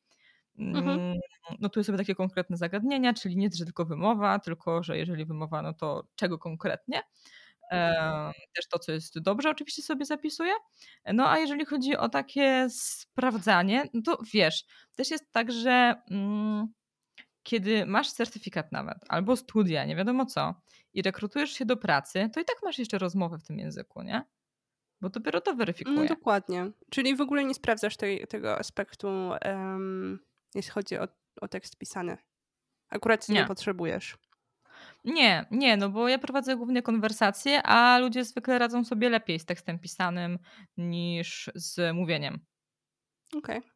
Mhm. 0.58 0.88
Mm, 1.00 1.18
notuję 1.58 1.84
sobie 1.84 1.98
takie 1.98 2.14
konkretne 2.14 2.56
zagadnienia, 2.56 3.14
czyli 3.14 3.36
nie, 3.36 3.48
że 3.54 3.64
tylko 3.64 3.84
wymowa, 3.84 4.38
tylko 4.38 4.82
że 4.82 4.98
jeżeli 4.98 5.24
wymowa, 5.24 5.62
no 5.62 5.72
to 5.72 6.06
czego 6.16 6.38
konkretnie. 6.38 7.02
Też 8.54 8.68
to, 8.70 8.78
co 8.78 8.92
jest 8.92 9.18
dobrze, 9.18 9.50
oczywiście 9.50 9.82
sobie 9.82 10.04
zapisuję. 10.04 10.52
No 11.14 11.30
a 11.30 11.38
jeżeli 11.38 11.64
chodzi 11.64 11.96
o 11.96 12.08
takie 12.08 12.66
sprawdzanie, 12.70 13.84
no 13.94 14.02
to 14.02 14.18
wiesz, 14.32 14.64
też 14.96 15.10
jest 15.10 15.32
tak, 15.32 15.52
że 15.52 15.94
mm, 16.10 16.68
kiedy 17.46 17.86
masz 17.86 18.12
certyfikat 18.12 18.72
nawet, 18.72 18.98
albo 19.08 19.36
studia, 19.36 19.84
nie 19.84 19.96
wiadomo 19.96 20.26
co, 20.26 20.54
i 20.92 21.02
rekrutujesz 21.02 21.50
się 21.50 21.64
do 21.64 21.76
pracy, 21.76 22.30
to 22.34 22.40
i 22.40 22.44
tak 22.44 22.56
masz 22.62 22.78
jeszcze 22.78 22.98
rozmowę 22.98 23.38
w 23.38 23.42
tym 23.42 23.58
języku, 23.58 24.02
nie? 24.02 24.22
Bo 25.00 25.10
dopiero 25.10 25.40
to 25.40 25.54
weryfikuje. 25.54 25.96
No 25.96 26.06
dokładnie. 26.06 26.70
Czyli 26.90 27.16
w 27.16 27.20
ogóle 27.20 27.44
nie 27.44 27.54
sprawdzasz 27.54 27.96
tej, 27.96 28.26
tego 28.26 28.58
aspektu, 28.58 29.08
um, 29.44 30.18
jeśli 30.54 30.70
chodzi 30.70 30.98
o, 30.98 31.08
o 31.40 31.48
tekst 31.48 31.78
pisany. 31.78 32.18
Akurat 32.88 33.28
nie. 33.28 33.34
nie 33.34 33.46
potrzebujesz. 33.46 34.18
Nie, 35.04 35.46
nie, 35.50 35.76
no 35.76 35.88
bo 35.88 36.08
ja 36.08 36.18
prowadzę 36.18 36.56
głównie 36.56 36.82
konwersacje, 36.82 37.62
a 37.62 37.98
ludzie 37.98 38.24
zwykle 38.24 38.58
radzą 38.58 38.84
sobie 38.84 39.08
lepiej 39.08 39.38
z 39.38 39.44
tekstem 39.44 39.78
pisanym 39.78 40.38
niż 40.76 41.50
z 41.54 41.94
mówieniem. 41.94 42.40
Okej. 43.36 43.58
Okay. 43.58 43.75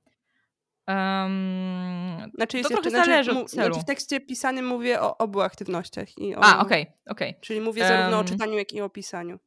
Um, 0.86 2.30
znaczy 2.34 2.62
to 2.62 2.68
trochę 2.68 2.90
znaczy, 2.90 3.10
zależy 3.10 3.30
od 3.30 3.50
celu. 3.50 3.64
Znaczy 3.74 3.80
w 3.80 3.84
tekście 3.84 4.20
pisanym 4.20 4.66
mówię 4.66 5.00
o 5.00 5.18
obu 5.18 5.40
aktywnościach. 5.40 6.18
I 6.18 6.36
o, 6.36 6.44
a, 6.44 6.58
okej, 6.58 6.82
okay, 6.82 6.94
okej. 7.06 7.30
Okay. 7.30 7.40
Czyli 7.40 7.60
mówię 7.60 7.88
zarówno 7.88 8.16
um, 8.16 8.26
o 8.26 8.28
czytaniu, 8.28 8.58
jak 8.58 8.72
i 8.72 8.80
o 8.80 8.88
pisaniu. 8.88 9.38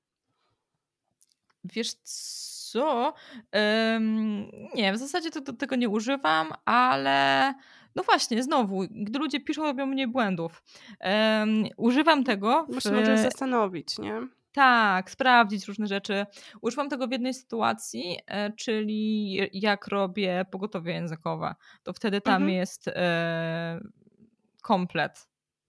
Wiesz 1.64 1.94
co? 2.04 3.14
Um, 3.54 4.52
nie, 4.76 4.94
w 4.94 4.98
zasadzie 4.98 5.32
to, 5.32 5.42
to, 5.42 5.54
tego 5.54 5.76
nie 5.76 5.90
używam, 5.90 6.54
ale 6.66 7.54
no 7.96 8.04
właśnie, 8.04 8.44
znowu, 8.44 8.84
gdy 8.92 9.20
ludzie 9.20 9.40
piszą, 9.40 9.64
robią 9.64 9.86
mniej 9.86 10.08
błędów. 10.08 10.64
Używam 11.78 12.24
tego. 12.24 12.66
W... 12.70 12.74
Można 12.74 13.18
zastanowić, 13.18 14.00
nie? 14.00 14.28
Tak, 14.54 15.12
sprawdzić 15.12 15.68
różne 15.68 15.88
rzeczy. 15.88 16.26
Używam 16.62 16.90
tego 16.90 17.08
w 17.08 17.12
jednej 17.12 17.34
sytuacji, 17.34 18.18
e, 18.28 18.52
czyli 18.52 19.36
jak 19.54 19.88
robię 19.88 20.46
pogotowie 20.52 20.94
językowe. 20.94 21.56
To 21.84 21.94
wtedy 21.94 22.22
tam 22.22 22.36
mhm. 22.36 22.52
jest 22.52 22.88
e, 22.88 23.80
komplet 24.62 25.28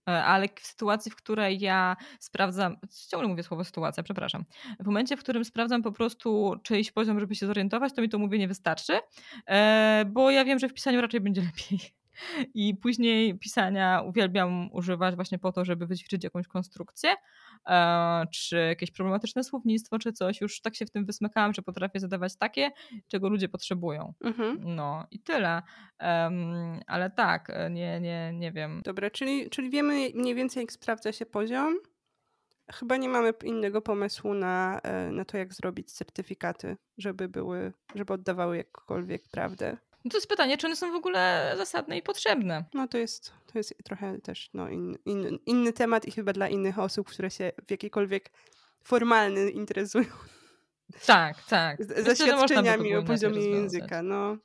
e, 0.09 0.23
ale 0.23 0.47
w 0.61 0.65
sytuacji, 0.65 1.11
w 1.11 1.15
której 1.15 1.59
ja 1.59 1.95
sprawdzam, 2.19 2.77
ciągle 3.09 3.29
mówię 3.29 3.43
słowo 3.43 3.63
sytuacja, 3.63 4.03
przepraszam, 4.03 4.45
w 4.79 4.85
momencie, 4.85 5.17
w 5.17 5.19
którym 5.19 5.45
sprawdzam 5.45 5.83
po 5.83 5.91
prostu 5.91 6.55
czyjś 6.63 6.91
poziom, 6.91 7.19
żeby 7.19 7.35
się 7.35 7.47
zorientować, 7.47 7.93
to 7.93 8.01
mi 8.01 8.09
to 8.09 8.19
mówienie 8.19 8.47
wystarczy, 8.47 8.99
bo 10.07 10.31
ja 10.31 10.45
wiem, 10.45 10.59
że 10.59 10.69
w 10.69 10.73
pisaniu 10.73 11.01
raczej 11.01 11.21
będzie 11.21 11.41
lepiej. 11.71 12.04
I 12.53 12.75
później 12.75 13.39
pisania 13.39 14.01
uwielbiam 14.01 14.69
używać 14.73 15.15
właśnie 15.15 15.39
po 15.39 15.51
to, 15.51 15.65
żeby 15.65 15.87
wyćwiczyć 15.87 16.23
jakąś 16.23 16.47
konstrukcję, 16.47 17.09
e, 17.67 18.25
czy 18.33 18.57
jakieś 18.57 18.91
problematyczne 18.91 19.43
słownictwo, 19.43 19.99
czy 19.99 20.13
coś. 20.13 20.41
Już 20.41 20.61
tak 20.61 20.75
się 20.75 20.85
w 20.85 20.91
tym 20.91 21.05
wysmykałam, 21.05 21.53
że 21.53 21.61
potrafię 21.61 21.99
zadawać 21.99 22.37
takie, 22.37 22.71
czego 23.07 23.29
ludzie 23.29 23.49
potrzebują. 23.49 24.13
Mhm. 24.23 24.59
No 24.61 25.07
i 25.11 25.19
tyle. 25.19 25.61
Um, 25.99 26.79
ale 26.87 27.09
tak, 27.09 27.51
nie, 27.71 27.99
nie, 28.01 28.31
nie 28.33 28.51
wiem. 28.51 28.81
Dobra, 28.85 29.09
czyli, 29.09 29.49
czyli 29.49 29.69
wiemy 29.69 30.09
mniej 30.15 30.35
więcej, 30.35 30.61
jak 30.61 30.71
sprawdza 30.71 31.11
się 31.11 31.25
poziom. 31.25 31.75
Chyba 32.71 32.97
nie 32.97 33.09
mamy 33.09 33.33
innego 33.43 33.81
pomysłu 33.81 34.33
na, 34.33 34.79
e, 34.83 35.11
na 35.11 35.25
to, 35.25 35.37
jak 35.37 35.53
zrobić 35.53 35.91
certyfikaty, 35.91 36.77
żeby 36.97 37.29
były, 37.29 37.73
żeby 37.95 38.13
oddawały 38.13 38.57
jakkolwiek 38.57 39.23
prawdę. 39.31 39.77
No 40.05 40.11
to 40.11 40.17
jest 40.17 40.27
pytanie, 40.27 40.57
czy 40.57 40.67
one 40.67 40.75
są 40.75 40.91
w 40.91 40.95
ogóle 40.95 41.53
zasadne 41.57 41.97
i 41.97 42.01
potrzebne. 42.01 42.65
No 42.73 42.87
to 42.87 42.97
jest, 42.97 43.33
to 43.53 43.59
jest 43.59 43.75
trochę 43.83 44.21
też 44.21 44.49
no, 44.53 44.69
in, 44.69 44.97
in, 45.05 45.39
inny 45.45 45.73
temat 45.73 46.05
i 46.05 46.11
chyba 46.11 46.33
dla 46.33 46.49
innych 46.49 46.79
osób, 46.79 47.07
które 47.07 47.31
się 47.31 47.51
w 47.67 47.71
jakikolwiek 47.71 48.31
formalny 48.83 49.49
interesują. 49.49 50.05
Tak, 51.05 51.43
tak. 51.43 51.83
Z, 51.83 52.05
zaświadczeniami 52.05 52.95
o 52.95 53.03
poziomie 53.03 53.41
języka. 53.41 54.01
No. 54.01 54.37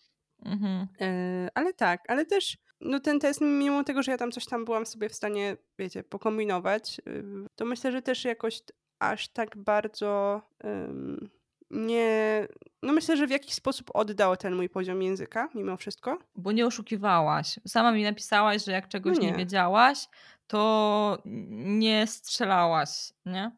Mhm. 0.44 0.88
E, 1.00 1.48
ale 1.54 1.74
tak, 1.74 2.00
ale 2.08 2.26
też 2.26 2.58
no 2.80 3.00
ten 3.00 3.20
test, 3.20 3.40
mimo 3.40 3.84
tego, 3.84 4.02
że 4.02 4.12
ja 4.12 4.18
tam 4.18 4.32
coś 4.32 4.46
tam 4.46 4.64
byłam 4.64 4.86
sobie 4.86 5.08
w 5.08 5.14
stanie, 5.14 5.56
wiecie, 5.78 6.02
pokombinować, 6.02 7.00
y, 7.08 7.24
to 7.56 7.64
myślę, 7.64 7.92
że 7.92 8.02
też 8.02 8.24
jakoś 8.24 8.62
aż 8.98 9.28
tak 9.28 9.56
bardzo 9.56 10.42
um, 10.64 11.30
nie. 11.70 12.46
No 12.82 12.92
myślę, 12.92 13.16
że 13.16 13.26
w 13.26 13.30
jakiś 13.30 13.54
sposób 13.54 13.90
oddał 13.94 14.36
ten 14.36 14.56
mój 14.56 14.68
poziom 14.68 15.02
języka, 15.02 15.48
mimo 15.54 15.76
wszystko. 15.76 16.18
Bo 16.36 16.52
nie 16.52 16.66
oszukiwałaś. 16.66 17.60
Sama 17.66 17.92
mi 17.92 18.02
napisałaś, 18.02 18.64
że 18.64 18.72
jak 18.72 18.88
czegoś 18.88 19.16
no 19.16 19.22
nie. 19.22 19.30
nie. 19.30 19.38
wiedziałaś, 19.38 20.08
to 20.46 21.22
nie 21.24 22.06
strzelałaś, 22.06 23.12
nie? 23.26 23.56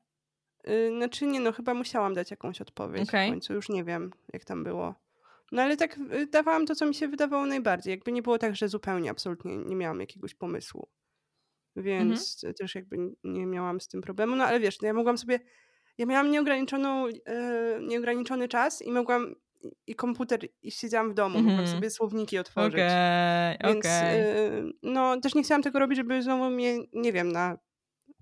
Yy, 0.64 0.96
znaczy 0.96 1.26
nie, 1.26 1.40
no 1.40 1.52
chyba 1.52 1.74
musiałam 1.74 2.14
dać 2.14 2.30
jakąś 2.30 2.60
odpowiedź 2.60 3.08
okay. 3.08 3.26
w 3.26 3.30
końcu. 3.30 3.52
Już 3.54 3.68
nie 3.68 3.84
wiem, 3.84 4.10
jak 4.32 4.44
tam 4.44 4.64
było. 4.64 4.94
No 5.52 5.62
ale 5.62 5.76
tak 5.76 5.98
y, 5.98 6.26
dawałam 6.26 6.66
to, 6.66 6.74
co 6.74 6.86
mi 6.86 6.94
się 6.94 7.08
wydawało 7.08 7.46
najbardziej. 7.46 7.90
Jakby 7.90 8.12
nie 8.12 8.22
było 8.22 8.38
tak, 8.38 8.56
że 8.56 8.68
zupełnie, 8.68 9.10
absolutnie 9.10 9.56
nie 9.56 9.76
miałam 9.76 10.00
jakiegoś 10.00 10.34
pomysłu. 10.34 10.88
Więc 11.76 12.44
mhm. 12.44 12.54
też 12.54 12.74
jakby 12.74 12.96
nie 13.24 13.46
miałam 13.46 13.80
z 13.80 13.88
tym 13.88 14.02
problemu. 14.02 14.36
No 14.36 14.44
ale 14.44 14.60
wiesz, 14.60 14.80
no 14.80 14.86
ja 14.86 14.94
mogłam 14.94 15.18
sobie 15.18 15.40
ja 15.98 16.06
miałam 16.06 16.30
nieograniczoną, 16.30 17.06
e, 17.06 17.12
nieograniczony 17.80 18.48
czas 18.48 18.82
i 18.82 18.90
mogłam 18.90 19.34
i 19.86 19.94
komputer 19.94 20.40
i 20.62 20.70
siedziałam 20.70 21.10
w 21.10 21.14
domu, 21.14 21.38
mm 21.38 21.42
-hmm. 21.42 21.48
mogłam 21.48 21.64
mhm. 21.64 21.78
sobie 21.78 21.90
słowniki 21.90 22.38
otworzyć. 22.38 22.74
Okay, 22.74 23.58
Więc 23.64 23.86
okay. 23.86 24.72
no 24.82 25.20
też 25.20 25.34
nie 25.34 25.42
chciałam 25.42 25.62
tego 25.62 25.78
robić, 25.78 25.96
żeby 25.96 26.22
znowu 26.22 26.50
mnie, 26.50 26.78
nie 26.92 27.12
wiem, 27.12 27.32
na 27.32 27.58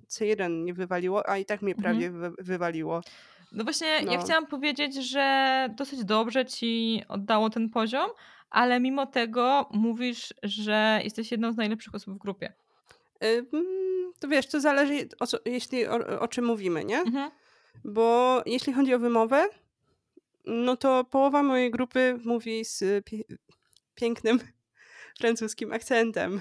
C1 0.08 0.64
nie 0.64 0.74
wywaliło, 0.74 1.28
a 1.28 1.38
i 1.38 1.44
tak 1.44 1.62
mnie 1.62 1.74
prawie 1.74 2.06
mm 2.06 2.22
-hmm. 2.22 2.34
wy, 2.36 2.44
wywaliło. 2.44 3.00
No 3.52 3.64
właśnie, 3.64 4.02
no. 4.04 4.12
ja 4.12 4.18
chciałam 4.18 4.46
powiedzieć, 4.46 4.94
że 4.94 5.68
dosyć 5.76 6.04
dobrze 6.04 6.46
ci 6.46 7.02
oddało 7.08 7.50
ten 7.50 7.70
poziom, 7.70 8.10
ale 8.50 8.80
mimo 8.80 9.06
tego 9.06 9.68
mówisz, 9.72 10.34
że 10.42 11.00
jesteś 11.04 11.30
jedną 11.30 11.52
z 11.52 11.56
najlepszych 11.56 11.94
osób 11.94 12.14
w 12.14 12.18
grupie. 12.18 12.52
to 14.18 14.28
wiesz, 14.28 14.46
to 14.46 14.60
zależy, 14.60 15.08
o 15.20 15.26
co, 15.26 15.38
jeśli 15.44 15.86
o, 15.86 16.20
o 16.20 16.28
czym 16.28 16.44
mówimy, 16.44 16.84
nie? 16.84 16.98
Mhm. 16.98 17.30
Bo 17.84 18.42
jeśli 18.46 18.72
chodzi 18.72 18.94
o 18.94 18.98
wymowę, 18.98 19.48
no 20.46 20.76
to 20.76 21.04
połowa 21.04 21.42
mojej 21.42 21.70
grupy 21.70 22.18
mówi 22.24 22.64
z 22.64 23.04
pie- 23.06 23.24
pięknym 23.94 24.38
francuskim 25.20 25.72
akcentem. 25.72 26.40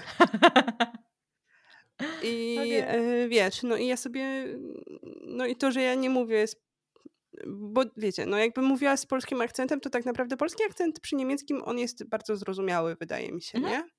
I 2.22 2.56
okay. 2.58 2.88
E, 2.88 3.28
wiesz, 3.28 3.62
no 3.62 3.76
i 3.76 3.86
ja 3.86 3.96
sobie, 3.96 4.46
no 5.26 5.46
i 5.46 5.56
to, 5.56 5.72
że 5.72 5.82
ja 5.82 5.94
nie 5.94 6.10
mówię 6.10 6.44
bo 7.46 7.82
wiecie, 7.96 8.26
no 8.26 8.38
jakbym 8.38 8.64
mówiła 8.64 8.96
z 8.96 9.06
polskim 9.06 9.40
akcentem, 9.40 9.80
to 9.80 9.90
tak 9.90 10.04
naprawdę 10.04 10.36
polski 10.36 10.64
akcent 10.64 11.00
przy 11.00 11.16
niemieckim 11.16 11.62
on 11.64 11.78
jest 11.78 12.04
bardzo 12.08 12.36
zrozumiały, 12.36 12.96
wydaje 13.00 13.32
mi 13.32 13.42
się, 13.42 13.58
Mhm. 13.58 13.74
nie? 13.74 13.90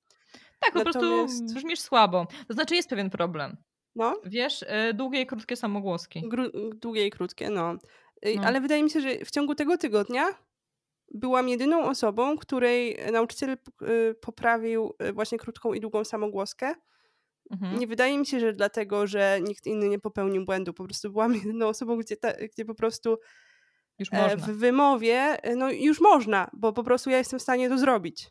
Tak, 0.60 0.72
po 0.72 0.78
Natomiast- 0.84 1.38
prostu 1.38 1.54
brzmisz 1.54 1.80
słabo. 1.80 2.26
To 2.48 2.54
znaczy 2.54 2.74
jest 2.74 2.88
pewien 2.88 3.10
problem. 3.10 3.56
No, 3.94 4.20
Wiesz, 4.24 4.62
y, 4.62 4.94
długie 4.94 5.20
i 5.20 5.26
krótkie 5.26 5.56
samogłoski. 5.56 6.22
gru- 6.28 6.74
długie 6.74 7.06
i 7.06 7.10
krótkie, 7.10 7.50
no. 7.50 7.72
Y, 8.26 8.34
No. 8.36 8.42
Ale 8.42 8.60
wydaje 8.60 8.82
mi 8.82 8.90
się, 8.90 9.00
że 9.00 9.24
w 9.24 9.30
ciągu 9.30 9.54
tego 9.54 9.78
tygodnia 9.78 10.24
byłam 11.14 11.48
jedyną 11.48 11.84
osobą, 11.84 12.36
której 12.38 12.98
nauczyciel 13.12 13.50
y, 13.50 14.14
poprawił 14.20 14.94
właśnie 15.12 15.38
krótką 15.38 15.72
i 15.72 15.80
długą 15.80 16.04
samogłoskę. 16.04 16.74
Mhm. 17.50 17.78
Nie 17.78 17.86
wydaje 17.86 18.18
mi 18.18 18.26
się, 18.26 18.40
że 18.40 18.52
dlatego, 18.52 19.06
że 19.06 19.38
nikt 19.42 19.66
inny 19.66 19.88
nie 19.88 19.98
popełnił 19.98 20.44
błędu. 20.44 20.72
Po 20.74 20.84
prostu 20.84 21.12
byłam 21.12 21.34
jedyną 21.44 21.68
osobą, 21.68 21.96
gdzie, 21.96 22.16
ta, 22.16 22.32
gdzie 22.32 22.64
po 22.64 22.74
prostu 22.74 23.18
e, 24.12 24.36
w 24.52 24.58
wymowie, 24.58 25.14
e, 25.42 25.56
no 25.56 25.70
już 25.70 26.00
można, 26.00 26.50
bo 26.52 26.72
po 26.72 26.82
prostu 26.82 27.10
ja 27.10 27.18
jestem 27.18 27.38
w 27.38 27.42
stanie 27.42 27.68
to 27.68 27.78
zrobić. 27.78 28.30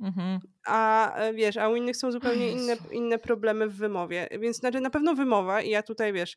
Mhm. 0.00 0.40
A 0.66 1.14
e, 1.16 1.34
wiesz, 1.34 1.56
a 1.56 1.68
u 1.68 1.76
innych 1.76 1.96
są 1.96 2.12
zupełnie 2.12 2.52
inne, 2.52 2.76
inne 2.92 3.18
problemy 3.18 3.68
w 3.68 3.76
wymowie. 3.76 4.28
Więc 4.40 4.56
znaczy 4.56 4.80
na 4.80 4.90
pewno 4.90 5.14
wymowa 5.14 5.62
i 5.62 5.70
ja 5.70 5.82
tutaj 5.82 6.12
wiesz, 6.12 6.36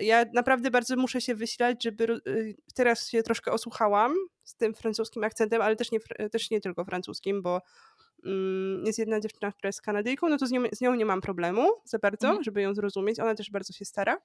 ja 0.00 0.24
naprawdę 0.34 0.70
bardzo 0.70 0.96
muszę 0.96 1.20
się 1.20 1.34
wysilać, 1.34 1.84
żeby 1.84 2.20
y, 2.28 2.56
teraz 2.74 3.08
się 3.08 3.22
troszkę 3.22 3.52
osłuchałam 3.52 4.14
z 4.44 4.54
tym 4.56 4.74
francuskim 4.74 5.24
akcentem, 5.24 5.62
ale 5.62 5.76
też 5.76 5.92
nie, 5.92 6.00
też 6.32 6.50
nie 6.50 6.60
tylko 6.60 6.84
francuskim, 6.84 7.42
bo 7.42 7.60
mm, 8.24 8.86
jest 8.86 8.98
jedna 8.98 9.20
dziewczyna, 9.20 9.52
która 9.52 9.68
jest 9.68 9.82
Kanadyjką, 9.82 10.28
no 10.28 10.36
to 10.38 10.46
z 10.46 10.50
nią, 10.50 10.62
z 10.72 10.80
nią 10.80 10.94
nie 10.94 11.06
mam 11.06 11.20
problemu 11.20 11.68
za 11.84 11.98
bardzo, 11.98 12.26
Mhm. 12.26 12.44
żeby 12.44 12.62
ją 12.62 12.74
zrozumieć. 12.74 13.20
Ona 13.20 13.34
też 13.34 13.50
bardzo 13.50 13.72
się 13.72 13.84
stara. 13.84 14.18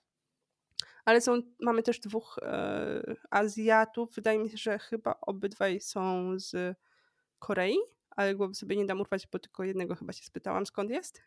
Ale 1.06 1.22
są, 1.22 1.42
mamy 1.60 1.84
też 1.84 2.00
dwóch 2.00 2.40
e, 2.42 3.16
Azjatów. 3.30 4.16
Wydaje 4.16 4.40
mi 4.40 4.50
się, 4.50 4.58
że 4.58 4.80
chyba 4.80 5.16
obydwaj 5.22 5.80
są 5.82 6.34
z 6.40 6.78
Korei, 7.40 7.78
ale 8.16 8.36
głowy 8.36 8.56
sobie 8.56 8.76
nie 8.76 8.86
dam 8.86 9.02
urwać, 9.02 9.28
bo 9.32 9.40
tylko 9.40 9.64
jednego 9.64 9.96
chyba 9.96 10.14
się 10.14 10.24
spytałam, 10.24 10.66
skąd 10.66 10.90
jest. 10.90 11.22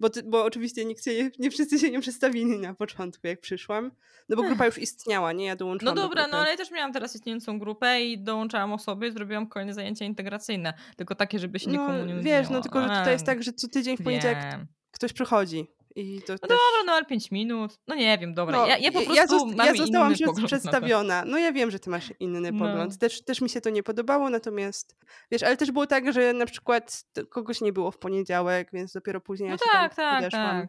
Bo, 0.00 0.10
ty, 0.10 0.22
bo 0.22 0.44
oczywiście 0.44 0.84
nikt 0.84 1.04
się 1.04 1.14
nie, 1.14 1.30
nie 1.38 1.50
wszyscy 1.50 1.78
się 1.78 1.90
nie 1.90 2.00
przedstawili 2.00 2.58
na 2.58 2.74
początku, 2.74 3.26
jak 3.26 3.40
przyszłam. 3.40 3.90
No 4.28 4.36
bo 4.36 4.42
grupa 4.42 4.66
już 4.66 4.78
istniała, 4.78 5.32
nie? 5.32 5.44
Ja 5.46 5.52
No 5.52 5.56
dołączyłam 5.56 5.94
do 5.94 6.02
dobra, 6.02 6.22
grupy. 6.22 6.32
no 6.36 6.38
ale 6.42 6.50
ja 6.50 6.56
też 6.56 6.70
miałam 6.70 6.92
teraz 6.92 7.14
istniejącą 7.14 7.58
grupę 7.58 8.02
i 8.02 8.18
dołączałam 8.18 8.72
osoby, 8.72 9.12
zrobiłam 9.12 9.46
kolejne 9.46 9.74
zajęcia 9.74 10.04
integracyjne. 10.04 10.74
Tylko 10.96 11.14
takie, 11.14 11.38
żeby 11.38 11.58
się 11.58 11.70
nikomu 11.70 11.92
nie 11.92 11.98
no, 11.98 12.04
nudziło. 12.04 12.22
wiesz, 12.22 12.50
no 12.50 12.60
tylko, 12.62 12.82
że 12.82 12.88
tutaj 12.88 13.12
jest 13.12 13.26
tak, 13.26 13.42
że 13.42 13.52
co 13.52 13.68
tydzień 13.68 13.96
w 13.96 14.02
poniedziałek 14.02 14.38
Wiem. 14.42 14.66
ktoś 14.90 15.12
przychodzi. 15.12 15.66
I 15.96 16.22
to 16.22 16.32
No 16.32 16.38
też... 16.38 16.48
dobra, 16.48 16.82
no 16.86 16.92
ale 16.92 17.04
5 17.04 17.30
minut. 17.30 17.78
No 17.88 17.94
nie 17.94 18.18
wiem, 18.18 18.34
dobra. 18.34 18.58
No, 18.58 18.66
ja, 18.66 18.78
ja 18.78 18.92
po 18.92 18.98
prostu 18.98 19.14
ja, 19.14 19.26
zost- 19.26 19.56
mam 19.56 19.66
ja 19.66 19.74
zostałam 19.74 20.08
inny 20.14 20.26
pogląd 20.26 20.46
przedstawiona. 20.48 21.24
No 21.26 21.38
ja 21.38 21.52
wiem, 21.52 21.70
że 21.70 21.78
ty 21.78 21.90
masz 21.90 22.12
inny 22.20 22.52
No. 22.52 22.58
pogląd. 22.58 22.98
Też, 22.98 23.24
też 23.24 23.40
mi 23.40 23.48
się 23.48 23.60
to 23.60 23.70
nie 23.70 23.82
podobało, 23.82 24.30
natomiast 24.30 24.96
wiesz, 25.30 25.42
ale 25.42 25.56
też 25.56 25.70
było 25.72 25.86
tak, 25.86 26.12
że 26.12 26.32
na 26.32 26.46
przykład 26.46 27.04
kogoś 27.30 27.60
nie 27.60 27.72
było 27.72 27.90
w 27.90 27.98
poniedziałek, 27.98 28.68
więc 28.72 28.92
dopiero 28.92 29.20
później 29.20 29.48
No 29.50 29.54
ja 29.54 29.58
się 29.58 29.64
tak, 29.72 29.94
tam 29.94 30.10
tak, 30.10 30.18
podeszłam 30.18 30.68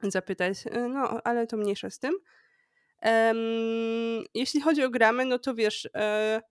tak. 0.00 0.12
zapytać. 0.12 0.66
Y, 0.66 0.88
No, 0.88 1.20
ale 1.24 1.46
to 1.46 1.56
mniejsza 1.56 1.90
z 1.90 1.98
tym. 1.98 2.14
Em, 3.00 3.36
jeśli 4.34 4.60
chodzi 4.60 4.84
o 4.84 4.90
gramy, 4.90 5.24
no 5.24 5.38
to 5.38 5.54
wiesz, 5.54 5.88
e, 5.96 6.42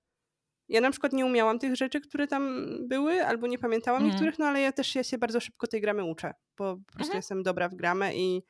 ja 0.70 0.82
na 0.82 0.92
przykład 0.92 1.14
nie 1.14 1.26
umiałam 1.26 1.60
tych 1.60 1.76
rzeczy, 1.76 2.02
które 2.02 2.28
tam 2.28 2.68
były, 2.88 3.26
albo 3.26 3.48
nie 3.48 3.58
pamiętałam 3.60 4.02
Mhm. 4.02 4.12
niektórych, 4.14 4.40
no 4.40 4.46
ale 4.46 4.62
ja 4.62 4.72
też 4.72 4.96
ja 4.96 5.04
się 5.04 5.18
bardzo 5.18 5.40
szybko 5.40 5.68
tej 5.68 5.82
gramy 5.82 6.04
uczę, 6.04 6.34
bo 6.58 6.78
po 6.78 6.84
prostu 6.94 7.02
Mhm. 7.12 7.18
jestem 7.18 7.44
dobra 7.44 7.70
w 7.70 7.76
gramę 7.76 8.16
i, 8.16 8.44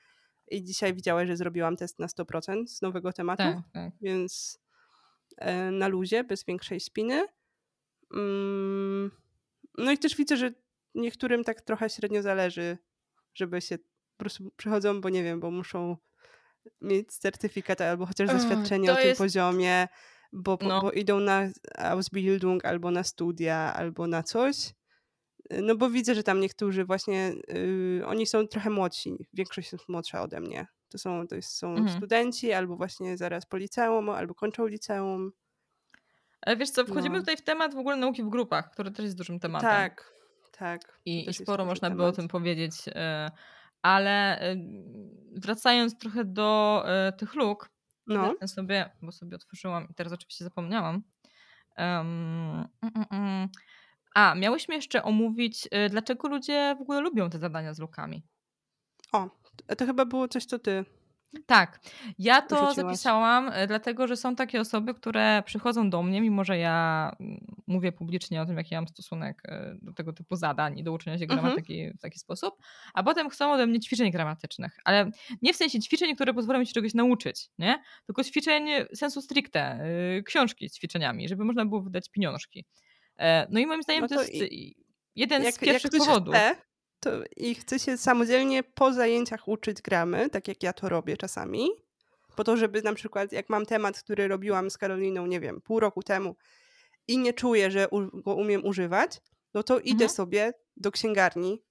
i 0.52 0.64
dzisiaj 0.64 0.94
widziałeś, 0.94 1.28
że 1.28 1.38
zrobiłam 1.38 1.78
test 1.78 2.00
na 2.00 2.08
100% 2.08 2.68
z 2.68 2.82
nowego 2.82 3.14
tematu 3.14 3.44
Tak, 3.44 3.58
tak. 3.74 3.92
więc 4.02 4.60
e, 5.38 5.72
na 5.72 5.88
luzie, 5.88 6.24
bez 6.24 6.44
większej 6.46 6.80
spiny. 6.80 7.26
Mm, 8.14 9.12
No 9.78 9.92
i 9.92 9.98
też 9.98 10.16
widzę, 10.16 10.38
że 10.38 10.52
niektórym 10.96 11.44
tak 11.44 11.62
trochę 11.62 11.90
średnio 11.90 12.22
zależy, 12.22 12.78
żeby 13.34 13.62
się 13.62 13.78
po 13.78 14.18
prostu 14.18 14.52
przychodzą, 14.58 15.02
bo 15.02 15.10
nie 15.10 15.24
wiem, 15.24 15.40
bo 15.40 15.52
muszą 15.52 15.98
mieć 16.82 17.14
certyfikat 17.14 17.82
albo 17.82 18.06
chociaż 18.06 18.30
doświadczenie 18.32 18.92
o 18.94 18.96
tym 18.96 19.06
jest- 19.08 19.18
poziomie, 19.18 19.88
bo, 20.34 20.58
No. 20.62 20.82
bo 20.82 20.92
idą 20.92 21.20
na 21.20 21.48
Ausbildung 21.78 22.66
albo 22.66 22.92
na 22.92 23.04
studia, 23.04 23.74
albo 23.76 24.08
na 24.08 24.24
coś. 24.24 24.74
No 25.64 25.76
bo 25.76 25.90
widzę, 25.90 26.16
że 26.16 26.24
tam 26.24 26.40
niektórzy 26.40 26.86
właśnie, 26.86 27.34
y, 28.00 28.02
oni 28.06 28.26
są 28.28 28.48
trochę 28.48 28.70
młodsi, 28.70 29.28
większość 29.34 29.72
jest 29.72 29.90
młodsza 29.90 30.22
ode 30.22 30.40
mnie. 30.40 30.68
To 30.90 30.98
są, 30.98 31.28
to 31.28 31.36
jest, 31.36 31.58
są 31.58 31.70
Mhm. 31.76 31.98
studenci, 31.98 32.54
albo 32.54 32.76
właśnie 32.76 33.18
zaraz 33.18 33.46
po 33.46 33.58
liceum, 33.58 34.10
albo 34.10 34.34
kończą 34.36 34.66
liceum. 34.68 35.32
Ale 36.42 36.58
wiesz 36.58 36.70
co, 36.70 36.86
wchodzimy 36.86 37.16
No. 37.16 37.22
tutaj 37.22 37.38
w 37.38 37.42
temat 37.42 37.74
w 37.76 37.78
ogóle 37.78 37.96
nauki 37.96 38.24
w 38.24 38.30
grupach, 38.30 38.72
który 38.72 38.92
też 38.92 39.04
jest 39.06 39.18
dużym 39.18 39.40
tematem. 39.40 39.70
Tak, 39.70 40.14
tak. 40.52 41.00
I, 41.06 41.30
i 41.30 41.34
sporo 41.34 41.66
można 41.66 41.90
by 41.90 41.96
o 41.96 41.98
temat. 42.06 42.16
tym 42.16 42.28
powiedzieć. 42.28 42.74
e, 42.88 43.32
Ale 43.82 44.40
e, 44.40 44.56
wracając 45.36 45.98
trochę 45.98 46.26
do 46.26 46.84
tych 47.18 47.36
luk, 47.36 47.70
No, 48.08 48.30
Wezmę 48.30 48.48
sobie, 48.48 48.90
bo 49.02 49.12
sobie 49.12 49.36
otworzyłam 49.36 49.88
i 49.90 49.94
teraz 49.94 50.14
oczywiście 50.14 50.44
zapomniałam. 50.44 51.04
Um, 51.78 52.68
mm, 52.82 52.94
mm, 52.96 53.06
mm. 53.12 53.50
A, 54.16 54.36
miałyśmy 54.36 54.76
jeszcze 54.76 55.04
omówić, 55.04 55.66
y, 55.66 55.90
dlaczego 55.90 56.28
ludzie 56.28 56.76
w 56.80 56.82
ogóle 56.82 57.02
lubią 57.02 57.30
te 57.30 57.40
zadania 57.40 57.74
z 57.74 57.80
lukami. 57.80 58.24
o, 59.68 59.76
to 59.76 59.86
chyba 59.86 60.06
było 60.06 60.28
coś, 60.28 60.46
co 60.46 60.60
ty. 60.60 60.86
Tak, 61.46 61.80
ja 62.20 62.42
to 62.42 62.56
Rzuciłaś. 62.56 62.76
zapisałam, 62.76 63.50
y, 63.54 63.68
dlatego 63.68 64.08
że 64.08 64.18
są 64.18 64.36
takie 64.36 64.62
osoby, 64.62 64.94
które 64.94 65.44
przychodzą 65.46 65.90
do 65.90 66.04
mnie, 66.04 66.22
mimo 66.22 66.44
że 66.44 66.58
ja 66.58 67.12
mm, 67.20 67.46
mówię 67.68 67.92
publicznie 67.92 68.42
o 68.42 68.46
tym, 68.46 68.58
jaki 68.58 68.74
ja 68.74 68.82
mam 68.82 68.88
stosunek 68.88 69.42
y, 69.46 69.78
do 69.82 69.94
tego 69.94 70.14
typu 70.14 70.36
zadań 70.36 70.80
i 70.80 70.84
do 70.84 70.92
uczenia 70.92 71.18
się 71.18 71.24
Mhm. 71.24 71.42
gramatyki 71.42 71.92
w 71.98 72.02
taki 72.02 72.20
sposób, 72.20 72.56
a 72.94 73.04
potem 73.04 73.30
chcą 73.30 73.52
ode 73.52 73.68
mnie 73.68 73.80
ćwiczeń 73.80 74.12
gramatycznych, 74.12 74.78
ale 74.84 75.12
nie 75.42 75.54
w 75.54 75.56
sensie 75.56 75.80
ćwiczeń, 75.80 76.16
które 76.16 76.34
pozwolą 76.34 76.60
mi 76.60 76.68
się 76.68 76.74
czegoś 76.74 76.94
nauczyć, 76.94 77.50
nie? 77.60 77.84
tylko 78.06 78.24
ćwiczeń 78.24 78.68
sensu 78.96 79.22
stricte, 79.22 79.80
y, 80.18 80.24
książki 80.24 80.70
z 80.70 80.76
ćwiczeniami, 80.78 81.28
żeby 81.28 81.46
można 81.46 81.66
było 81.66 81.82
wydać 81.82 82.10
pieniążki. 82.10 82.66
E, 83.20 83.48
No 83.50 83.60
i 83.60 83.66
moim 83.66 83.84
zdaniem 83.84 84.02
No 84.02 84.08
to, 84.08 84.16
to 84.16 84.22
jest 84.22 84.34
i- 84.52 84.76
jeden 85.16 85.42
z 85.42 85.46
Jak, 85.46 85.54
jak 85.56 85.62
pierwszych 85.64 85.92
powodów. 85.92 86.36
chce 86.36 86.56
to 87.00 87.10
i 87.38 87.56
chce 87.56 87.80
się 87.80 87.98
samodzielnie 87.98 88.64
po 88.64 88.94
zajęciach 88.94 89.48
uczyć 89.48 89.82
gramy, 89.82 90.30
tak 90.30 90.48
jak 90.48 90.64
ja 90.64 90.74
to 90.74 90.90
robię 90.90 91.18
czasami, 91.18 91.70
po 92.36 92.44
to, 92.44 92.58
żeby 92.58 92.82
na 92.82 92.94
przykład, 92.94 93.32
jak 93.32 93.50
mam 93.50 93.66
temat, 93.66 94.04
który 94.04 94.28
robiłam 94.28 94.70
z 94.70 94.78
Karoliną, 94.78 95.26
nie 95.26 95.40
wiem, 95.40 95.62
pół 95.62 95.80
roku 95.80 96.04
temu 96.04 96.36
i 97.08 97.18
nie 97.18 97.34
czuję, 97.34 97.72
że 97.72 97.88
go 98.14 98.36
umiem 98.36 98.66
używać, 98.66 99.22
no 99.54 99.64
to 99.64 99.80
idę 99.80 99.92
Mhm. 100.06 100.10
sobie 100.10 100.54
do 100.78 100.92
księgarni 100.92 101.64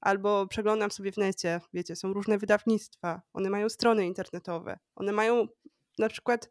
albo 0.00 0.46
przeglądam 0.46 0.90
sobie 0.90 1.12
w 1.12 1.16
necie, 1.16 1.60
wiecie, 1.72 1.96
są 1.96 2.12
różne 2.12 2.38
wydawnictwa, 2.38 3.22
one 3.32 3.50
mają 3.50 3.68
strony 3.68 4.06
internetowe, 4.06 4.78
one 4.94 5.12
mają 5.12 5.48
na 5.98 6.08
przykład 6.08 6.50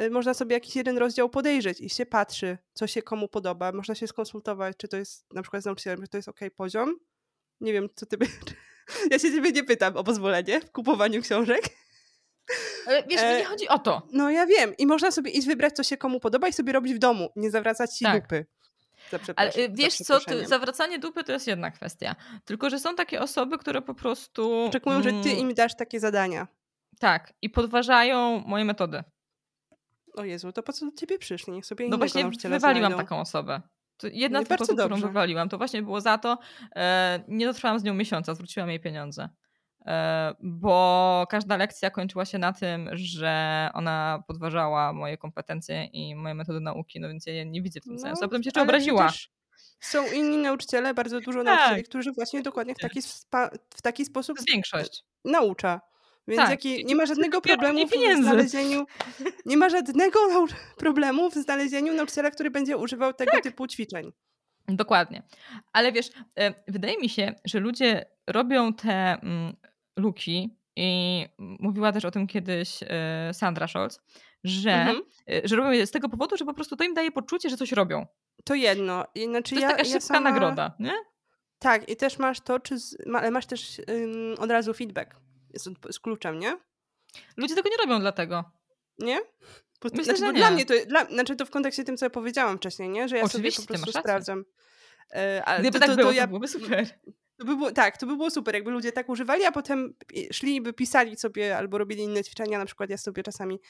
y, 0.00 0.10
można 0.10 0.34
sobie 0.34 0.54
jakiś 0.54 0.76
jeden 0.76 0.98
rozdział 0.98 1.28
podejrzeć 1.28 1.80
i 1.80 1.90
się 1.90 2.06
patrzy, 2.06 2.58
co 2.72 2.86
się 2.86 3.02
komu 3.02 3.28
podoba. 3.28 3.72
Można 3.72 3.94
się 3.94 4.06
skonsultować, 4.06 4.76
czy 4.76 4.88
to 4.88 4.96
jest 4.96 5.26
na 5.34 5.42
przykład 5.42 5.62
z 5.62 5.66
nauczycielem, 5.66 6.02
czy 6.02 6.08
to 6.08 6.18
jest 6.18 6.28
ok 6.28 6.40
poziom. 6.56 6.96
Nie 7.60 7.72
wiem, 7.72 7.88
co 7.94 8.06
ty. 8.06 8.16
Ja 9.10 9.18
się 9.18 9.32
ciebie 9.32 9.52
nie 9.52 9.64
pytam 9.64 9.96
o 9.96 10.04
pozwolenie 10.04 10.60
w 10.60 10.72
kupowaniu 10.72 11.22
książek. 11.22 11.64
Ale 12.86 13.02
wiesz, 13.02 13.20
E, 13.20 13.38
nie 13.38 13.44
chodzi 13.44 13.68
o 13.68 13.78
to. 13.78 14.02
No 14.12 14.30
ja 14.30 14.46
wiem. 14.46 14.76
I 14.78 14.86
można 14.86 15.10
sobie 15.10 15.30
iść 15.30 15.46
wybrać, 15.46 15.74
co 15.76 15.82
się 15.82 15.96
komu 15.96 16.20
podoba 16.20 16.48
i 16.48 16.52
sobie 16.52 16.72
robić 16.72 16.94
w 16.94 16.98
domu. 16.98 17.28
Nie 17.36 17.50
zawracać 17.50 17.90
ci 17.90 18.04
Tak. 18.04 18.22
dupy. 18.22 18.46
Ale 19.36 19.50
y, 19.56 19.68
wiesz 19.72 19.96
co, 19.96 20.20
ty, 20.20 20.46
zawracanie 20.46 20.98
dupy 20.98 21.24
to 21.24 21.32
jest 21.32 21.46
jedna 21.46 21.70
kwestia. 21.70 22.16
Tylko, 22.44 22.70
że 22.70 22.78
są 22.78 22.94
takie 22.94 23.20
osoby, 23.20 23.58
które 23.58 23.82
po 23.82 23.94
prostu. 23.94 24.64
Oczekują, 24.64 25.02
że 25.02 25.10
ty 25.10 25.30
mm, 25.30 25.38
im 25.38 25.54
dasz 25.54 25.76
takie 25.76 26.00
zadania. 26.00 26.46
Tak, 26.98 27.32
i 27.42 27.50
podważają 27.50 28.42
moje 28.46 28.64
metody. 28.64 29.02
O 30.14 30.24
Jezu, 30.24 30.52
to 30.52 30.62
po 30.62 30.72
co 30.72 30.86
do 30.86 30.92
ciebie 30.92 31.18
przyszli? 31.18 31.52
Niech 31.52 31.66
sobie 31.66 31.88
No 31.88 31.98
właśnie 31.98 32.30
wywaliłam 32.44 32.92
znajdą. 32.92 32.96
taką 32.96 33.20
osobę. 33.20 33.60
To 33.96 34.06
jedna 34.12 34.40
No 34.40 34.44
z 34.46 34.60
osób, 34.60 34.78
którą 34.80 34.96
wywaliłam, 35.00 35.48
to 35.48 35.58
właśnie 35.58 35.82
było 35.82 36.00
za 36.00 36.18
to. 36.18 36.38
E, 36.76 37.24
nie 37.28 37.46
dotrwałam 37.46 37.78
z 37.78 37.82
nią 37.84 37.94
miesiąca, 37.94 38.34
zwróciłam 38.34 38.68
jej 38.68 38.80
pieniądze. 38.80 39.28
E, 39.86 40.34
bo 40.42 41.26
każda 41.30 41.56
lekcja 41.56 41.90
kończyła 41.90 42.24
się 42.24 42.38
na 42.38 42.52
tym, 42.52 42.88
że 42.92 43.70
ona 43.74 44.22
podważała 44.26 44.92
moje 44.92 45.16
kompetencje 45.18 45.84
i 45.84 46.14
moje 46.14 46.34
metody 46.34 46.60
nauki, 46.60 47.00
no 47.00 47.08
więc 47.08 47.26
ja 47.26 47.44
nie 47.44 47.62
widzę 47.62 47.80
w 47.80 47.84
tym 47.84 47.98
sensu. 47.98 48.24
A 48.24 48.28
potem 48.28 48.42
się 48.42 48.46
jeszcze 48.46 48.60
No, 48.60 48.64
obraziła. 48.64 49.12
Są 49.80 50.12
inni 50.12 50.36
nauczyciele, 50.36 50.94
bardzo 50.94 51.20
dużo 51.20 51.44
Tak. 51.44 51.54
nauczycieli, 51.56 51.84
którzy 51.84 52.12
właśnie 52.12 52.42
dokładnie 52.42 52.74
w 52.74 52.78
taki, 52.78 53.00
w 53.76 53.82
taki 53.82 54.04
sposób 54.04 54.38
większość. 54.48 55.04
naucza. 55.24 55.80
Więc 56.28 56.42
Tak. 56.42 56.50
jaki, 56.50 56.84
nie 56.88 56.96
ma 56.96 57.06
żadnego 57.06 57.40
problemu 57.40 57.86
w 57.86 58.22
znalezieniu. 58.22 58.86
Nie 59.46 59.56
ma 59.56 59.68
żadnego 59.68 60.18
problemu 60.76 61.30
w 61.30 61.34
znalezieniu 61.34 61.94
nauczyciela, 61.94 62.30
który 62.30 62.50
będzie 62.50 62.76
używał 62.76 63.12
tego 63.12 63.32
Tak. 63.32 63.42
typu 63.42 63.66
ćwiczeń. 63.66 64.12
Dokładnie. 64.68 65.22
Ale 65.72 65.92
wiesz, 65.92 66.10
e, 66.38 66.54
wydaje 66.68 66.98
mi 66.98 67.08
się, 67.08 67.34
że 67.44 67.60
ludzie 67.60 68.06
robią 68.26 68.72
te 68.74 68.92
mm, 68.92 69.56
luki 69.98 70.58
i 70.76 71.24
mówiła 71.38 71.92
też 71.92 72.04
o 72.04 72.10
tym 72.10 72.26
kiedyś 72.26 72.80
e, 72.82 73.30
Sandra 73.34 73.68
Scholz, 73.68 74.00
że, 74.44 74.72
mhm. 74.72 75.02
Y, 75.30 75.40
że 75.44 75.56
robią 75.56 75.70
je 75.70 75.86
z 75.86 75.90
tego 75.90 76.08
powodu, 76.08 76.36
że 76.36 76.44
po 76.44 76.54
prostu 76.54 76.76
to 76.76 76.84
im 76.84 76.94
daje 76.94 77.12
poczucie, 77.12 77.50
że 77.50 77.56
coś 77.56 77.72
robią. 77.72 78.06
To 78.44 78.54
jedno. 78.54 79.04
Znaczy, 79.28 79.54
to 79.54 79.60
jest 79.60 79.62
ja, 79.62 79.70
taka 79.70 79.84
szybka 79.84 80.00
sama... 80.00 80.30
nagroda, 80.30 80.74
nie? 80.80 80.92
Tak, 81.58 81.88
i 81.88 81.96
też 81.96 82.18
masz 82.18 82.40
to, 82.40 82.60
czy 82.60 82.78
z... 82.78 82.96
masz 83.06 83.46
też 83.46 83.78
ym, 83.90 84.34
od 84.38 84.50
razu 84.50 84.74
feedback. 84.74 85.16
Jest 85.56 85.68
z 85.90 86.00
kluczem, 86.00 86.38
nie? 86.38 86.58
Ludzie 87.36 87.54
tego 87.54 87.68
nie 87.68 87.76
robią 87.76 88.00
dlatego. 88.00 88.44
Nie? 88.98 89.20
Bo, 89.82 89.88
Myślę, 89.92 90.04
znaczy, 90.04 90.20
że 90.20 90.32
nie. 90.32 90.38
Dla 90.38 90.50
mnie 90.50 90.66
to, 90.66 90.74
dla, 90.86 91.04
znaczy 91.04 91.36
to 91.36 91.46
w 91.46 91.50
kontekście 91.50 91.84
tym, 91.84 91.96
co 91.96 92.06
ja 92.06 92.10
powiedziałam 92.10 92.58
wcześniej, 92.58 92.88
nie? 92.88 93.08
Że 93.08 93.16
ja 93.16 93.24
Oczywiście, 93.24 93.62
sobie 93.62 93.78
po 93.78 93.82
prostu 93.82 94.00
sprawdzam. 94.00 94.44
Ale 95.44 95.60
Gdyby 95.60 95.78
to, 95.78 95.86
tak 95.86 95.88
to, 95.88 95.96
było, 95.96 96.08
to, 96.08 96.16
ja, 96.16 96.22
to 96.22 96.28
byłoby 96.28 96.48
super. 96.48 96.86
To 97.38 97.44
by 97.44 97.56
było, 97.56 97.72
tak, 97.72 97.98
to 97.98 98.06
by 98.06 98.16
było 98.16 98.30
super, 98.30 98.54
jakby 98.54 98.70
ludzie 98.70 98.92
tak 98.92 99.08
używali, 99.08 99.44
a 99.44 99.52
potem 99.52 99.94
szli 100.32 100.60
by 100.60 100.72
pisali 100.72 101.16
sobie 101.16 101.56
albo 101.56 101.78
robili 101.78 102.02
inne 102.02 102.24
ćwiczenia. 102.24 102.58
Na 102.58 102.66
przykład 102.66 102.90
ja 102.90 102.96
sobie 102.98 103.22
czasami, 103.22 103.60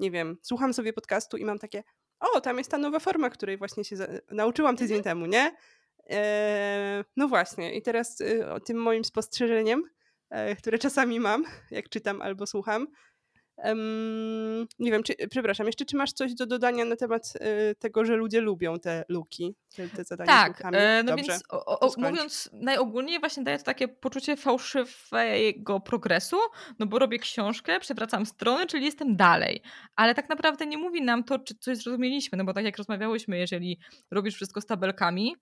nie 0.00 0.10
wiem, 0.10 0.38
słucham 0.42 0.74
sobie 0.74 0.92
podcastu 0.92 1.36
i 1.36 1.44
mam 1.44 1.58
takie, 1.58 1.82
o, 2.20 2.40
tam 2.40 2.58
jest 2.58 2.70
ta 2.70 2.78
nowa 2.78 2.98
forma, 2.98 3.30
której 3.30 3.58
właśnie 3.58 3.84
się 3.84 3.96
nauczyłam 4.30 4.76
tydzień 4.76 4.96
mhm. 4.96 5.16
temu, 5.16 5.26
nie? 5.26 5.56
E, 6.10 7.04
no 7.16 7.28
właśnie, 7.28 7.74
i 7.74 7.82
teraz 7.82 8.20
y, 8.20 8.52
o 8.52 8.60
tym 8.60 8.76
moim 8.76 9.04
spostrzeżeniem, 9.04 9.82
które 10.58 10.78
czasami 10.78 11.20
mam, 11.20 11.44
jak 11.70 11.88
czytam 11.88 12.22
albo 12.22 12.46
słucham, 12.46 12.86
Um, 13.64 14.66
nie 14.78 14.90
wiem, 14.90 15.02
czy, 15.02 15.14
przepraszam, 15.30 15.66
jeszcze 15.66 15.84
czy 15.84 15.96
masz 15.96 16.12
coś 16.12 16.34
do 16.34 16.46
dodania 16.46 16.84
na 16.84 16.96
temat 16.96 17.32
y, 17.36 17.74
tego, 17.74 18.04
że 18.04 18.16
ludzie 18.16 18.40
lubią 18.40 18.78
te 18.78 19.04
luki, 19.08 19.54
te, 19.76 19.88
te 19.88 20.04
zadania 20.04 20.32
Tak, 20.32 20.62
e, 20.74 21.02
no 21.02 21.16
Dobrze, 21.16 21.24
więc 21.28 21.42
o, 21.50 21.80
o, 21.80 21.92
mówiąc 21.98 22.50
najogólniej 22.52 23.20
właśnie 23.20 23.42
daje 23.42 23.58
to 23.58 23.64
takie 23.64 23.88
poczucie 23.88 24.36
fałszywego 24.36 25.80
progresu, 25.80 26.36
no 26.78 26.86
bo 26.86 26.98
robię 26.98 27.18
książkę, 27.18 27.80
przewracam 27.80 28.26
strony, 28.26 28.66
czyli 28.66 28.84
jestem 28.84 29.16
dalej, 29.16 29.62
ale 29.96 30.14
tak 30.14 30.28
naprawdę 30.28 30.66
nie 30.66 30.78
mówi 30.78 31.02
nam 31.02 31.24
to, 31.24 31.38
czy 31.38 31.54
coś 31.54 31.78
zrozumieliśmy, 31.78 32.38
no 32.38 32.44
bo 32.44 32.54
tak 32.54 32.64
jak 32.64 32.78
rozmawiałyśmy, 32.78 33.38
jeżeli 33.38 33.78
robisz 34.10 34.34
wszystko 34.34 34.60
z 34.60 34.66
tabelkami, 34.66 35.36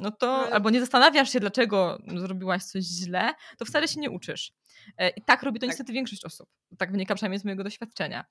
no 0.00 0.10
to 0.10 0.26
no, 0.26 0.48
albo 0.52 0.70
nie 0.70 0.80
zastanawiasz 0.80 1.32
się, 1.32 1.40
dlaczego 1.40 1.98
zrobiłaś 2.16 2.64
coś 2.64 2.84
źle, 2.84 3.34
to 3.58 3.64
wcale 3.64 3.88
się 3.88 4.00
nie 4.00 4.10
uczysz. 4.10 4.52
E, 4.98 5.08
I 5.08 5.22
tak 5.22 5.42
robi 5.42 5.60
to 5.60 5.66
tak. 5.66 5.68
niestety 5.68 5.92
większość 5.92 6.24
osób. 6.24 6.48
Tak 6.78 6.92
wynika 6.92 7.14
przynajmniej 7.14 7.40
z 7.40 7.44
mojego 7.44 7.64
doświadczenia. 7.64 8.24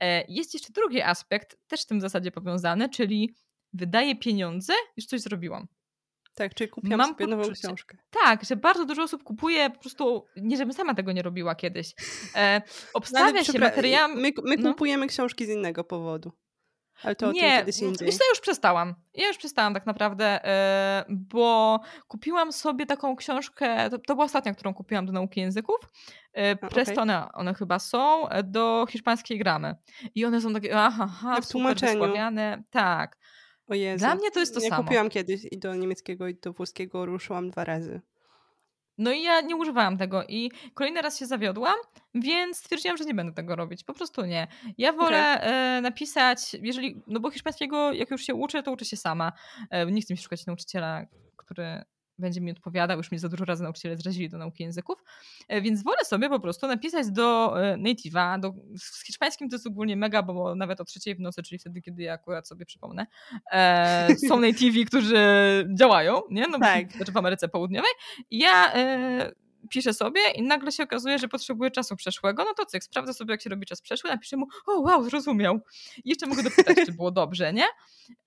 E, 0.00 0.24
jest 0.28 0.54
jeszcze 0.54 0.72
drugi 0.72 1.02
aspekt, 1.02 1.56
też 1.68 1.80
z 1.80 1.86
tym 1.86 1.98
w 1.98 2.02
zasadzie 2.02 2.30
powiązany, 2.30 2.88
czyli 2.88 3.34
wydaję 3.72 4.16
pieniądze, 4.16 4.72
już 4.96 5.06
coś 5.06 5.20
zrobiłam. 5.20 5.68
Tak, 6.34 6.54
czyli 6.54 6.70
kupiłam 6.70 6.98
Mam 6.98 7.08
sobie 7.08 7.26
nową 7.26 7.52
książkę. 7.52 7.98
Tak, 8.10 8.44
że 8.44 8.56
bardzo 8.56 8.84
dużo 8.84 9.02
osób 9.02 9.22
kupuje 9.22 9.70
po 9.70 9.80
prostu, 9.80 10.26
nie 10.36 10.56
żebym 10.56 10.72
sama 10.72 10.94
tego 10.94 11.12
nie 11.12 11.22
robiła 11.22 11.54
kiedyś. 11.54 11.92
E, 12.36 12.62
obstawia 12.94 13.32
no, 13.32 13.44
się 13.44 13.58
materiałem. 13.58 14.20
My, 14.20 14.32
my 14.44 14.56
no. 14.56 14.70
kupujemy 14.72 15.06
książki 15.06 15.46
z 15.46 15.48
innego 15.48 15.84
powodu. 15.84 16.32
Ale 17.02 17.16
to 17.16 17.32
nie, 17.32 17.58
kiedyś 17.58 17.78
indziej. 17.78 18.06
Wiesz 18.06 18.18
już 18.30 18.40
przestałam. 18.40 18.94
Ja 19.14 19.28
już 19.28 19.36
przestałam 19.36 19.74
tak 19.74 19.86
naprawdę, 19.86 20.40
yy, 21.08 21.16
bo 21.16 21.80
kupiłam 22.08 22.52
sobie 22.52 22.86
taką 22.86 23.16
książkę, 23.16 23.90
to, 23.90 23.98
to, 23.98 24.14
była 24.14 24.24
ostatnia, 24.24 24.54
którą 24.54 24.74
kupiłam 24.74 25.06
do 25.06 25.12
nauki 25.12 25.40
języków. 25.40 25.76
Yy, 26.34 26.56
Prestone 26.56 27.24
okay. 27.24 27.40
one 27.40 27.54
chyba 27.54 27.78
są, 27.78 28.28
e, 28.28 28.42
do 28.42 28.86
hiszpańskiej 28.90 29.38
gramy. 29.38 29.74
I 30.14 30.24
one 30.24 30.40
są 30.40 30.52
takie, 30.52 30.76
aha, 30.76 31.08
aha 31.10 31.40
w 31.40 31.48
tłumaczeniu. 31.48 32.12
Tak. 32.70 33.16
O 33.66 33.74
Jezu. 33.74 33.98
Dla 33.98 34.14
mnie 34.14 34.30
to 34.30 34.40
jest 34.40 34.54
to 34.54 34.60
ja 34.60 34.68
samo. 34.68 34.82
kupiłam 34.82 35.08
kiedyś 35.08 35.44
i 35.50 35.58
do 35.58 35.74
niemieckiego 35.74 36.28
i 36.28 36.34
do 36.34 36.52
włoskiego 36.52 37.06
ruszyłam 37.06 37.50
dwa 37.50 37.64
razy. 37.64 38.00
No 39.00 39.12
i 39.12 39.22
ja 39.22 39.40
nie 39.40 39.56
używałam 39.56 39.98
tego 39.98 40.24
i 40.28 40.50
kolejny 40.74 41.02
raz 41.02 41.18
się 41.18 41.26
zawiodłam, 41.26 41.74
więc 42.14 42.58
stwierdziłam, 42.58 42.96
że 42.96 43.04
nie 43.04 43.14
będę 43.14 43.32
tego 43.32 43.56
robić. 43.56 43.84
Po 43.84 43.94
prostu 43.94 44.24
nie. 44.24 44.46
Ja 44.78 44.92
wolę 44.92 45.34
okay. 45.36 45.50
e, 45.50 45.80
napisać, 45.80 46.54
jeżeli, 46.62 47.02
no 47.06 47.20
bo 47.20 47.30
hiszpańskiego 47.30 47.92
jak 47.92 48.10
już 48.10 48.22
się 48.22 48.34
uczę, 48.34 48.62
to 48.62 48.72
uczę 48.72 48.84
się 48.84 48.96
sama. 48.96 49.32
E, 49.70 49.86
nie 49.86 50.02
chcę 50.02 50.14
mi 50.14 50.18
szukać 50.18 50.46
nauczyciela, 50.46 51.06
który 51.36 51.82
będzie 52.20 52.40
mi 52.40 52.50
odpowiadał, 52.50 52.96
już 52.96 53.10
mnie 53.10 53.18
za 53.18 53.28
dużo 53.28 53.44
razy 53.44 53.62
nauczyciele 53.62 53.96
zrazili 53.96 54.28
do 54.28 54.38
nauki 54.38 54.62
języków, 54.62 55.04
e, 55.48 55.62
więc 55.62 55.82
wolę 55.82 56.04
sobie 56.04 56.28
po 56.28 56.40
prostu 56.40 56.66
napisać 56.66 57.10
do 57.10 57.54
e, 57.62 57.76
native'a, 57.76 58.40
do, 58.40 58.54
z 58.76 59.06
hiszpańskim 59.06 59.48
to 59.48 59.54
jest 59.54 59.66
ogólnie 59.66 59.96
mega, 59.96 60.22
bo 60.22 60.54
nawet 60.54 60.80
o 60.80 60.84
trzeciej 60.84 61.14
w 61.14 61.20
nocy, 61.20 61.42
czyli 61.42 61.58
wtedy, 61.58 61.82
kiedy 61.82 62.02
ja 62.02 62.12
akurat 62.12 62.48
sobie 62.48 62.66
przypomnę, 62.66 63.06
e, 63.52 64.08
są 64.28 64.40
nativi, 64.50 64.84
którzy 64.84 65.18
działają, 65.78 66.20
nie? 66.30 66.48
No, 66.48 66.58
tak. 66.58 66.92
Znaczy 66.96 67.12
w 67.12 67.16
Ameryce 67.16 67.48
Południowej. 67.48 67.90
I 68.30 68.38
ja 68.38 68.74
e, 68.74 69.32
piszę 69.70 69.94
sobie 69.94 70.20
i 70.34 70.42
nagle 70.42 70.72
się 70.72 70.82
okazuje, 70.82 71.18
że 71.18 71.28
potrzebuję 71.28 71.70
czasu 71.70 71.96
przeszłego, 71.96 72.44
no 72.44 72.54
to 72.54 72.66
cyk, 72.66 72.84
sprawdzę 72.84 73.14
sobie, 73.14 73.34
jak 73.34 73.42
się 73.42 73.50
robi 73.50 73.66
czas 73.66 73.82
przeszły, 73.82 74.10
napiszę 74.10 74.36
mu, 74.36 74.46
o 74.66 74.80
wow, 74.80 75.04
zrozumiał. 75.04 75.60
I 76.04 76.10
jeszcze 76.10 76.26
mogę 76.26 76.42
dopytać, 76.42 76.76
czy 76.86 76.92
było 76.92 77.10
dobrze, 77.10 77.52
nie? 77.52 77.64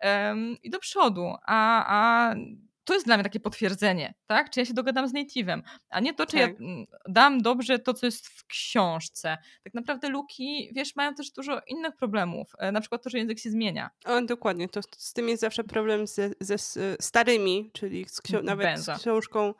Um, 0.03 0.57
I 0.63 0.69
do 0.69 0.79
przodu. 0.79 1.33
A, 1.45 1.85
a 1.87 2.35
to 2.83 2.93
jest 2.93 3.05
dla 3.05 3.17
mnie 3.17 3.23
takie 3.23 3.39
potwierdzenie, 3.39 4.13
tak? 4.27 4.49
Czy 4.49 4.59
ja 4.59 4.65
się 4.65 4.73
dogadam 4.73 5.07
z 5.07 5.13
native'em, 5.13 5.61
a 5.89 5.99
nie 5.99 6.13
to, 6.13 6.25
czy 6.25 6.37
tak. 6.37 6.41
ja 6.41 6.65
mm, 6.65 6.85
dam 7.09 7.41
dobrze 7.41 7.79
to, 7.79 7.93
co 7.93 8.05
jest 8.05 8.27
w 8.27 8.45
książce. 8.45 9.37
Tak 9.63 9.73
naprawdę 9.73 10.09
luki, 10.09 10.71
wiesz, 10.75 10.95
mają 10.95 11.15
też 11.15 11.31
dużo 11.31 11.61
innych 11.67 11.95
problemów. 11.95 12.51
E, 12.57 12.71
na 12.71 12.81
przykład 12.81 13.03
to, 13.03 13.09
że 13.09 13.17
język 13.17 13.39
się 13.39 13.49
zmienia. 13.49 13.89
O, 14.05 14.21
dokładnie. 14.21 14.69
To, 14.69 14.81
z 14.97 15.13
tym 15.13 15.29
jest 15.29 15.41
zawsze 15.41 15.63
problem 15.63 16.07
ze, 16.07 16.29
ze 16.39 16.57
starymi, 16.99 17.71
czyli 17.73 18.05
z 18.09 18.21
nawet 18.43 18.67
Benza. 18.67 18.97
z 18.97 19.01
książką 19.01 19.53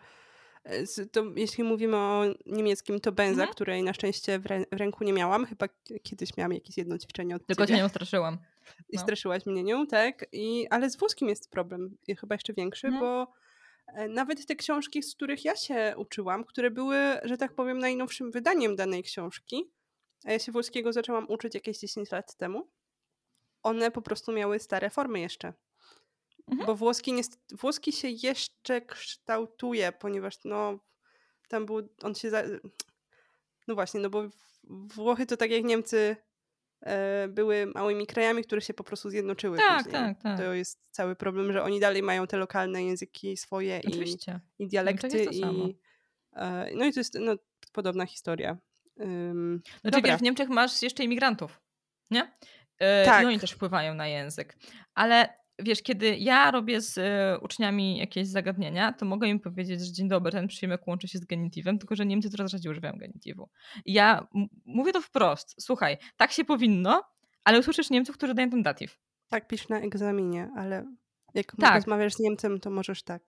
e, 0.63 1.05
to, 1.12 1.23
jeśli 1.36 1.63
mówimy 1.63 1.97
o 1.97 2.23
niemieckim, 2.45 2.99
to 2.99 3.12
benza, 3.12 3.41
mhm. 3.41 3.51
której 3.51 3.83
na 3.83 3.93
szczęście 3.93 4.39
w, 4.39 4.45
rę 4.45 4.63
w, 4.71 4.75
ręku 4.77 5.03
nie 5.03 5.13
miałam. 5.13 5.45
Chyba 5.45 5.67
kiedyś 6.03 6.38
miałam 6.38 6.53
jakieś 6.53 6.77
jedno 6.77 6.97
ćwiczenie 6.97 7.36
od 7.36 7.45
Tylko 7.45 7.65
ciebie. 7.65 7.77
cię 7.77 7.83
nią 7.83 7.89
straszyłam. 7.89 8.38
I 8.89 8.95
no. 8.97 9.02
straszyłaś 9.02 9.45
mnie 9.45 9.63
nią, 9.63 9.88
tak? 9.88 10.26
I, 10.32 10.67
ale 10.69 10.89
z 10.89 10.97
włoskim 10.97 11.30
jest 11.30 11.52
problem 11.52 11.97
chyba 12.19 12.36
jeszcze 12.36 12.54
większy, 12.54 12.88
mhm. 12.88 13.04
bo 13.04 13.34
e, 13.88 14.08
nawet 14.08 14.45
te 14.45 14.56
książki, 14.56 15.04
z 15.04 15.15
których 15.15 15.45
ja 15.45 15.56
się 15.56 15.93
uczyłam, 15.97 16.43
które 16.43 16.71
były, 16.71 16.97
że 17.23 17.38
tak 17.38 17.54
powiem, 17.56 17.80
najnowszym 17.80 18.32
wydaniem 18.32 18.76
danej 18.76 19.04
książki, 19.04 19.71
a 20.26 20.32
ja 20.32 20.39
się 20.39 20.52
włoskiego 20.52 20.93
zaczęłam 20.93 21.26
uczyć 21.30 21.56
jakieś 21.56 21.80
10 21.80 22.12
lat 22.12 22.36
temu, 22.36 22.69
one 23.63 23.91
po 23.91 24.02
prostu 24.02 24.32
miały 24.32 24.60
stare 24.60 24.89
formy 24.89 25.19
jeszcze. 25.19 25.54
Mhm. 26.47 26.67
Bo 26.67 26.76
włoski, 26.76 27.13
nie, 27.13 27.23
włoski 27.52 27.91
się 27.91 28.08
jeszcze 28.08 28.82
kształtuje, 28.82 29.91
ponieważ 29.91 30.36
no, 30.45 30.80
tam 31.47 31.65
był, 31.65 31.89
on 32.02 32.15
się, 32.15 32.30
za, 32.30 32.43
no 33.67 33.76
właśnie, 33.76 33.99
no 33.99 34.10
bo 34.10 34.30
Włochy 34.63 35.26
to 35.26 35.38
tak 35.38 35.52
jak 35.52 35.63
Niemcy 35.63 36.15
były 37.30 37.65
małymi 37.65 38.08
krajami, 38.08 38.43
które 38.43 38.62
się 38.62 38.74
po 38.74 38.84
prostu 38.84 39.10
zjednoczyły. 39.10 39.58
Tak, 39.58 39.91
tak, 39.91 40.22
tak. 40.22 40.38
To 40.38 40.54
jest 40.54 40.80
cały 40.91 41.15
problem, 41.15 41.54
że 41.54 41.63
oni 41.63 41.80
dalej 41.80 42.04
mają 42.04 42.28
te 42.28 42.38
lokalne 42.38 42.84
języki 42.84 43.38
swoje 43.38 43.80
i, 43.80 44.15
i, 44.60 44.67
dialekty. 44.67 45.24
I, 45.32 45.43
e, 46.36 46.69
no 46.76 46.86
i 46.86 46.93
to 46.93 47.00
jest 47.00 47.17
no, 47.19 47.36
podobna 47.72 48.06
historia. 48.06 48.58
Um, 48.96 49.62
znaczy 49.82 50.17
w 50.17 50.22
Niemczech 50.22 50.50
masz 50.50 50.82
jeszcze 50.82 51.04
imigrantów, 51.04 51.62
nie? 52.12 52.32
E, 52.80 53.06
tak. 53.06 53.24
I 53.24 53.26
oni 53.26 53.39
też 53.39 53.52
wpływają 53.52 53.93
na 53.93 54.08
język. 54.08 54.58
Ale 54.93 55.42
wiesz, 55.59 55.81
kiedy 55.81 56.17
ja 56.17 56.51
robię 56.51 56.81
z 56.81 56.97
y, 56.97 57.01
uczniami 57.41 57.97
jakieś 57.97 58.27
zagadnienia, 58.27 58.93
to 58.93 59.05
mogę 59.05 59.27
im 59.27 59.39
powiedzieć, 59.39 59.81
że 59.81 59.91
dzień 59.91 60.07
dobry, 60.07 60.31
ten 60.31 60.47
przyjmek 60.47 60.87
łączy 60.87 61.07
się 61.07 61.19
z 61.19 61.25
genitywem, 61.25 61.79
tylko 61.79 61.95
że 61.95 62.05
Niemcy 62.05 62.29
coraz 62.29 62.51
rzadziej 62.51 62.71
używają 62.71 62.93
genitywu. 62.97 63.49
I 63.85 63.93
ja 63.93 64.27
mówię 64.65 64.93
to 64.93 65.01
wprost. 65.01 65.55
Słuchaj, 65.59 65.97
tak 66.17 66.31
się 66.31 66.45
powinno, 66.45 67.04
ale 67.43 67.60
usłyszysz 67.60 67.89
Niemców, 67.89 68.17
którzy 68.17 68.33
dają 68.33 68.49
ten 68.49 68.63
datyw. 68.63 68.99
Tak 69.29 69.47
pisz 69.47 69.69
na 69.69 69.79
egzaminie, 69.79 70.49
ale 70.58 70.85
jak 71.33 71.56
tak. 71.62 71.75
rozmawiasz 71.75 72.13
z 72.13 72.19
Niemcem, 72.19 72.60
to 72.60 72.69
możesz 72.69 73.04
tak. 73.04 73.23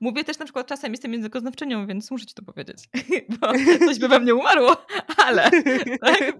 Mówię 0.00 0.24
też 0.24 0.38
na 0.38 0.44
przykład 0.44 0.66
czasem 0.66 0.92
jestem 0.92 1.12
językoznawczynią, 1.12 1.86
więc 1.86 2.10
muszę 2.10 2.26
ci 2.26 2.34
to 2.34 2.42
powiedzieć, 2.42 2.88
bo 3.40 3.52
coś 3.78 3.98
by 3.98 4.08
we 4.08 4.20
mnie 4.20 4.34
umarło, 4.34 4.76
ale 5.16 5.50
tak, 6.00 6.32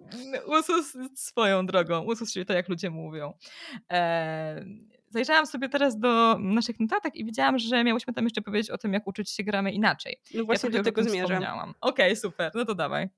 usus 0.47 0.97
swoją 1.15 1.67
drogą, 1.67 2.05
usus, 2.05 2.33
czyli 2.33 2.47
to 2.47 2.53
jak 2.53 2.69
ludzie 2.69 2.91
mówią. 2.91 3.33
Eee, 3.89 4.94
zajrzałam 5.15 5.47
sobie 5.47 5.69
teraz 5.69 5.99
do 5.99 6.39
naszych 6.39 6.81
notatek 6.81 7.17
i 7.17 7.25
widziałam, 7.25 7.59
że 7.59 7.85
miałyśmy 7.85 8.15
tam 8.15 8.25
jeszcze 8.25 8.43
powiedzieć 8.43 8.71
o 8.71 8.79
tym, 8.79 8.93
jak 8.93 9.07
uczyć 9.07 9.31
się 9.31 9.45
gramy 9.45 9.73
inaczej. 9.73 10.17
No 10.35 10.45
właśnie 10.45 10.71
ja 10.71 10.79
do 10.79 10.85
tego 10.85 11.03
zmierzam. 11.03 11.43
Okej, 11.43 11.75
okay, 11.81 12.17
super, 12.17 12.53
no 12.55 12.65
to 12.65 12.75
dawaj. 12.75 13.09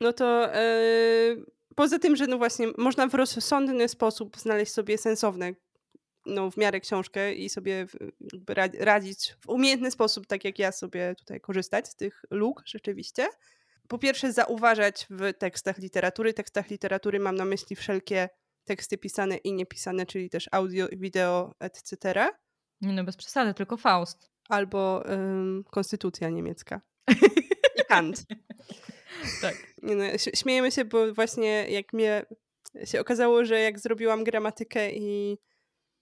No 0.00 0.12
to 0.12 0.52
yy, 0.54 1.44
poza 1.74 1.98
tym, 1.98 2.16
że 2.16 2.26
no 2.26 2.38
właśnie 2.38 2.66
można 2.78 3.06
w 3.06 3.14
rozsądny 3.14 3.88
sposób 3.88 4.36
znaleźć 4.36 4.72
sobie 4.72 4.98
sensowne 4.98 5.54
no, 6.26 6.50
w 6.50 6.56
miarę 6.56 6.80
książkę 6.80 7.34
i 7.34 7.48
sobie 7.48 7.86
radzić 8.78 9.34
w 9.40 9.48
umiejętny 9.48 9.90
sposób, 9.90 10.26
tak 10.26 10.44
jak 10.44 10.58
ja 10.58 10.72
sobie 10.72 11.14
tutaj 11.14 11.40
korzystać 11.40 11.88
z 11.88 11.96
tych 11.96 12.24
luk 12.30 12.62
rzeczywiście. 12.66 13.28
Po 13.88 13.98
pierwsze 13.98 14.32
zauważać 14.32 15.06
w 15.10 15.32
tekstach 15.38 15.78
literatury. 15.78 16.34
Tekstach 16.34 16.70
literatury 16.70 17.20
mam 17.20 17.36
na 17.36 17.44
myśli 17.44 17.76
wszelkie 17.76 18.28
teksty 18.66 18.98
pisane 18.98 19.36
i 19.36 19.52
niepisane, 19.52 20.06
czyli 20.06 20.30
też 20.30 20.48
audio, 20.52 20.86
wideo, 20.92 21.54
etc. 21.60 22.26
Nie 22.80 22.92
no, 22.92 23.04
bez 23.04 23.16
przesady, 23.16 23.54
tylko 23.54 23.76
Faust. 23.76 24.30
Albo 24.48 25.04
konstytucja 25.70 26.30
niemiecka. 26.30 26.80
I 27.76 27.84
Kant. 27.88 28.24
tak. 29.40 29.74
No, 29.82 30.04
śmiejemy 30.34 30.72
się, 30.72 30.84
bo 30.84 31.14
właśnie 31.14 31.70
jak 31.70 31.92
mnie 31.92 32.26
się 32.84 33.00
okazało, 33.00 33.44
że 33.44 33.60
jak 33.60 33.78
zrobiłam 33.78 34.24
gramatykę 34.24 34.92
i 34.92 35.38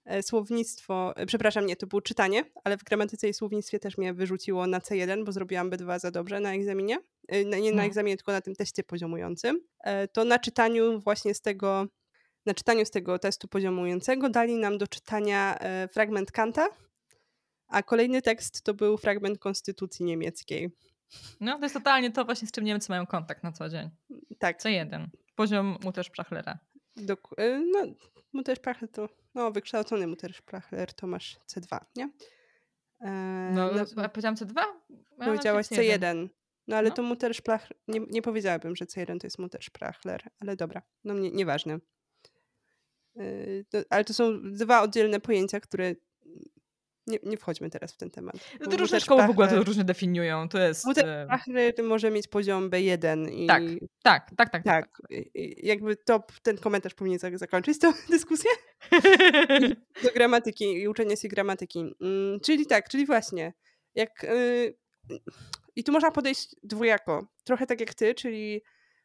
e, 0.05 0.23
słownictwo, 0.23 1.17
e, 1.17 1.27
przepraszam, 1.27 1.67
nie, 1.67 1.77
to 1.77 1.87
było 1.87 2.03
czytanie, 2.03 2.45
ale 2.65 2.77
w 2.77 2.85
gramatyce 2.85 3.29
i 3.29 3.35
słownictwie 3.35 3.79
też 3.79 3.99
mnie 3.99 4.15
wyrzuciło 4.15 4.67
na 4.67 4.79
C1, 4.79 5.25
bo 5.25 5.33
zrobiłam 5.33 5.71
B2 5.71 5.99
za 5.99 6.11
dobrze 6.11 6.41
na 6.41 6.55
egzaminie. 6.55 6.99
E, 7.29 7.45
nie 7.45 7.71
na 7.71 7.77
no. 7.77 7.83
egzaminie, 7.83 8.17
tylko 8.17 8.33
na 8.33 8.41
tym 8.41 8.55
teście 8.55 8.83
poziomującym. 8.83 9.61
To 10.13 10.25
na 10.25 10.39
czytaniu 10.39 11.01
właśnie 11.01 11.35
z 11.35 11.41
tego, 11.41 11.87
na 12.47 12.55
czytaniu 12.55 12.85
z 12.85 12.91
tego 12.91 13.19
testu 13.19 13.49
poziomującego 13.49 14.29
dali 14.31 14.57
nam 14.57 14.79
do 14.79 14.89
czytania 14.89 15.59
fragment 15.93 16.33
Kanta, 16.33 16.69
a 17.69 17.83
kolejny 17.83 18.23
tekst 18.23 18.63
to 18.63 18.75
był 18.75 18.97
fragment 18.97 19.39
Konstytucji 19.39 20.05
Niemieckiej. 20.05 20.71
No, 21.41 21.59
to 21.59 21.65
jest 21.65 21.75
totalnie 21.75 22.11
to 22.11 22.25
właśnie, 22.25 22.49
z 22.49 22.53
czym 22.53 22.65
Niemcy 22.65 22.93
mają 22.93 23.07
kontakt 23.07 23.43
na 23.43 23.53
co 23.53 23.69
dzień. 23.69 23.91
Tak. 24.39 24.63
Co 24.63 24.69
jeden. 24.69 25.11
Poziom 25.35 25.79
Mutterz-Sprachlera. 25.85 26.59
Dok- 26.97 27.41
y, 27.41 27.63
no, 27.73 27.95
Muttersprachler 28.33 28.91
to, 28.91 29.09
no, 29.35 29.51
wykształcony 29.51 30.07
Muttersprachler 30.07 30.95
to 30.95 31.07
masz 31.07 31.39
C2, 31.47 31.79
nie? 31.97 32.11
E, 33.01 33.11
no, 33.55 33.71
no, 33.97 34.09
powiedziałam 34.09 34.37
C2? 34.37 34.55
Ja 35.19 35.25
powiedziałaś 35.25 35.67
C1. 35.67 35.99
C1. 35.99 36.29
No 36.69 36.77
ale 36.77 36.89
no. 36.89 36.95
to 36.95 37.03
Muttersprachler, 37.03 37.79
nie, 37.89 38.01
nie 38.01 38.23
powiedziałabym, 38.23 38.77
że 38.77 38.85
C1 38.85 39.19
to 39.21 39.27
jest 39.27 39.39
Muttersprachler, 39.39 40.31
ale 40.41 40.57
dobra, 40.57 40.83
no 41.05 41.15
nie, 41.15 41.31
nieważne. 41.31 41.79
Yy, 43.17 43.65
to, 43.71 43.79
ale 43.91 44.05
to 44.05 44.15
są 44.15 44.53
dwa 44.53 44.83
oddzielne 44.83 45.21
pojęcia, 45.21 45.61
które 45.61 45.95
nie, 47.07 47.19
nie 47.23 47.37
wchodźmy 47.37 47.71
teraz 47.71 47.93
w 47.93 47.97
ten 47.97 48.11
temat. 48.11 48.37
No 48.61 48.71
to 48.71 48.77
różne 48.77 49.01
szkoły 49.01 49.27
w 49.27 49.31
ogóle 49.31 49.49
to 49.49 49.65
różnie 49.65 49.85
definiują. 49.85 50.49
To 50.49 50.59
jest. 50.59 50.85
Mutterfachler 50.85 51.75
może 51.83 52.11
mieć 52.11 52.29
poziom 52.29 52.71
B1 52.71 53.33
i. 53.33 53.47
Tak, 53.47 53.63
tak, 54.03 54.31
tak, 54.37 54.51
tak. 54.51 54.51
tak, 54.51 54.63
tak. 54.63 54.65
tak. 54.65 55.01
Jakby 55.57 55.97
to 55.97 56.23
ten 56.43 56.59
komentarz 56.59 56.95
powinien 56.95 57.19
zakończyć 57.35 57.79
tę 57.79 57.93
dyskusję. 58.11 58.51
Do 60.05 60.11
gramatyki 60.15 60.73
i 60.73 60.89
uczenie 60.89 61.17
się 61.17 61.29
gramatyki. 61.29 61.95
Mm, 62.01 62.41
czyli 62.41 62.67
tak, 62.67 62.89
czyli 62.89 63.07
właśnie. 63.07 63.53
Jak. 63.95 64.25
Y, 64.25 64.77
I 65.77 65.85
tu 65.85 65.93
można 65.93 66.11
podejść 66.11 66.57
dwojako. 66.63 67.27
Trochę 67.45 67.67
tak 67.67 67.81
jak 67.81 67.95
ty, 67.95 68.15
czyli 68.15 68.63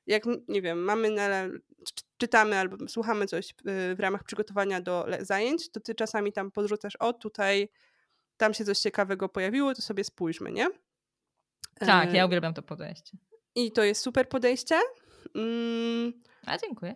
jak, 0.10 0.24
nie 0.47 0.62
wiem, 0.62 0.84
mamy 0.84 1.10
na, 1.10 1.30
czytamy 2.18 2.57
albo 2.57 2.88
słuchamy 2.88 3.28
coś 3.28 3.49
y, 3.49 3.95
w 3.95 3.99
ramach 3.99 4.24
przygotowania 4.24 4.82
do 4.82 5.07
zajęć, 5.20 5.72
to 5.72 5.80
ty 5.80 5.95
czasami 5.95 6.34
tam 6.34 6.51
podrzucasz, 6.51 6.95
o 6.95 7.14
tutaj 7.14 7.70
tam 8.38 8.53
się 8.53 8.66
coś 8.66 8.80
ciekawego 8.80 9.30
pojawiło, 9.30 9.76
to 9.76 9.82
sobie 9.82 10.03
spójrzmy, 10.03 10.51
nie? 10.51 10.68
Tak, 11.80 12.14
ja 12.14 12.26
uwielbiam 12.26 12.53
to 12.53 12.62
podejście. 12.62 13.18
I 13.55 13.72
to 13.72 13.84
jest 13.84 14.01
super 14.01 14.30
podejście. 14.30 14.76
Mm. 15.36 16.14
A 16.45 16.57
dziękuję. 16.57 16.95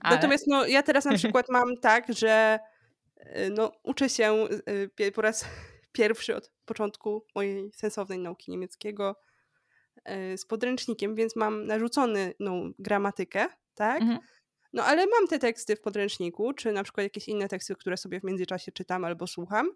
Ale... 0.00 0.16
Natomiast 0.16 0.46
no, 0.46 0.66
ja 0.66 0.82
teraz 0.82 1.04
na 1.04 1.14
przykład 1.14 1.48
mam 1.58 1.76
tak, 1.76 2.12
że 2.14 2.58
y, 3.16 3.50
no, 3.50 3.72
uczę 3.82 4.08
się 4.08 4.46
y, 5.00 5.12
po 5.12 5.22
raz 5.22 5.44
pierwszy 5.92 6.36
od 6.36 6.52
początku 6.64 7.26
mojej 7.34 7.72
sensownej 7.72 8.18
nauki 8.18 8.50
niemieckiego 8.50 9.16
z 10.36 10.44
podręcznikiem, 10.44 11.14
więc 11.14 11.36
mam 11.36 11.66
narzucony 11.66 12.34
no, 12.40 12.52
gramatykę, 12.78 13.46
tak? 13.74 14.02
Mhm. 14.02 14.18
No 14.72 14.84
ale 14.84 15.06
mam 15.06 15.28
te 15.28 15.38
teksty 15.38 15.76
w 15.76 15.80
podręczniku, 15.80 16.52
czy 16.52 16.72
na 16.72 16.82
przykład 16.82 17.04
jakieś 17.04 17.28
inne 17.28 17.48
teksty, 17.48 17.74
które 17.74 17.96
sobie 17.96 18.20
w 18.20 18.24
międzyczasie 18.24 18.72
czytam 18.72 19.04
albo 19.04 19.26
słucham 19.26 19.70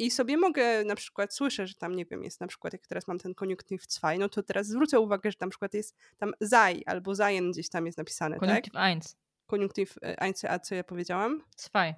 i 0.00 0.10
sobie 0.10 0.36
mogę 0.36 0.84
na 0.84 0.94
przykład, 0.94 1.34
słyszę, 1.34 1.66
że 1.66 1.74
tam, 1.74 1.96
nie 1.96 2.04
wiem, 2.04 2.24
jest 2.24 2.40
na 2.40 2.46
przykład, 2.46 2.72
jak 2.72 2.86
teraz 2.86 3.08
mam 3.08 3.18
ten 3.18 3.34
koniunktyw 3.34 3.86
2, 3.86 4.14
no 4.18 4.28
to 4.28 4.42
teraz 4.42 4.66
zwrócę 4.66 5.00
uwagę, 5.00 5.30
że 5.30 5.36
na 5.40 5.48
przykład 5.48 5.74
jest 5.74 5.96
tam 6.18 6.32
zaj 6.40 6.82
albo 6.86 7.14
zajen 7.14 7.52
gdzieś 7.52 7.68
tam 7.68 7.86
jest 7.86 7.98
napisane, 7.98 8.38
koniunktyw 8.38 8.72
tak? 8.72 8.88
1. 8.88 9.00
Koniunktyw 9.46 9.94
1, 10.02 10.50
a 10.50 10.58
co 10.58 10.74
ja 10.74 10.84
powiedziałam? 10.84 11.42
2. 11.70 11.94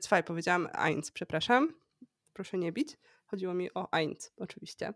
2 0.00 0.18
e, 0.18 0.22
powiedziałam, 0.22 0.68
1, 0.86 1.02
przepraszam. 1.14 1.74
Proszę 2.32 2.58
nie 2.58 2.72
bić. 2.72 2.96
Chodziło 3.26 3.54
mi 3.54 3.74
o 3.74 3.88
1 3.92 4.16
oczywiście. 4.36 4.94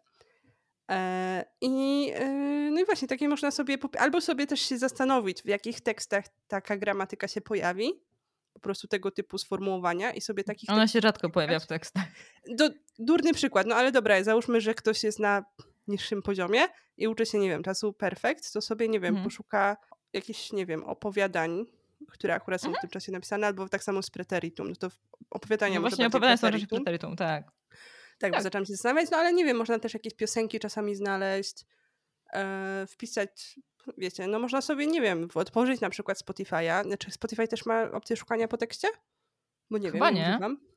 E, 0.88 1.44
I, 1.60 2.10
e, 2.14 2.28
no 2.70 2.80
i 2.80 2.84
właśnie 2.84 3.08
takie 3.08 3.28
można 3.28 3.50
sobie, 3.50 3.78
albo 3.98 4.20
sobie 4.20 4.46
też 4.46 4.60
się 4.60 4.78
zastanowić, 4.78 5.42
w 5.42 5.46
jakich 5.46 5.80
tekstach 5.80 6.24
taka 6.48 6.76
gramatyka 6.76 7.28
się 7.28 7.40
pojawi, 7.40 7.92
po 8.52 8.60
prostu 8.60 8.88
tego 8.88 9.10
typu 9.10 9.38
sformułowania 9.38 10.12
i 10.12 10.20
sobie 10.20 10.44
takich... 10.44 10.70
Ona 10.70 10.88
się 10.88 11.00
rzadko 11.00 11.30
pojawia 11.30 11.60
w 11.60 11.66
tekstach. 11.66 12.04
Do, 12.56 12.70
durny 12.98 13.34
przykład, 13.34 13.66
no 13.66 13.74
ale 13.74 13.92
dobra, 13.92 14.24
załóżmy, 14.24 14.60
że 14.60 14.74
ktoś 14.74 15.04
jest 15.04 15.18
na 15.18 15.44
niższym 15.88 16.22
poziomie 16.22 16.60
i 16.96 17.08
uczy 17.08 17.26
się, 17.26 17.38
nie 17.38 17.48
wiem, 17.48 17.62
czasu 17.62 17.92
perfekt, 17.92 18.52
to 18.52 18.60
sobie, 18.60 18.88
nie 18.88 19.00
wiem, 19.00 19.08
mhm. 19.08 19.24
poszuka 19.24 19.76
jakichś, 20.12 20.52
nie 20.52 20.66
wiem, 20.66 20.84
opowiadań, 20.84 21.64
które 22.08 22.34
akurat 22.34 22.60
są 22.60 22.68
mhm. 22.68 22.80
w 22.80 22.80
tym 22.80 22.90
czasie 22.90 23.12
napisane, 23.12 23.46
albo 23.46 23.68
tak 23.68 23.84
samo 23.84 24.02
z 24.02 24.10
preteritum. 24.10 24.68
No 24.68 24.76
to 24.76 24.88
opowiadania 25.30 25.74
no 25.74 25.80
Właśnie 25.80 26.06
opowiadania 26.06 26.36
są 26.36 26.52
rzeczy 26.52 26.66
preteritum, 26.66 27.16
tak. 27.16 27.57
Tak, 28.18 28.32
tak. 28.32 28.42
zaczęłam 28.42 28.66
się 28.66 28.72
zastanawiać, 28.72 29.10
no 29.10 29.16
ale 29.16 29.32
nie 29.32 29.44
wiem, 29.44 29.56
można 29.56 29.78
też 29.78 29.94
jakieś 29.94 30.14
piosenki 30.14 30.60
czasami 30.60 30.94
znaleźć, 30.94 31.64
e, 32.32 32.86
wpisać, 32.88 33.60
wiecie, 33.98 34.26
no 34.26 34.38
można 34.38 34.60
sobie, 34.60 34.86
nie 34.86 35.00
wiem, 35.00 35.28
otworzyć 35.34 35.80
na 35.80 35.90
przykład 35.90 36.18
Spotify'a. 36.18 36.84
Znaczy 36.84 37.10
Spotify 37.10 37.48
też 37.48 37.66
ma 37.66 37.90
opcję 37.90 38.16
szukania 38.16 38.48
po 38.48 38.56
tekście? 38.56 38.88
Bo 39.70 39.78
nie 39.78 39.90
Chyba 39.90 40.06
wiem, 40.06 40.14
nie. 40.14 40.30
Używam. 40.30 40.68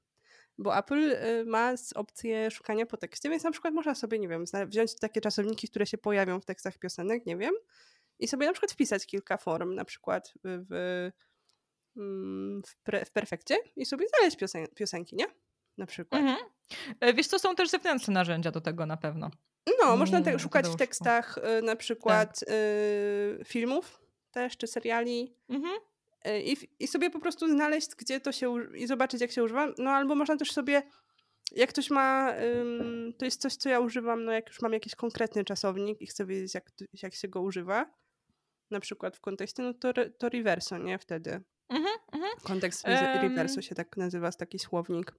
Bo 0.57 0.77
Apple 0.77 1.11
y, 1.11 1.45
ma 1.45 1.73
opcję 1.95 2.51
szukania 2.51 2.85
po 2.85 2.97
tekście, 2.97 3.29
więc 3.29 3.43
na 3.43 3.51
przykład 3.51 3.73
można 3.73 3.95
sobie, 3.95 4.19
nie 4.19 4.27
wiem, 4.27 4.45
wziąć 4.67 4.95
takie 4.99 5.21
czasowniki, 5.21 5.67
które 5.67 5.85
się 5.85 5.97
pojawią 5.97 6.39
w 6.39 6.45
tekstach 6.45 6.77
piosenek, 6.77 7.25
nie 7.25 7.37
wiem, 7.37 7.53
i 8.19 8.27
sobie 8.27 8.45
na 8.45 8.51
przykład 8.51 8.71
wpisać 8.71 9.05
kilka 9.05 9.37
form, 9.37 9.75
na 9.75 9.85
przykład 9.85 10.33
w, 10.43 10.65
w, 10.69 10.73
mm, 11.97 12.61
w, 12.65 12.75
pre, 12.75 13.05
w 13.05 13.11
perfekcie 13.11 13.57
i 13.75 13.85
sobie 13.85 14.07
znaleźć 14.07 14.37
piosen 14.37 14.67
piosenki, 14.75 15.15
nie? 15.15 15.25
Na 15.77 15.85
przykład. 15.85 16.21
Mhm. 16.21 16.37
E, 16.99 17.13
wiesz, 17.13 17.27
to 17.27 17.39
są 17.39 17.55
też 17.55 17.69
zewnętrzne 17.69 18.13
narzędzia 18.13 18.51
do 18.51 18.61
tego 18.61 18.85
na 18.85 18.97
pewno. 18.97 19.31
No, 19.81 19.97
można 19.97 20.21
te, 20.21 20.39
szukać 20.39 20.67
w 20.67 20.75
tekstach 20.75 21.37
y, 21.37 21.61
na 21.61 21.75
przykład 21.75 22.39
tak. 22.39 22.49
y, 22.49 23.45
filmów 23.45 24.01
też, 24.31 24.57
czy 24.57 24.67
seriali. 24.67 25.35
Mhm. 25.49 25.73
Y, 26.27 26.41
I, 26.41 26.57
I 26.79 26.87
sobie 26.87 27.09
po 27.09 27.19
prostu 27.19 27.47
znaleźć, 27.47 27.95
gdzie 27.97 28.19
to 28.19 28.31
się 28.31 28.55
i 28.75 28.87
zobaczyć, 28.87 29.21
jak 29.21 29.31
się 29.31 29.43
używa. 29.43 29.67
No 29.77 29.91
albo 29.91 30.15
można 30.15 30.37
też 30.37 30.51
sobie, 30.51 30.83
jak 31.51 31.69
ktoś 31.69 31.89
ma, 31.89 32.33
ym, 32.59 33.13
to 33.17 33.25
jest 33.25 33.41
coś, 33.41 33.55
co 33.55 33.69
ja 33.69 33.79
używam, 33.79 34.25
no 34.25 34.31
jak 34.31 34.47
już 34.47 34.61
mam 34.61 34.73
jakiś 34.73 34.95
konkretny 34.95 35.43
czasownik 35.43 36.01
i 36.01 36.07
chcę 36.07 36.25
wiedzieć, 36.25 36.53
jak, 36.53 36.71
jak 37.03 37.15
się 37.15 37.27
go 37.27 37.41
używa, 37.41 37.93
na 38.71 38.79
przykład 38.79 39.17
w 39.17 39.21
kontekście, 39.21 39.63
no 39.63 39.73
to, 39.73 39.93
to 40.17 40.29
reverso, 40.29 40.77
nie? 40.77 40.99
Wtedy. 40.99 41.41
Mhm, 41.69 41.97
mhm. 42.11 42.31
Kontekst 42.43 42.87
um, 42.87 43.21
reverso 43.21 43.61
się 43.61 43.75
tak 43.75 43.97
nazywa, 43.97 44.31
taki 44.31 44.59
słownik. 44.59 45.13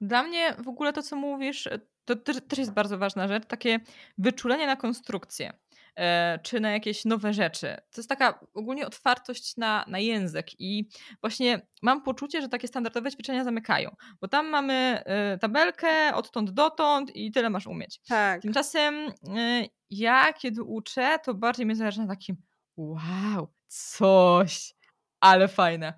Dla 0.00 0.22
mnie 0.22 0.54
w 0.58 0.68
ogóle 0.68 0.92
to, 0.92 1.02
co 1.02 1.16
mówisz, 1.16 1.68
to 2.06 2.16
też, 2.16 2.36
też 2.48 2.58
jest 2.58 2.72
bardzo 2.72 2.98
ważna 2.98 3.28
rzecz, 3.28 3.46
takie 3.46 3.80
wyczulenie 4.18 4.66
na 4.66 4.76
konstrukcję 4.76 5.52
e, 5.96 6.38
czy 6.42 6.60
na 6.60 6.70
jakieś 6.70 7.04
nowe 7.04 7.32
rzeczy. 7.32 7.76
To 7.90 8.00
jest 8.00 8.08
taka 8.08 8.40
ogólnie 8.54 8.86
otwartość 8.86 9.56
na, 9.56 9.84
na 9.88 9.98
język 9.98 10.60
i 10.60 10.88
właśnie 11.20 11.66
mam 11.82 12.02
poczucie, 12.02 12.42
że 12.42 12.48
takie 12.48 12.68
standardowe 12.68 13.10
ćwiczenia 13.10 13.44
zamykają, 13.44 13.96
bo 14.20 14.28
tam 14.28 14.48
mamy 14.48 15.02
e, 15.04 15.38
tabelkę 15.38 16.14
odtąd 16.14 16.50
dotąd 16.50 17.16
i 17.16 17.32
tyle 17.32 17.50
masz 17.50 17.66
umieć. 17.66 18.00
Tak. 18.08 18.42
Tymczasem 18.42 18.94
e, 19.36 19.66
ja, 19.90 20.32
kiedy 20.32 20.62
uczę, 20.62 21.18
to 21.24 21.34
bardziej 21.34 21.66
mnie 21.66 21.76
zależy 21.76 22.00
na 22.00 22.06
takim 22.06 22.36
wow, 22.76 23.52
coś, 23.66 24.74
ale 25.20 25.48
fajne. 25.48 25.94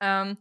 Um, 0.00 0.36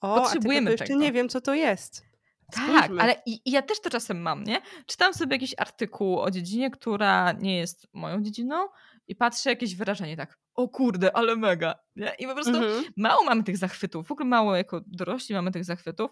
o, 0.00 0.20
potrzebujemy 0.20 0.70
a 0.70 0.72
tego. 0.72 0.84
jeszcze 0.84 0.96
nie 0.96 1.12
wiem, 1.12 1.28
co 1.28 1.40
to 1.40 1.54
jest. 1.54 2.07
Tak, 2.52 2.90
ale 2.98 3.22
i, 3.26 3.40
i, 3.44 3.50
ja 3.50 3.62
też 3.62 3.80
to 3.80 3.90
czasem 3.90 4.20
mam, 4.20 4.44
nie? 4.44 4.60
Czytam 4.86 5.14
sobie 5.14 5.36
jakiś 5.36 5.54
artykuł 5.58 6.20
o 6.20 6.30
dziedzinie, 6.30 6.70
która 6.70 7.32
nie 7.32 7.56
jest 7.56 7.88
moją 7.92 8.22
dziedziną 8.22 8.68
i 9.06 9.16
patrzę 9.16 9.50
jakieś 9.50 9.76
wyrażenie 9.76 10.16
tak, 10.16 10.38
o 10.54 10.68
kurde, 10.68 11.16
ale 11.16 11.36
mega. 11.36 11.74
Nie? 11.96 12.12
I 12.18 12.26
po 12.26 12.34
prostu 12.34 12.56
mhm. 12.56 12.84
mało 12.96 13.24
mamy 13.24 13.44
tych 13.44 13.56
zachwytów, 13.56 14.06
w 14.06 14.12
ogóle 14.12 14.28
mało 14.28 14.56
jako 14.56 14.80
dorośli 14.86 15.34
mamy 15.34 15.52
tych 15.52 15.64
zachwytów, 15.64 16.10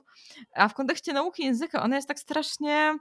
a 0.55 0.68
w 0.68 0.74
kontekście 0.74 1.12
nauki 1.12 1.45
języka 1.45 1.82
ona 1.82 1.97
jest 1.97 2.09
tak 2.09 2.18
strasznie 2.18 2.99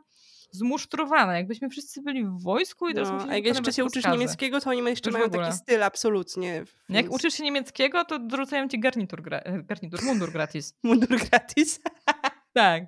zmusztrowana, 0.51 1.37
jakbyśmy 1.37 1.69
wszyscy 1.69 2.01
byli 2.01 2.25
w 2.25 2.43
wojsku 2.43 2.89
i 2.89 2.93
teraz 2.93 3.09
no, 3.09 3.31
A 3.31 3.35
jak 3.35 3.45
jeszcze 3.45 3.73
się 3.73 3.85
uczysz 3.85 4.05
niemieckiego, 4.05 4.61
to 4.61 4.69
oni 4.69 4.83
jeszcze 4.83 5.11
mają 5.11 5.29
taki 5.29 5.57
styl 5.57 5.83
absolutnie. 5.83 6.53
Więc... 6.89 7.03
Jak 7.03 7.11
uczysz 7.11 7.33
się 7.33 7.43
niemieckiego, 7.43 8.05
to 8.05 8.19
dorzucają 8.19 8.67
ci 8.67 8.79
garnitur, 8.79 9.21
gra... 9.21 9.41
garnitur 9.63 10.03
mundur 10.03 10.31
gratis. 10.31 10.73
mundur 10.83 11.19
gratis? 11.29 11.79
tak. 12.53 12.83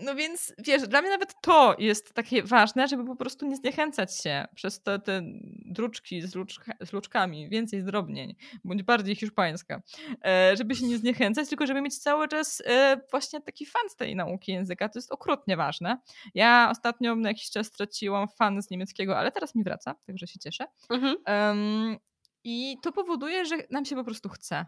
No 0.00 0.14
więc 0.14 0.54
wiesz, 0.58 0.82
dla 0.88 1.00
mnie 1.00 1.10
nawet 1.10 1.34
to 1.40 1.76
jest 1.78 2.14
takie 2.14 2.42
ważne, 2.42 2.88
żeby 2.88 3.04
po 3.04 3.16
prostu 3.16 3.46
nie 3.46 3.56
zniechęcać 3.56 4.18
się 4.18 4.44
przez 4.54 4.82
te, 4.82 4.98
te 4.98 5.22
druczki 5.64 6.22
z, 6.22 6.34
luczka, 6.34 6.72
z 6.80 6.92
luczkami, 6.92 7.48
więcej 7.48 7.80
zdrobnień, 7.80 8.36
bądź 8.64 8.82
bardziej 8.82 9.16
hiszpańska, 9.16 9.82
e, 10.24 10.56
żeby 10.56 10.74
się 10.74 10.86
nie 10.86 10.98
zniechęcać, 10.98 11.48
tylko 11.48 11.66
żeby 11.66 11.80
mieć 11.80 11.98
cały 11.98 12.28
czas 12.28 12.62
e, 12.66 13.00
właśnie 13.10 13.40
taki 13.40 13.66
fan 13.66 13.88
z 13.88 13.96
tej 13.96 14.16
nauki 14.16 14.52
języka. 14.52 14.88
To 14.88 14.98
jest 14.98 15.12
okrutnie 15.12 15.56
ważne. 15.56 15.98
Ja 16.34 16.68
ostatnio 16.70 17.16
na 17.16 17.28
jakiś 17.28 17.50
czas 17.50 17.66
straciłam 17.66 18.28
fan 18.28 18.62
z 18.62 18.70
niemieckiego, 18.70 19.18
ale 19.18 19.32
teraz 19.32 19.54
mi 19.54 19.64
wraca, 19.64 19.94
także 20.06 20.26
się 20.26 20.38
cieszę. 20.38 20.64
Mhm. 20.90 21.16
Um, 21.26 21.96
I 22.44 22.76
to 22.82 22.92
powoduje, 22.92 23.44
że 23.44 23.56
nam 23.70 23.84
się 23.84 23.96
po 23.96 24.04
prostu 24.04 24.28
chce. 24.28 24.66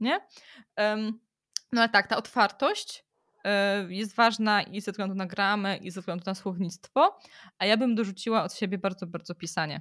Nie? 0.00 0.20
Um, 0.76 1.20
no 1.72 1.80
ale 1.80 1.88
tak, 1.88 2.06
ta 2.06 2.16
otwartość 2.16 3.09
jest 3.88 4.14
ważna 4.14 4.62
i 4.62 4.80
ze 4.80 4.92
względu 4.92 5.14
na 5.14 5.26
gramę, 5.26 5.76
i 5.76 5.90
ze 5.90 6.00
względu 6.00 6.24
na 6.26 6.34
słownictwo, 6.34 7.18
a 7.58 7.66
ja 7.66 7.76
bym 7.76 7.94
dorzuciła 7.94 8.42
od 8.42 8.54
siebie 8.54 8.78
bardzo, 8.78 9.06
bardzo 9.06 9.34
pisanie. 9.34 9.80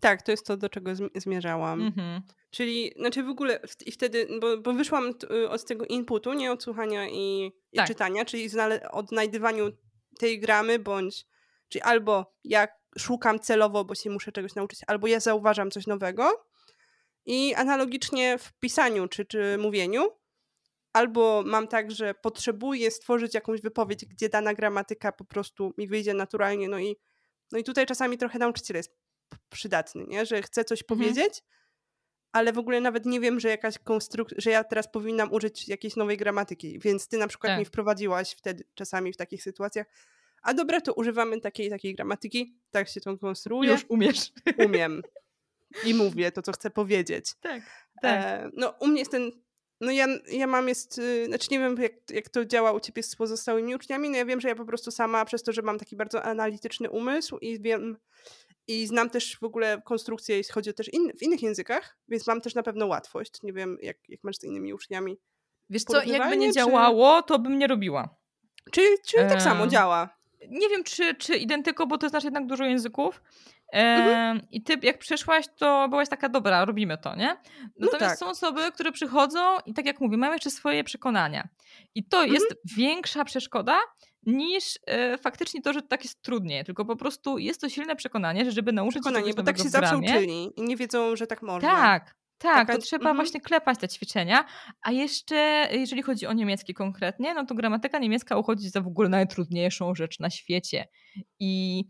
Tak, 0.00 0.22
to 0.22 0.30
jest 0.30 0.46
to, 0.46 0.56
do 0.56 0.68
czego 0.68 0.90
zmierzałam. 1.14 1.82
Mhm. 1.82 2.22
Czyli, 2.50 2.92
znaczy 2.96 3.22
w 3.22 3.28
ogóle, 3.28 3.60
i 3.86 3.92
wtedy, 3.92 4.28
bo, 4.40 4.58
bo 4.58 4.72
wyszłam 4.72 5.12
y, 5.30 5.48
od 5.48 5.64
tego 5.64 5.84
inputu, 5.84 6.32
nie 6.32 6.52
od 6.52 6.62
słuchania 6.62 7.08
i, 7.08 7.52
i 7.72 7.76
tak. 7.76 7.86
czytania, 7.86 8.24
czyli 8.24 8.48
odnajdywaniu 8.90 9.70
tej 10.18 10.40
gramy, 10.40 10.78
bądź, 10.78 11.26
czyli 11.68 11.82
albo 11.82 12.34
ja 12.44 12.68
szukam 12.98 13.40
celowo, 13.40 13.84
bo 13.84 13.94
się 13.94 14.10
muszę 14.10 14.32
czegoś 14.32 14.54
nauczyć, 14.54 14.80
albo 14.86 15.06
ja 15.06 15.20
zauważam 15.20 15.70
coś 15.70 15.86
nowego. 15.86 16.46
I 17.26 17.54
analogicznie 17.54 18.38
w 18.38 18.52
pisaniu 18.52 19.08
czy, 19.08 19.24
czy 19.24 19.58
mówieniu, 19.58 20.02
albo 20.92 21.42
mam 21.46 21.68
tak, 21.68 21.90
że 21.90 22.14
potrzebuję 22.14 22.90
stworzyć 22.90 23.34
jakąś 23.34 23.60
wypowiedź, 23.60 24.06
gdzie 24.06 24.28
dana 24.28 24.54
gramatyka 24.54 25.12
po 25.12 25.24
prostu 25.24 25.74
mi 25.78 25.88
wyjdzie 25.88 26.14
naturalnie, 26.14 26.68
no 26.68 26.78
i, 26.78 26.96
no 27.52 27.58
i 27.58 27.64
tutaj 27.64 27.86
czasami 27.86 28.18
trochę 28.18 28.38
nauczyciel 28.38 28.76
jest 28.76 28.96
przydatny, 29.50 30.04
nie? 30.06 30.26
że 30.26 30.42
chcę 30.42 30.64
coś 30.64 30.82
mhm. 30.82 30.98
powiedzieć, 30.98 31.42
ale 32.32 32.52
w 32.52 32.58
ogóle 32.58 32.80
nawet 32.80 33.06
nie 33.06 33.20
wiem, 33.20 33.40
że 33.40 33.48
jakaś 33.48 33.78
konstrukcja, 33.78 34.36
że 34.40 34.50
ja 34.50 34.64
teraz 34.64 34.92
powinnam 34.92 35.32
użyć 35.32 35.68
jakiejś 35.68 35.96
nowej 35.96 36.16
gramatyki, 36.16 36.78
więc 36.78 37.08
ty 37.08 37.18
na 37.18 37.28
przykład 37.28 37.50
tak. 37.50 37.58
mi 37.58 37.64
wprowadziłaś 37.64 38.32
wtedy 38.32 38.64
czasami 38.74 39.12
w 39.12 39.16
takich 39.16 39.42
sytuacjach, 39.42 39.86
a 40.42 40.54
dobra, 40.54 40.80
to 40.80 40.94
używamy 40.94 41.40
takiej 41.40 41.70
takiej 41.70 41.94
gramatyki, 41.94 42.54
tak 42.70 42.88
się 42.88 43.00
to 43.00 43.18
konstruuje. 43.18 43.70
Już 43.70 43.84
umiesz. 43.88 44.32
Umiem. 44.66 45.02
I 45.84 45.94
mówię 45.94 46.32
to, 46.32 46.42
co 46.42 46.52
chcę 46.52 46.70
powiedzieć. 46.70 47.34
Tak. 47.40 47.62
tak. 48.02 48.24
E, 48.24 48.50
no, 48.52 48.74
u 48.80 48.86
mnie 48.86 48.98
jest 48.98 49.10
ten 49.10 49.30
no 49.80 49.90
ja, 49.90 50.06
ja 50.32 50.46
mam 50.46 50.68
jest, 50.68 50.98
y, 50.98 51.26
znaczy 51.26 51.48
nie 51.50 51.58
wiem 51.58 51.76
jak, 51.82 51.92
jak 52.10 52.28
to 52.28 52.44
działa 52.44 52.72
u 52.72 52.80
ciebie 52.80 53.02
z 53.02 53.16
pozostałymi 53.16 53.74
uczniami, 53.74 54.10
no 54.10 54.16
ja 54.16 54.24
wiem, 54.24 54.40
że 54.40 54.48
ja 54.48 54.54
po 54.54 54.64
prostu 54.64 54.90
sama 54.90 55.24
przez 55.24 55.42
to, 55.42 55.52
że 55.52 55.62
mam 55.62 55.78
taki 55.78 55.96
bardzo 55.96 56.22
analityczny 56.22 56.90
umysł 56.90 57.38
i 57.38 57.60
wiem 57.60 57.96
i 58.66 58.86
znam 58.86 59.10
też 59.10 59.38
w 59.38 59.44
ogóle 59.44 59.82
konstrukcję, 59.84 60.36
jeśli 60.36 60.52
chodzi 60.52 60.70
o 60.70 60.72
też 60.72 60.92
in, 60.92 61.12
w 61.18 61.22
innych 61.22 61.42
językach, 61.42 61.96
więc 62.08 62.26
mam 62.26 62.40
też 62.40 62.54
na 62.54 62.62
pewno 62.62 62.86
łatwość. 62.86 63.42
Nie 63.42 63.52
wiem, 63.52 63.78
jak, 63.82 63.96
jak 64.08 64.24
masz 64.24 64.36
z 64.36 64.44
innymi 64.44 64.74
uczniami. 64.74 65.18
Wiesz 65.70 65.84
co, 65.84 66.02
jakby 66.02 66.36
nie 66.36 66.48
czy... 66.48 66.54
działało, 66.54 67.22
to 67.22 67.38
bym 67.38 67.58
nie 67.58 67.66
robiła. 67.66 68.16
Czyli, 68.70 68.86
czyli 69.06 69.28
tak 69.28 69.42
samo 69.42 69.66
działa. 69.66 70.16
Nie 70.48 70.68
wiem, 70.68 70.84
czy, 70.84 71.14
czy 71.14 71.36
identyko, 71.36 71.86
bo 71.86 71.98
to 71.98 72.06
jest 72.06 72.24
jednak 72.24 72.46
dużo 72.46 72.64
języków. 72.64 73.22
Mhm. 73.72 74.46
I 74.50 74.62
ty, 74.62 74.76
jak 74.82 74.98
przyszłaś, 74.98 75.46
to 75.56 75.88
byłaś 75.88 76.08
taka, 76.08 76.28
dobra, 76.28 76.64
robimy 76.64 76.98
to, 76.98 77.16
nie? 77.16 77.36
No 77.62 77.68
Natomiast 77.78 78.00
no 78.00 78.08
tak. 78.08 78.18
są 78.18 78.28
osoby, 78.28 78.72
które 78.72 78.92
przychodzą 78.92 79.40
i 79.66 79.74
tak 79.74 79.86
jak 79.86 80.00
mówię, 80.00 80.16
mają 80.16 80.32
jeszcze 80.32 80.50
swoje 80.50 80.84
przekonania. 80.84 81.48
I 81.94 82.04
to 82.04 82.16
mhm. 82.16 82.34
jest 82.34 82.54
większa 82.76 83.24
przeszkoda 83.24 83.78
niż 84.26 84.78
e, 84.86 85.18
faktycznie 85.18 85.62
to, 85.62 85.72
że 85.72 85.82
tak 85.82 86.04
jest 86.04 86.22
trudniej. 86.22 86.64
Tylko 86.64 86.84
po 86.84 86.96
prostu 86.96 87.38
jest 87.38 87.60
to 87.60 87.68
silne 87.68 87.96
przekonanie, 87.96 88.44
że 88.44 88.52
żeby 88.52 88.72
nauczyć 88.72 89.02
przekonanie, 89.02 89.32
się 89.32 89.34
bo 89.34 89.42
tak 89.42 89.58
się 89.58 89.68
zawsze 89.68 89.98
uczyli 89.98 90.50
i 90.56 90.62
nie 90.62 90.76
wiedzą, 90.76 91.16
że 91.16 91.26
tak 91.26 91.42
można. 91.42 91.68
Tak, 91.68 92.14
tak, 92.38 92.54
Taka, 92.66 92.72
to 92.72 92.82
trzeba 92.82 93.12
mm-hmm. 93.12 93.16
właśnie 93.16 93.40
klepać 93.40 93.78
te 93.78 93.88
ćwiczenia. 93.88 94.44
A 94.82 94.92
jeszcze, 94.92 95.68
jeżeli 95.72 96.02
chodzi 96.02 96.26
o 96.26 96.32
niemiecki 96.32 96.74
konkretnie, 96.74 97.34
no 97.34 97.46
to 97.46 97.54
gramatyka 97.54 97.98
niemiecka 97.98 98.36
uchodzi 98.36 98.70
za 98.70 98.80
w 98.80 98.86
ogóle 98.86 99.08
najtrudniejszą 99.08 99.94
rzecz 99.94 100.20
na 100.20 100.30
świecie. 100.30 100.88
I 101.40 101.84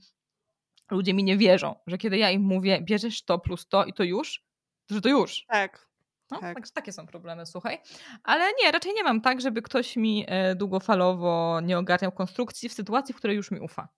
ludzie 0.91 1.15
mi 1.15 1.25
nie 1.25 1.37
wierzą, 1.37 1.75
że 1.87 1.99
kiedy 1.99 2.19
ja 2.19 2.31
im 2.31 2.43
mówię, 2.43 2.81
bierzesz 2.83 3.25
to 3.25 3.39
plus 3.39 3.69
to 3.69 3.85
i 3.85 3.93
to 3.93 4.05
już, 4.05 4.45
to 4.87 4.95
że 4.95 5.01
to 5.01 5.09
już. 5.09 5.45
Tak. 5.49 5.91
No, 6.31 6.41
tak. 6.41 6.55
Także 6.55 6.73
takie 6.73 6.93
są 6.93 7.07
problemy, 7.07 7.47
słuchaj. 7.47 7.79
Ale 8.23 8.53
nie, 8.63 8.73
raczej 8.73 8.93
nie 8.95 9.05
mam 9.05 9.21
tak, 9.21 9.41
żeby 9.41 9.63
ktoś 9.63 9.97
mi 9.97 10.25
e, 10.29 10.55
długofalowo 10.55 11.61
nie 11.63 11.79
ogarniał 11.79 12.13
konstrukcji 12.13 12.69
w 12.69 12.73
sytuacji, 12.73 13.15
w 13.15 13.17
której 13.17 13.37
już 13.37 13.51
mi 13.51 13.61
ufa. 13.61 13.89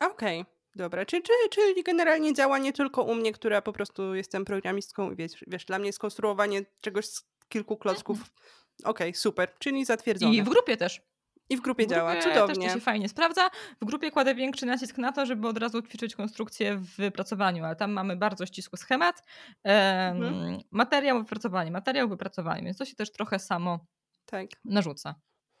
Okej, 0.00 0.40
okay, 0.40 0.52
dobra. 0.74 1.06
Czyli, 1.06 1.22
czyli, 1.22 1.50
czyli 1.50 1.82
generalnie 1.82 2.34
działa 2.34 2.58
nie 2.58 2.72
tylko 2.72 3.02
u 3.02 3.14
mnie, 3.14 3.32
która 3.32 3.62
po 3.62 3.72
prostu 3.72 4.14
jestem 4.14 4.44
programistką 4.44 5.10
i 5.10 5.16
wiesz, 5.16 5.44
wiesz 5.46 5.64
dla 5.64 5.78
mnie 5.78 5.92
skonstruowanie 5.92 6.62
czegoś 6.80 7.06
z 7.06 7.22
kilku 7.48 7.76
klocków. 7.76 8.18
Mhm. 8.18 8.36
Okej, 8.84 9.08
okay, 9.08 9.20
super. 9.20 9.54
Czyli 9.58 9.84
zatwierdzone. 9.84 10.34
I 10.34 10.42
w 10.42 10.48
grupie 10.48 10.76
też. 10.76 11.00
I 11.48 11.56
w 11.56 11.60
grupie 11.60 11.86
w 11.86 11.90
działa, 11.90 12.12
grupie 12.12 12.28
cudownie. 12.28 12.54
Też 12.54 12.72
to 12.72 12.78
się 12.78 12.80
fajnie 12.80 13.08
sprawdza. 13.08 13.50
W 13.82 13.84
grupie 13.84 14.10
kładę 14.10 14.34
większy 14.34 14.66
nacisk 14.66 14.98
na 14.98 15.12
to, 15.12 15.26
żeby 15.26 15.48
od 15.48 15.58
razu 15.58 15.82
ćwiczyć 15.82 16.14
konstrukcję 16.14 16.76
w 16.76 16.96
wypracowaniu, 16.96 17.64
ale 17.64 17.76
tam 17.76 17.92
mamy 17.92 18.16
bardzo 18.16 18.46
ścisły 18.46 18.78
schemat. 18.78 19.22
Mhm. 19.64 20.58
Materiał, 20.70 21.18
wypracowanie, 21.18 21.70
materiał, 21.70 22.08
wypracowanie, 22.08 22.62
więc 22.62 22.78
to 22.78 22.84
się 22.84 22.94
też 22.94 23.12
trochę 23.12 23.38
samo 23.38 23.86
tak. 24.26 24.46
narzuca. 24.64 25.14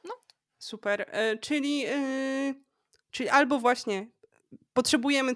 No. 0.04 0.14
Super. 0.58 1.06
E, 1.08 1.38
czyli, 1.38 1.78
yy, 1.78 2.54
czyli 3.10 3.28
albo 3.28 3.58
właśnie 3.58 4.06
potrzebujemy 4.72 5.32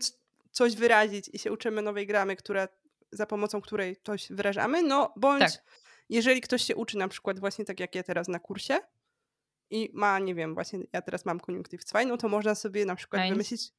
coś 0.51 0.77
wyrazić 0.77 1.31
i 1.33 1.39
się 1.39 1.53
uczymy 1.53 1.83
nowej 1.83 2.07
gramy, 2.07 2.37
która, 2.37 2.69
za 3.13 3.27
pomocą 3.27 3.61
której 3.61 3.97
coś 4.05 4.33
wyrażamy, 4.33 4.83
no 4.83 5.13
bądź 5.17 5.41
tak. 5.41 5.65
jeżeli 6.09 6.41
ktoś 6.41 6.65
się 6.65 6.77
uczy 6.77 6.99
na 6.99 7.09
przykład 7.09 7.41
właśnie 7.41 7.65
tak 7.65 7.81
jak 7.81 7.95
ja 7.95 8.03
teraz 8.03 8.29
na 8.29 8.39
kursie, 8.39 8.79
i 9.71 9.91
ma, 9.93 10.19
nie 10.19 10.35
wiem, 10.35 10.55
właśnie 10.55 10.81
ja 10.93 11.03
teraz 11.03 11.25
mam 11.25 11.41
koniunktyw 11.41 11.85
2, 11.85 12.05
no 12.05 12.17
to 12.17 12.29
można 12.29 12.55
sobie 12.55 12.85
na 12.85 12.95
przykład 12.95 13.23
nice. 13.23 13.33
wymyślić 13.33 13.73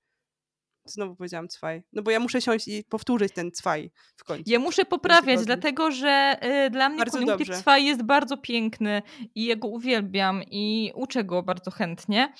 Znowu 0.85 1.15
powiedziałam 1.15 1.47
cwaj. 1.47 1.83
No 1.93 2.01
bo 2.01 2.11
ja 2.11 2.19
muszę 2.19 2.41
siąść 2.41 2.67
i 2.67 2.83
powtórzyć 2.83 3.33
ten 3.33 3.51
cwaj 3.51 3.91
w 4.15 4.23
końcu. 4.23 4.51
Ja 4.51 4.59
muszę 4.59 4.85
poprawiać, 4.85 5.45
dlatego 5.45 5.91
że 5.91 6.37
y, 6.65 6.69
dla 6.69 6.89
mnie 6.89 6.97
bardzo 6.97 7.17
koniunktyw 7.17 7.47
dobrze. 7.47 7.61
cwaj 7.61 7.85
jest 7.85 8.03
bardzo 8.03 8.37
piękny 8.37 9.01
i 9.35 9.45
ja 9.45 9.55
go 9.55 9.67
uwielbiam 9.67 10.43
i 10.43 10.91
uczę 10.95 11.23
go 11.23 11.43
bardzo 11.43 11.71
chętnie. 11.71 12.33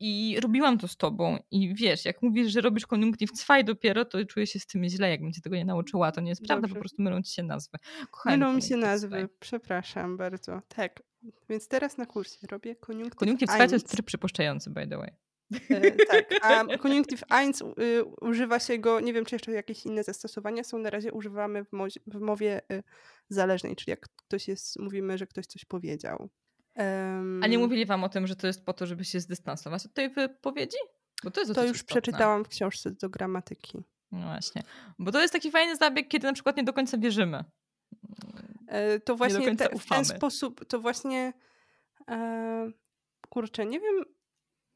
I 0.00 0.36
robiłam 0.42 0.78
to 0.78 0.88
z 0.88 0.96
tobą. 0.96 1.38
I 1.50 1.74
wiesz, 1.74 2.04
jak 2.04 2.22
mówisz, 2.22 2.52
że 2.52 2.60
robisz 2.60 2.86
koniunktyw 2.86 3.32
cwaj 3.32 3.64
dopiero, 3.64 4.04
to 4.04 4.24
czuję 4.24 4.46
się 4.46 4.58
z 4.58 4.66
tym 4.66 4.84
źle, 4.84 5.10
jakbym 5.10 5.32
cię 5.32 5.40
tego 5.40 5.56
nie 5.56 5.64
nauczyła. 5.64 6.12
To 6.12 6.20
nie 6.20 6.28
jest 6.28 6.46
prawda, 6.46 6.68
po 6.68 6.74
prostu 6.74 7.02
mylą 7.02 7.22
ci 7.22 7.34
się 7.34 7.42
nazwy. 7.42 7.78
Kochani, 8.10 8.38
mylą 8.38 8.52
mi 8.52 8.62
się 8.62 8.76
nazwy, 8.76 9.28
przepraszam 9.40 10.16
bardzo. 10.16 10.60
Tak, 10.68 11.02
więc 11.48 11.68
teraz 11.68 11.98
na 11.98 12.06
kursie 12.06 12.46
robię 12.50 12.76
koniunktyw 12.76 13.18
Koniunktyw 13.18 13.48
cwaj 13.48 13.68
to 13.68 13.74
jest 13.74 13.90
tryb 13.90 14.06
przypuszczający, 14.06 14.70
by 14.70 14.86
the 14.86 14.98
way. 14.98 15.10
E, 15.70 15.90
tak, 16.06 16.34
a 16.42 16.78
koniunktyw 16.78 17.22
eins 17.28 17.62
y, 17.62 18.04
używa 18.04 18.58
się 18.58 18.78
go, 18.78 19.00
nie 19.00 19.12
wiem 19.12 19.24
czy 19.24 19.34
jeszcze 19.34 19.52
jakieś 19.52 19.86
inne 19.86 20.04
zastosowania 20.04 20.64
są, 20.64 20.78
na 20.78 20.90
razie 20.90 21.12
używamy 21.12 21.64
w, 21.64 21.72
mozie, 21.72 22.00
w 22.06 22.20
mowie 22.20 22.60
y, 22.72 22.82
zależnej, 23.28 23.76
czyli 23.76 23.90
jak 23.90 24.08
ktoś 24.16 24.48
jest, 24.48 24.78
mówimy, 24.78 25.18
że 25.18 25.26
ktoś 25.26 25.46
coś 25.46 25.64
powiedział. 25.64 26.30
Um, 26.76 27.40
a 27.42 27.46
nie 27.46 27.58
mówili 27.58 27.86
wam 27.86 28.04
o 28.04 28.08
tym, 28.08 28.26
że 28.26 28.36
to 28.36 28.46
jest 28.46 28.64
po 28.64 28.72
to, 28.72 28.86
żeby 28.86 29.04
się 29.04 29.20
zdystansować 29.20 29.86
od 29.86 29.94
tej 29.94 30.10
wypowiedzi? 30.10 30.78
Bo 31.24 31.30
to 31.30 31.40
jest 31.40 31.54
to 31.54 31.64
już 31.64 31.76
istotne. 31.76 32.00
przeczytałam 32.00 32.44
w 32.44 32.48
książce 32.48 32.90
do 32.90 33.08
gramatyki. 33.08 33.78
No 34.12 34.26
właśnie. 34.26 34.62
Bo 34.98 35.12
to 35.12 35.20
jest 35.20 35.32
taki 35.32 35.50
fajny 35.50 35.76
zabieg, 35.76 36.08
kiedy 36.08 36.26
na 36.26 36.32
przykład 36.32 36.56
nie 36.56 36.64
do 36.64 36.72
końca 36.72 36.98
wierzymy. 36.98 37.44
E, 38.70 39.00
to 39.00 39.16
właśnie 39.16 39.56
te, 39.56 39.68
w 39.78 39.86
ten 39.86 40.04
sposób, 40.04 40.64
to 40.64 40.80
właśnie 40.80 41.32
e, 42.08 42.70
kurczę, 43.28 43.66
nie 43.66 43.80
wiem, 43.80 44.04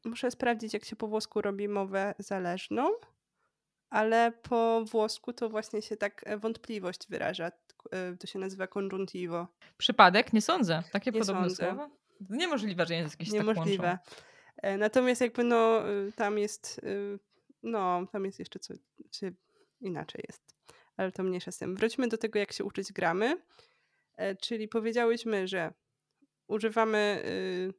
muszę 0.05 0.31
sprawdzić, 0.31 0.73
jak 0.73 0.85
się 0.85 0.95
po 0.95 1.07
włosku 1.07 1.41
robi 1.41 1.67
mowę 1.67 2.13
zależną, 2.19 2.89
ale 3.89 4.31
po 4.31 4.85
włosku 4.85 5.33
to 5.33 5.49
właśnie 5.49 5.81
się 5.81 5.97
tak 5.97 6.21
e, 6.25 6.37
wątpliwość 6.37 6.99
wyraża. 7.09 7.51
E, 7.91 8.17
to 8.17 8.27
się 8.27 8.39
nazywa 8.39 8.67
conjuntivo. 8.67 9.47
Przypadek? 9.77 10.33
Nie 10.33 10.41
sądzę. 10.41 10.83
Takie 10.91 11.11
nie 11.11 11.19
podobne 11.19 11.41
sądzę. 11.41 11.65
słowa? 11.67 11.89
Niemożliwe, 12.29 12.85
że 12.85 12.95
jest 12.95 13.13
jakieś 13.13 13.29
tak 13.29 13.39
Niemożliwe. 13.39 13.99
Tak 14.63 14.77
Natomiast 14.77 15.21
jakby 15.21 15.43
no, 15.43 15.81
tam 16.15 16.37
jest, 16.37 16.81
no, 17.63 18.07
tam 18.11 18.25
jest 18.25 18.39
jeszcze 18.39 18.59
coś, 18.59 18.77
inaczej 19.81 20.23
jest. 20.27 20.41
Ale 20.97 21.11
to 21.11 21.23
mniejsza 21.23 21.51
z 21.51 21.57
tym. 21.57 21.75
Wróćmy 21.75 22.07
do 22.07 22.17
tego, 22.17 22.39
jak 22.39 22.53
się 22.53 22.63
uczyć 22.63 22.93
gramy. 22.93 23.37
Czyli 24.41 24.67
powiedziałyśmy, 24.67 25.47
że 25.47 25.73
używamy 26.47 27.23
y, 27.25 27.73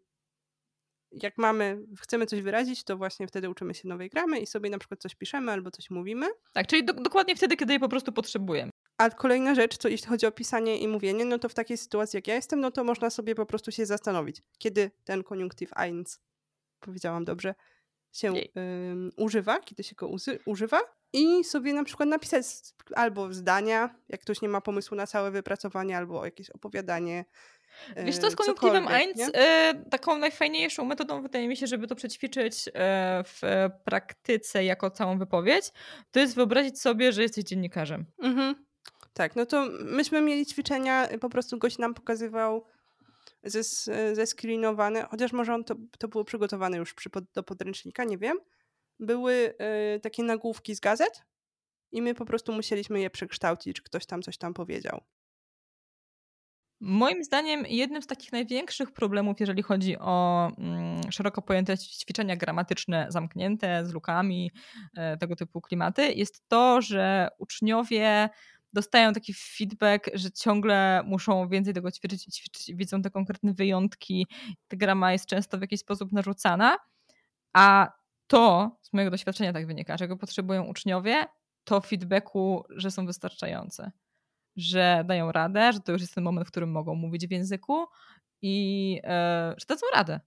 jak 1.12 1.38
mamy, 1.38 1.82
chcemy 2.00 2.26
coś 2.26 2.42
wyrazić, 2.42 2.84
to 2.84 2.96
właśnie 2.96 3.26
wtedy 3.26 3.50
uczymy 3.50 3.74
się 3.74 3.88
nowej 3.88 4.10
gramy 4.10 4.40
i 4.40 4.46
sobie 4.46 4.70
na 4.70 4.78
przykład 4.78 5.00
coś 5.00 5.14
piszemy 5.14 5.52
albo 5.52 5.70
coś 5.70 5.90
mówimy. 5.90 6.26
Tak, 6.52 6.66
czyli 6.66 6.84
do, 6.84 6.92
dokładnie 6.92 7.36
wtedy, 7.36 7.56
kiedy 7.56 7.72
je 7.72 7.80
po 7.80 7.88
prostu 7.88 8.12
potrzebujemy. 8.12 8.70
A 8.98 9.10
kolejna 9.10 9.54
rzecz, 9.54 9.78
to 9.78 9.88
jeśli 9.88 10.08
chodzi 10.08 10.26
o 10.26 10.32
pisanie 10.32 10.78
i 10.78 10.88
mówienie, 10.88 11.24
no 11.24 11.38
to 11.38 11.48
w 11.48 11.54
takiej 11.54 11.76
sytuacji 11.76 12.16
jak 12.16 12.28
ja 12.28 12.34
jestem, 12.34 12.60
no 12.60 12.70
to 12.70 12.84
można 12.84 13.10
sobie 13.10 13.34
po 13.34 13.46
prostu 13.46 13.72
się 13.72 13.86
zastanowić, 13.86 14.42
kiedy 14.58 14.90
ten 15.04 15.22
koniunktyw 15.22 15.70
eins, 15.76 16.20
powiedziałam 16.80 17.24
dobrze, 17.24 17.54
się 18.12 18.32
um, 18.32 19.10
używa, 19.16 19.60
kiedy 19.60 19.82
się 19.84 19.94
go 19.94 20.10
używa 20.46 20.80
i 21.12 21.44
sobie 21.44 21.72
na 21.72 21.84
przykład 21.84 22.08
napisać 22.08 22.46
albo 22.94 23.32
zdania, 23.32 23.94
jak 24.08 24.20
ktoś 24.20 24.42
nie 24.42 24.48
ma 24.48 24.60
pomysłu 24.60 24.96
na 24.96 25.06
całe 25.06 25.30
wypracowanie, 25.30 25.96
albo 25.96 26.24
jakieś 26.24 26.50
opowiadanie, 26.50 27.24
Wiesz 27.96 28.18
co, 28.18 28.30
z 28.30 28.36
konjunktywem 28.36 28.88
eins 28.88 29.30
e, 29.34 29.74
taką 29.90 30.18
najfajniejszą 30.18 30.84
metodą 30.84 31.22
wydaje 31.22 31.48
mi 31.48 31.56
się, 31.56 31.66
żeby 31.66 31.86
to 31.86 31.94
przećwiczyć 31.94 32.68
e, 32.74 33.24
w 33.26 33.42
praktyce 33.84 34.64
jako 34.64 34.90
całą 34.90 35.18
wypowiedź, 35.18 35.72
to 36.10 36.20
jest 36.20 36.34
wyobrazić 36.34 36.80
sobie, 36.80 37.12
że 37.12 37.22
jesteś 37.22 37.44
dziennikarzem. 37.44 38.04
Mhm. 38.18 38.66
Tak, 39.12 39.36
no 39.36 39.46
to 39.46 39.66
myśmy 39.80 40.20
mieli 40.20 40.46
ćwiczenia, 40.46 41.08
po 41.20 41.28
prostu 41.28 41.58
gość 41.58 41.78
nam 41.78 41.94
pokazywał 41.94 42.64
zescreenowane, 44.12 45.06
chociaż 45.10 45.32
może 45.32 45.54
on 45.54 45.64
to, 45.64 45.74
to 45.98 46.08
było 46.08 46.24
przygotowane 46.24 46.76
już 46.76 46.94
przy, 46.94 47.10
do 47.34 47.42
podręcznika, 47.42 48.04
nie 48.04 48.18
wiem. 48.18 48.38
Były 48.98 49.54
y, 49.96 50.00
takie 50.00 50.22
nagłówki 50.22 50.74
z 50.74 50.80
gazet 50.80 51.22
i 51.92 52.02
my 52.02 52.14
po 52.14 52.24
prostu 52.24 52.52
musieliśmy 52.52 53.00
je 53.00 53.10
przekształcić, 53.10 53.80
ktoś 53.80 54.06
tam 54.06 54.22
coś 54.22 54.38
tam 54.38 54.54
powiedział. 54.54 55.00
Moim 56.80 57.24
zdaniem 57.24 57.64
jednym 57.68 58.02
z 58.02 58.06
takich 58.06 58.32
największych 58.32 58.92
problemów, 58.92 59.40
jeżeli 59.40 59.62
chodzi 59.62 59.98
o 59.98 60.46
mm, 60.58 61.12
szeroko 61.12 61.42
pojęte 61.42 61.78
ćwiczenia 61.78 62.36
gramatyczne 62.36 63.06
zamknięte 63.08 63.86
z 63.86 63.92
lukami, 63.92 64.50
e, 64.96 65.16
tego 65.16 65.36
typu 65.36 65.60
klimaty, 65.60 66.12
jest 66.12 66.48
to, 66.48 66.82
że 66.82 67.28
uczniowie 67.38 68.28
dostają 68.72 69.12
taki 69.12 69.34
feedback, 69.34 70.10
że 70.14 70.30
ciągle 70.30 71.02
muszą 71.06 71.48
więcej 71.48 71.74
tego 71.74 71.90
ćwiczyć 71.90 72.22
ćwiczyć, 72.22 72.74
widzą 72.74 73.02
te 73.02 73.10
konkretne 73.10 73.54
wyjątki. 73.54 74.26
Ta 74.68 74.76
grama 74.76 75.12
jest 75.12 75.26
często 75.26 75.58
w 75.58 75.60
jakiś 75.60 75.80
sposób 75.80 76.12
narzucana, 76.12 76.76
a 77.52 77.92
to 78.26 78.70
z 78.82 78.92
mojego 78.92 79.10
doświadczenia 79.10 79.52
tak 79.52 79.66
wynika, 79.66 79.98
czego 79.98 80.16
potrzebują 80.16 80.64
uczniowie, 80.64 81.26
to 81.64 81.80
feedbacku, 81.80 82.64
że 82.70 82.90
są 82.90 83.06
wystarczające 83.06 83.90
że 84.56 85.04
dają 85.06 85.32
radę, 85.32 85.72
że 85.72 85.80
to 85.80 85.92
już 85.92 86.00
jest 86.00 86.14
ten 86.14 86.24
moment, 86.24 86.46
w 86.46 86.50
którym 86.50 86.70
mogą 86.70 86.94
mówić 86.94 87.26
w 87.26 87.30
języku 87.30 87.86
i 88.42 88.92
yy, 88.94 89.00
że 89.58 89.66
dadzą 89.68 89.86
radę. 89.94 90.20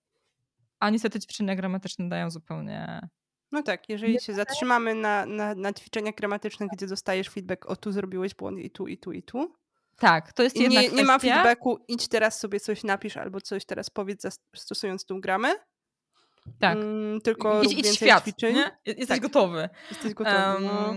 A 0.79 0.89
niestety 0.89 1.19
ćwiczenia 1.19 1.55
gramatyczne 1.55 2.09
dają 2.09 2.31
zupełnie. 2.31 3.09
No 3.51 3.63
tak, 3.63 3.89
jeżeli 3.89 4.19
się 4.19 4.33
zatrzymamy 4.33 4.95
na, 4.95 5.25
na, 5.25 5.55
na 5.55 5.73
ćwiczeniach 5.73 6.15
gramatycznych, 6.15 6.69
gdzie 6.73 6.87
dostajesz 6.87 7.29
feedback, 7.29 7.65
o 7.65 7.75
tu 7.75 7.91
zrobiłeś 7.91 8.35
błąd 8.35 8.59
i 8.59 8.71
tu, 8.71 8.87
i 8.87 8.97
tu, 8.97 9.11
i 9.11 9.23
tu. 9.23 9.55
Tak, 9.97 10.33
to 10.33 10.43
jest 10.43 10.55
I 10.55 10.61
jedna 10.61 10.81
nie, 10.81 10.87
kwestia. 10.87 11.01
nie 11.01 11.07
ma 11.07 11.19
feedbacku, 11.19 11.79
idź 11.87 12.07
teraz 12.07 12.39
sobie 12.39 12.59
coś 12.59 12.83
napisz 12.83 13.17
albo 13.17 13.41
coś 13.41 13.65
teraz 13.65 13.89
powiedz 13.89 14.39
stosując 14.55 15.05
tą 15.05 15.21
gramę, 15.21 15.49
tak. 16.59 16.77
Mm, 16.77 17.21
tylko 17.21 17.63
idź, 17.63 17.73
idź 17.73 17.95
świat, 17.95 18.23
ćwiczeń. 18.23 18.55
Nie? 18.55 18.77
Jesteś 18.85 19.07
tak. 19.07 19.19
gotowy. 19.19 19.69
Jesteś 19.89 20.13
gotowy. 20.13 20.65
No. 20.65 20.93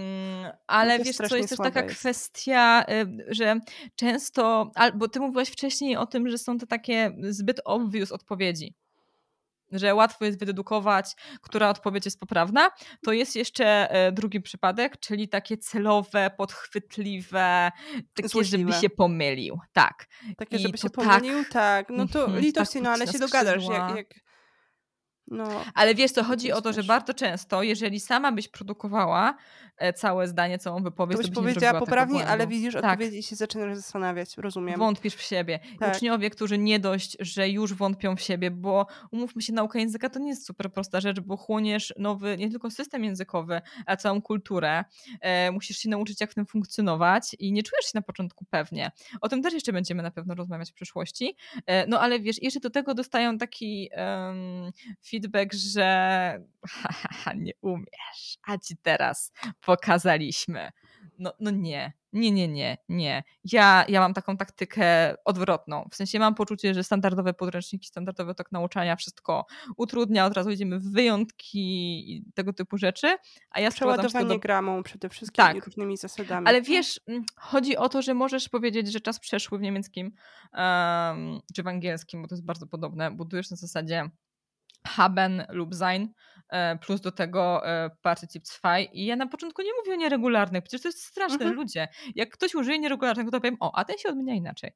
ale 0.67 0.99
wiesz 0.99 1.17
co, 1.17 1.37
jest 1.37 1.49
też 1.49 1.59
taka 1.59 1.83
jest. 1.83 1.97
kwestia, 1.97 2.85
y, 2.91 3.27
że 3.29 3.61
często, 3.97 4.71
bo 4.95 5.09
ty 5.09 5.21
mówiłaś 5.21 5.49
wcześniej 5.49 5.97
o 5.97 6.07
tym, 6.07 6.29
że 6.29 6.39
są 6.39 6.59
to 6.59 6.67
takie 6.67 7.17
zbyt 7.23 7.61
obvious 7.65 8.13
odpowiedzi 8.13 8.75
że 9.73 9.95
łatwo 9.95 10.25
jest 10.25 10.39
wydedukować, 10.39 11.17
która 11.41 11.69
odpowiedź 11.69 12.05
jest 12.05 12.21
poprawna, 12.21 12.71
to 13.05 13.13
jest 13.13 13.37
jeszcze 13.37 13.91
e, 13.91 14.13
drugi 14.13 14.41
przypadek, 14.41 15.01
czyli 15.01 15.29
takie 15.29 15.57
celowe, 15.57 16.31
podchwytliwe, 16.37 17.71
takie, 18.15 18.29
Złośliwe. 18.29 18.73
żeby 18.73 18.83
się 18.83 18.91
pomylił. 18.91 19.59
Tak. 19.73 20.07
Takie, 20.37 20.57
I 20.57 20.59
żeby 20.59 20.79
się 20.79 20.91
tak 20.91 20.93
pomylił, 20.93 21.45
tak. 21.51 21.89
No 21.91 22.07
to 22.07 22.25
mhm, 22.25 22.41
litości, 22.43 22.75
tak 22.75 22.83
no 22.83 22.91
ale 22.91 23.07
się 23.07 23.19
dogadasz, 23.19 23.65
jak, 23.69 23.97
jak 23.97 24.07
no, 25.33 25.65
Ale 25.75 25.95
wiesz 25.95 26.11
co, 26.11 26.25
chodzi 26.25 26.53
o 26.53 26.61
to, 26.61 26.73
że 26.73 26.83
bardzo 26.83 27.15
często, 27.15 27.63
jeżeli 27.63 28.01
sama 28.01 28.33
byś 28.33 28.49
produkowała 28.49 29.37
e, 29.79 29.93
całe 29.93 30.29
zdanie, 30.29 30.59
całą 30.59 30.83
wypowiedź, 30.83 31.17
to 31.17 31.23
byś, 31.23 31.35
to 31.35 31.43
byś 31.43 31.55
powiedziała 31.55 31.81
poprawnie, 31.81 32.27
ale 32.27 32.47
widzisz 32.47 32.75
tak. 32.75 32.85
odpowiedź 32.85 33.15
i 33.15 33.23
się 33.23 33.37
zaczynasz 33.37 33.77
zastanawiać, 33.77 34.37
rozumiem. 34.37 34.79
Wątpisz 34.79 35.15
w 35.15 35.23
siebie. 35.23 35.61
Tak. 35.81 35.97
Uczniowie, 35.97 36.31
którzy 36.31 36.59
nie 36.59 36.81
dość, 36.81 37.17
że 37.21 37.49
już 37.49 37.75
wątpią 37.75 38.17
w 38.17 38.21
siebie, 38.21 38.51
bo 38.51 38.87
umówmy 39.11 39.43
się, 39.43 39.53
nauka 39.53 39.79
języka 39.79 40.09
to 40.11 40.19
nie 40.19 40.29
jest 40.29 40.47
super 40.47 40.73
prosta 40.73 41.01
rzecz, 41.01 41.21
bo 41.21 41.37
chłoniesz 41.37 41.95
nowy, 41.99 42.37
nie 42.39 42.51
tylko 42.51 42.71
system 42.71 43.05
językowy, 43.05 43.61
a 43.87 43.97
całą 43.97 44.23
kulturę. 44.23 44.85
E, 45.21 45.51
musisz 45.51 45.77
się 45.77 45.89
nauczyć, 45.89 46.21
jak 46.21 46.31
w 46.31 46.35
tym 46.35 46.47
funkcjonować 46.47 47.37
i 47.39 47.53
nie 47.53 47.63
czujesz 47.63 47.85
się 47.85 47.93
na 47.95 48.03
początku 48.03 48.45
pewnie. 48.51 48.91
O 49.21 49.29
tym 49.29 49.43
też 49.43 49.55
jeszcze 49.55 49.73
będziemy 49.73 50.03
na 50.03 50.11
pewno 50.11 50.35
rozmawiać 50.35 50.71
w 50.71 50.75
przyszłości. 50.75 51.37
E, 51.67 51.87
no 51.87 52.01
ale 52.01 52.21
wiesz, 52.21 52.43
jeszcze 52.43 52.61
do 52.61 52.71
tego 52.71 52.95
dostają 52.95 53.39
taki 53.39 53.91
um, 53.97 54.73
feedback, 55.07 55.22
że 55.53 56.41
nie 57.37 57.53
umiesz, 57.61 58.39
a 58.47 58.59
ci 58.59 58.77
teraz 58.77 59.33
pokazaliśmy. 59.61 60.71
No, 61.19 61.33
no 61.41 61.51
nie, 61.51 61.93
nie, 62.13 62.31
nie, 62.31 62.49
nie, 62.49 62.79
nie. 62.89 63.23
Ja, 63.45 63.85
ja 63.89 64.01
mam 64.01 64.15
taką 64.15 64.37
taktykę 64.37 65.15
odwrotną. 65.25 65.89
W 65.91 65.97
sensie 65.97 66.19
mam 66.19 66.35
poczucie, 66.35 66.75
że 66.75 66.85
standardowe 66.85 67.35
podręczniki, 67.35 67.89
standardowy 67.89 68.35
tok 68.35 68.53
nauczania 68.53 68.97
wszystko 68.97 69.47
utrudnia, 69.77 70.27
od 70.27 70.33
razu 70.33 70.51
idziemy 70.51 70.79
w 70.79 70.93
wyjątki 70.93 71.61
i 72.13 72.25
tego 72.35 72.53
typu 72.53 72.79
rzeczy. 72.79 73.17
A 73.51 73.61
ja 73.61 73.71
Przeładowanie 73.71 74.29
do... 74.29 74.39
gramą 74.39 74.83
przede 74.83 75.09
wszystkim 75.09 75.45
tak. 75.45 75.67
różnymi 75.67 75.97
zasadami. 75.97 76.47
Ale 76.47 76.63
wiesz, 76.63 77.01
chodzi 77.37 77.77
o 77.77 77.89
to, 77.89 78.03
że 78.03 78.15
możesz 78.15 78.49
powiedzieć, 78.49 78.93
że 78.93 79.01
czas 79.01 79.21
przeszły 79.21 79.59
w 79.59 79.63
niemieckim 79.63 80.13
um, 80.53 81.41
czy 81.55 81.63
w 81.63 81.67
angielskim, 81.67 82.23
bo 82.23 82.29
to 82.29 82.35
jest 82.35 82.45
bardzo 82.45 82.67
podobne. 82.67 83.11
Budujesz 83.11 83.51
na 83.51 83.57
zasadzie 83.57 84.11
haben 84.87 85.43
lub 85.49 85.75
sein, 85.75 86.13
e, 86.49 86.79
plus 86.79 87.01
do 87.01 87.13
tego 87.13 87.67
e, 87.67 87.91
partycyp 88.03 88.43
2 88.61 88.79
i 88.79 89.05
ja 89.05 89.17
na 89.17 89.27
początku 89.27 89.63
nie 89.63 89.71
mówię 89.81 89.93
o 89.93 89.97
nieregularnych, 89.97 90.63
przecież 90.63 90.83
to 90.83 90.89
jest 90.89 91.03
straszne, 91.03 91.37
mhm. 91.37 91.55
ludzie. 91.55 91.89
Jak 92.15 92.31
ktoś 92.31 92.55
użyje 92.55 92.79
nieregularnego, 92.79 93.31
to 93.31 93.41
powiem, 93.41 93.57
o, 93.61 93.73
a 93.75 93.85
ten 93.85 93.99
się 93.99 94.09
odmienia 94.09 94.35
inaczej. 94.35 94.73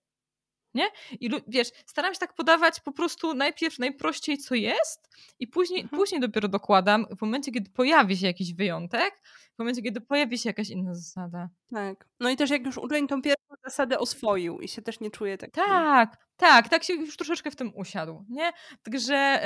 Nie? 0.77 0.89
I 1.21 1.31
wiesz, 1.49 1.69
staram 1.87 2.15
się 2.15 2.21
tak 2.21 2.35
podawać 2.35 2.81
po 2.81 2.93
prostu 2.93 3.35
najpierw 3.35 3.79
najprościej, 3.79 4.39
co 4.39 4.55
jest, 4.55 5.09
i 5.39 5.47
później, 5.47 5.83
mhm. 5.83 6.01
później 6.01 6.21
dopiero 6.21 6.49
dokładam, 6.49 7.07
w 7.19 7.21
momencie, 7.21 7.53
kiedy 7.53 7.71
pojawi 7.71 8.17
się 8.17 8.27
jakiś 8.27 8.55
wyjątek, 8.55 9.21
w 9.57 9.59
momencie, 9.59 9.83
kiedy 9.83 10.01
pojawi 10.01 10.39
się 10.39 10.49
jakaś 10.49 10.71
inna 10.71 10.95
zasada. 10.95 11.49
Tak. 11.71 12.09
No 12.21 12.31
i 12.31 12.37
też 12.37 12.51
jak 12.51 12.67
już 12.67 12.79
uczeń 12.79 13.09
tą 13.09 13.23
pierwszą 13.23 13.55
zasadę 13.65 13.99
oswoił 13.99 14.61
i 14.61 14.69
się 14.69 14.83
też 14.83 15.01
nie 15.01 15.11
czuje 15.11 15.39
tak. 15.39 15.51
Tak, 15.51 16.17
tak, 16.37 16.69
tak 16.69 16.85
się 16.85 16.95
już 16.95 17.17
troszeczkę 17.17 17.51
w 17.51 17.57
tym 17.57 17.73
usiadł, 17.75 18.25
nie? 18.29 18.53
Także 18.83 19.41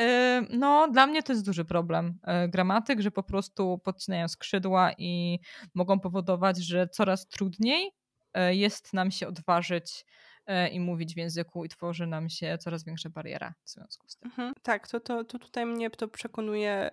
yy, 0.51 0.59
no, 0.59 0.89
dla 0.89 1.07
mnie 1.07 1.23
to 1.23 1.33
jest 1.33 1.45
duży 1.45 1.65
problem 1.65 2.19
yy, 2.27 2.49
gramatyk, 2.49 3.01
że 3.01 3.11
po 3.11 3.23
prostu 3.23 3.79
podcinają 3.85 4.29
skrzydła 4.29 4.93
i 4.99 5.39
mogą 5.75 6.01
powodować, 6.01 6.59
że 6.59 6.89
coraz 6.89 7.29
trudniej 7.29 7.91
yy, 8.35 8.57
jest 8.57 8.93
nam 8.93 9.11
się 9.11 9.29
odważyć 9.29 10.05
i 10.73 10.81
mówić 10.81 11.15
w 11.15 11.17
języku 11.17 11.65
i 11.65 11.69
tworzy 11.69 12.07
nam 12.07 12.29
się 12.29 12.59
coraz 12.61 12.85
większa 12.85 13.11
bariera 13.11 13.55
w 13.65 13.71
związku 13.71 14.09
z 14.09 14.17
tym. 14.17 14.31
Mhm, 14.31 14.55
tak, 14.63 14.89
to, 14.89 15.01
to, 15.01 15.25
to 15.25 15.39
tutaj 15.39 15.67
mnie 15.67 15.91
to 15.91 16.09
przekonuje, 16.09 16.91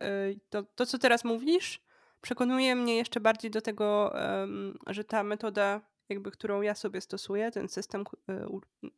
to, 0.49 0.63
to 0.63 0.85
co 0.85 0.97
teraz 0.97 1.23
mówisz, 1.23 1.81
przekonuje 2.21 2.75
mnie 2.75 2.95
jeszcze 2.95 3.19
bardziej 3.19 3.51
do 3.51 3.61
tego, 3.61 4.13
że 4.87 5.03
ta 5.03 5.23
metoda, 5.23 5.81
jakby, 6.09 6.31
którą 6.31 6.61
ja 6.61 6.75
sobie 6.75 7.01
stosuję, 7.01 7.51
ten 7.51 7.67
system 7.67 8.03
e, 8.29 8.47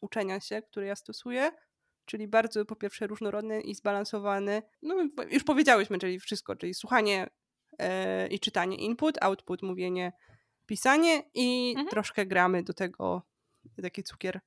uczenia 0.02 0.40
się, 0.40 0.62
który 0.62 0.86
ja 0.86 0.96
stosuję, 0.96 1.52
czyli 2.06 2.28
bardzo 2.28 2.66
po 2.66 2.76
pierwsze 2.76 3.08
różnorodny 3.08 3.62
i 3.62 3.76
zbalansowany. 3.76 4.62
No 4.82 4.96
już 5.30 5.44
powiedziałyśmy, 5.44 5.98
czyli 5.98 6.20
wszystko, 6.20 6.56
czyli 6.56 6.74
słuchanie 6.74 7.30
e, 7.80 8.28
i 8.28 8.40
czytanie 8.40 8.78
input, 8.78 9.18
output, 9.22 9.62
mówienie, 9.62 10.12
pisanie 10.66 11.24
i 11.34 11.70
mhm. 11.70 11.88
troszkę 11.88 12.26
gramy 12.26 12.64
do 12.64 12.74
tego 12.74 13.22
taki 13.82 14.04
cukier, 14.04 14.36
e, 14.36 14.42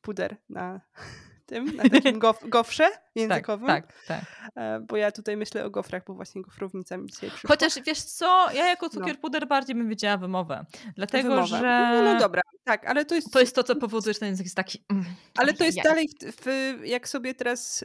puder 0.00 0.36
na 0.48 0.80
tym, 1.46 1.76
na 1.76 1.88
takim 1.88 2.18
gof 2.18 2.48
gofrze 2.48 2.90
językowym. 3.14 3.66
Tak, 3.66 3.92
tak, 4.06 4.26
tak. 4.54 4.82
Bo 4.82 4.96
ja 4.96 5.12
tutaj 5.12 5.36
myślę 5.36 5.64
o 5.64 5.70
gofrach, 5.70 6.04
bo 6.06 6.14
właśnie 6.14 6.42
gofrownica 6.42 6.96
mi 6.96 7.06
dzisiaj 7.06 7.30
przyszła. 7.30 7.48
Chociaż 7.48 7.74
wiesz 7.86 8.02
co, 8.02 8.52
ja 8.52 8.66
jako 8.66 8.86
no. 8.86 8.90
cukier 8.90 9.14
no. 9.14 9.20
puder 9.20 9.48
bardziej 9.48 9.76
bym 9.76 9.88
wiedziała 9.88 10.16
wymowę. 10.16 10.66
Dlatego, 10.96 11.28
wymowę. 11.28 11.46
że... 11.46 11.90
No, 11.92 12.02
no, 12.02 12.20
dobra, 12.20 12.42
tak, 12.64 12.86
ale 12.86 13.04
to 13.04 13.14
jest... 13.14 13.32
To 13.32 13.40
jest 13.40 13.54
to, 13.54 13.62
co 13.62 13.76
powoduje, 13.76 14.14
że 14.14 14.20
ten 14.20 14.28
język 14.28 14.46
jest 14.46 14.56
taki... 14.56 14.84
Mm, 14.90 15.04
ale 15.36 15.54
to 15.54 15.64
jest 15.64 15.76
ja. 15.76 15.82
dalej, 15.82 16.08
w, 16.08 16.44
w, 16.44 16.80
jak 16.84 17.08
sobie 17.08 17.34
teraz... 17.34 17.84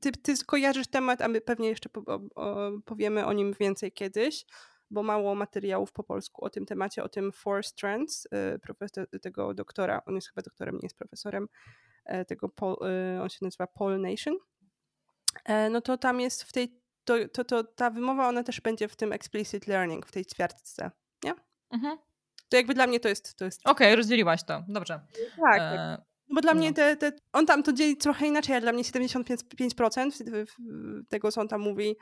Ty, 0.00 0.12
ty 0.12 0.36
skojarzysz 0.36 0.86
temat, 0.86 1.22
a 1.22 1.28
my 1.28 1.40
pewnie 1.40 1.68
jeszcze 1.68 1.88
po, 1.88 2.00
o, 2.34 2.70
powiemy 2.84 3.26
o 3.26 3.32
nim 3.32 3.54
więcej 3.60 3.92
kiedyś, 3.92 4.44
bo 4.90 5.02
mało 5.02 5.34
materiałów 5.34 5.92
po 5.92 6.04
polsku 6.04 6.44
o 6.44 6.50
tym 6.50 6.66
temacie, 6.66 7.04
o 7.04 7.08
tym 7.08 7.32
Four 7.32 7.64
Strands, 7.64 8.26
y, 8.26 8.58
profesor, 8.58 9.06
tego 9.22 9.54
doktora, 9.54 10.02
on 10.06 10.14
jest 10.14 10.28
chyba 10.28 10.42
doktorem, 10.42 10.74
nie 10.74 10.82
jest 10.82 10.96
profesorem, 10.96 11.48
E, 12.04 12.24
tego, 12.24 12.50
e, 13.16 13.22
on 13.22 13.28
się 13.28 13.38
nazywa 13.42 13.66
Paul 13.66 14.00
Nation, 14.00 14.34
e, 15.44 15.70
no 15.70 15.80
to 15.80 15.98
tam 15.98 16.20
jest 16.20 16.42
w 16.42 16.52
tej, 16.52 16.80
to, 17.04 17.14
to, 17.32 17.44
to 17.44 17.64
ta 17.64 17.90
wymowa, 17.90 18.28
ona 18.28 18.42
też 18.42 18.60
będzie 18.60 18.88
w 18.88 18.96
tym 18.96 19.12
explicit 19.12 19.66
learning, 19.66 20.06
w 20.06 20.12
tej 20.12 20.26
ćwiartce, 20.26 20.90
nie? 21.24 21.34
Mhm. 21.70 21.98
To 22.48 22.56
jakby 22.56 22.74
dla 22.74 22.86
mnie 22.86 23.00
to 23.00 23.08
jest... 23.08 23.34
To 23.34 23.44
jest... 23.44 23.60
Okej, 23.60 23.72
okay, 23.72 23.96
rozdzieliłaś 23.96 24.44
to. 24.44 24.64
Dobrze. 24.68 25.00
Tak. 25.36 25.58
tak. 25.58 25.78
E... 25.78 26.02
No 26.28 26.34
bo 26.34 26.40
dla 26.40 26.54
no. 26.54 26.58
mnie 26.58 26.72
te, 26.72 26.96
te, 26.96 27.12
on 27.32 27.46
tam 27.46 27.62
to 27.62 27.72
dzieli 27.72 27.96
trochę 27.96 28.26
inaczej, 28.26 28.56
a 28.56 28.60
dla 28.60 28.72
mnie 28.72 28.82
75% 28.82 30.46
tego, 31.08 31.32
co 31.32 31.40
on 31.40 31.48
tam 31.48 31.60
mówi, 31.60 31.96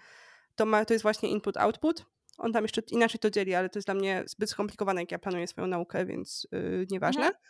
to, 0.56 0.66
ma, 0.66 0.84
to 0.84 0.94
jest 0.94 1.02
właśnie 1.02 1.28
input-output. 1.28 2.04
On 2.38 2.52
tam 2.52 2.64
jeszcze 2.64 2.82
inaczej 2.90 3.20
to 3.20 3.30
dzieli, 3.30 3.54
ale 3.54 3.68
to 3.68 3.78
jest 3.78 3.88
dla 3.88 3.94
mnie 3.94 4.24
zbyt 4.26 4.50
skomplikowane, 4.50 5.00
jak 5.00 5.12
ja 5.12 5.18
planuję 5.18 5.46
swoją 5.46 5.66
naukę, 5.66 6.06
więc 6.06 6.48
yy, 6.52 6.86
nieważne. 6.90 7.26
Mhm. 7.26 7.42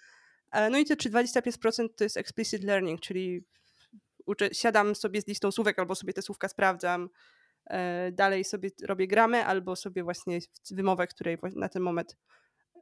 E, 0.53 0.71
no 0.71 0.79
i 0.79 0.85
te 0.85 0.95
25% 0.95 1.89
to 1.97 2.05
jest 2.05 2.17
explicit 2.17 2.65
learning, 2.65 3.01
czyli 3.01 3.45
uczę, 4.27 4.49
siadam 4.53 4.95
sobie 4.95 5.21
z 5.21 5.27
listą 5.27 5.51
słówek 5.51 5.79
albo 5.79 5.95
sobie 5.95 6.13
te 6.13 6.23
słówka 6.23 6.49
sprawdzam, 6.49 7.09
e, 7.67 8.13
dalej 8.13 8.45
sobie 8.45 8.71
robię 8.87 9.07
gramę 9.07 9.47
albo 9.47 9.77
sobie 9.77 10.03
właśnie 10.03 10.39
wymowę, 10.71 11.07
której 11.07 11.39
na 11.57 11.69
ten 11.69 11.83
moment 11.83 12.17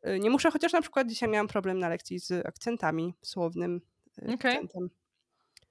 e, 0.02 0.18
nie 0.18 0.30
muszę, 0.30 0.50
chociaż 0.50 0.72
na 0.72 0.80
przykład 0.80 1.08
dzisiaj 1.08 1.28
miałam 1.28 1.48
problem 1.48 1.78
na 1.78 1.88
lekcji 1.88 2.18
z 2.18 2.46
akcentami, 2.46 3.14
słownym 3.22 3.80
okay. 4.22 4.34
akcentem. 4.34 4.90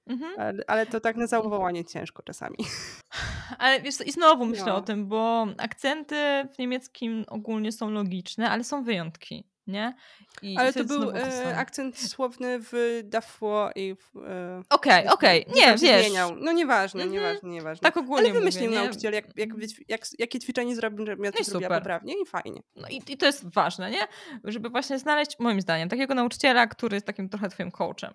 Mhm. 0.06 0.40
Ale, 0.40 0.64
ale, 0.66 0.86
to 0.86 1.00
tak 1.00 1.16
na 1.16 1.26
zawołanie 1.26 1.84
ciężko 1.84 2.22
czasami. 2.22 2.56
Ale 3.58 3.80
wiesz, 3.80 3.94
i 4.06 4.12
znowu 4.12 4.46
myślę 4.46 4.66
no. 4.66 4.76
o 4.76 4.80
tym, 4.80 5.08
bo 5.08 5.46
akcenty 5.58 6.48
w 6.54 6.58
niemieckim 6.58 7.24
ogólnie 7.28 7.72
są 7.72 7.90
logiczne, 7.90 8.50
ale 8.50 8.64
są 8.64 8.84
wyjątki 8.84 9.44
nie? 9.66 9.94
I 10.42 10.56
Ale 10.58 10.72
to 10.72 10.84
był 10.84 11.10
e, 11.10 11.56
akcent 11.56 11.98
słowny 11.98 12.58
w 12.60 13.00
Dafło 13.04 13.70
i 13.74 13.94
w... 13.94 14.16
E, 14.16 14.62
okej, 14.70 15.02
okay, 15.02 15.12
okej, 15.12 15.46
okay. 15.46 15.60
nie, 15.60 15.76
wiesz. 15.76 16.06
Zmieniał. 16.06 16.36
No 16.36 16.52
nieważne, 16.52 17.02
mm 17.02 17.10
-hmm. 17.10 17.16
nieważne, 17.16 17.48
nieważne. 17.48 17.82
Tak 17.82 17.96
ogólnie 17.96 18.30
Ale 18.30 18.38
wymyślił 18.38 18.70
mówię, 18.70 18.82
nauczyciel, 18.82 19.14
jak, 19.14 19.24
jak, 19.36 19.48
jak, 19.88 20.00
jakie 20.18 20.38
ćwiczenie 20.38 20.76
zrobił, 20.76 21.06
ja 21.06 21.32
to 21.32 21.38
no 21.38 21.44
zrobiła 21.44 21.78
poprawnie 21.78 22.14
i 22.22 22.26
fajnie. 22.26 22.62
No 22.76 22.88
i, 22.88 23.02
i 23.08 23.16
to 23.16 23.26
jest 23.26 23.54
ważne, 23.54 23.90
nie? 23.90 24.06
Żeby 24.44 24.68
właśnie 24.68 24.98
znaleźć, 24.98 25.38
moim 25.38 25.60
zdaniem, 25.60 25.88
takiego 25.88 26.14
nauczyciela, 26.14 26.66
który 26.66 26.96
jest 26.96 27.06
takim 27.06 27.28
trochę 27.28 27.48
twoim 27.48 27.70
coachem 27.70 28.14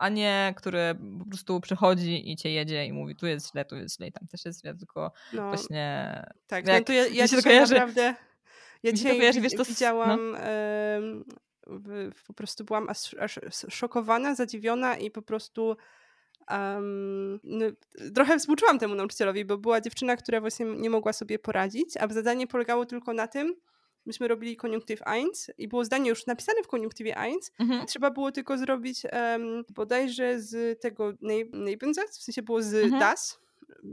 a 0.00 0.08
nie 0.08 0.54
który 0.56 0.96
po 1.18 1.24
prostu 1.24 1.60
przychodzi 1.60 2.30
i 2.30 2.36
cię 2.36 2.50
jedzie 2.50 2.86
i 2.86 2.92
mówi 2.92 3.16
tu 3.16 3.26
jest 3.26 3.50
źle, 3.50 3.64
tu 3.64 3.76
jest 3.76 3.96
źle 3.96 4.06
i 4.06 4.12
tam 4.12 4.28
też 4.28 4.44
jest 4.44 4.60
źle, 4.60 4.74
tylko 4.74 5.12
no, 5.32 5.48
właśnie... 5.48 6.14
Tak, 6.46 6.66
jak, 6.66 6.78
no 6.78 6.84
to 6.84 6.92
ja, 6.92 7.06
ja 7.06 7.28
się 7.28 7.36
naprawdę 7.36 8.14
ja 8.82 8.92
dzisiaj 8.92 9.18
kojarzy, 9.18 9.40
wiesz, 9.44 9.54
to 9.54 9.64
widziałam, 9.64 10.32
no. 10.32 10.38
w, 12.14 12.24
po 12.26 12.34
prostu 12.34 12.64
byłam 12.64 12.88
aż, 12.88 13.14
aż, 13.14 13.38
szokowana, 13.68 14.34
zadziwiona 14.34 14.96
i 14.96 15.10
po 15.10 15.22
prostu 15.22 15.76
um, 16.50 17.40
no, 17.44 17.66
trochę 18.14 18.38
współczułam 18.38 18.78
temu 18.78 18.94
nauczycielowi, 18.94 19.44
bo 19.44 19.58
była 19.58 19.80
dziewczyna, 19.80 20.16
która 20.16 20.40
właśnie 20.40 20.66
nie 20.66 20.90
mogła 20.90 21.12
sobie 21.12 21.38
poradzić, 21.38 21.96
a 21.96 22.08
zadanie 22.08 22.46
polegało 22.46 22.86
tylko 22.86 23.12
na 23.12 23.26
tym, 23.26 23.54
myśmy 24.06 24.28
robili 24.28 24.56
koniunktyw 24.56 25.00
1 25.06 25.30
i 25.58 25.68
było 25.68 25.84
zdanie 25.84 26.08
już 26.08 26.26
napisane 26.26 26.62
w 26.62 26.66
koniunktywie 26.66 27.10
1 27.10 27.38
mhm. 27.58 27.86
trzeba 27.86 28.10
było 28.10 28.32
tylko 28.32 28.58
zrobić 28.58 29.02
um, 29.12 29.64
bodajże 29.74 30.40
z 30.40 30.80
tego 30.80 31.12
Nebensatz, 31.52 32.18
w 32.18 32.22
sensie 32.22 32.42
było 32.42 32.62
z 32.62 32.74
mhm. 32.74 33.00
das, 33.00 33.38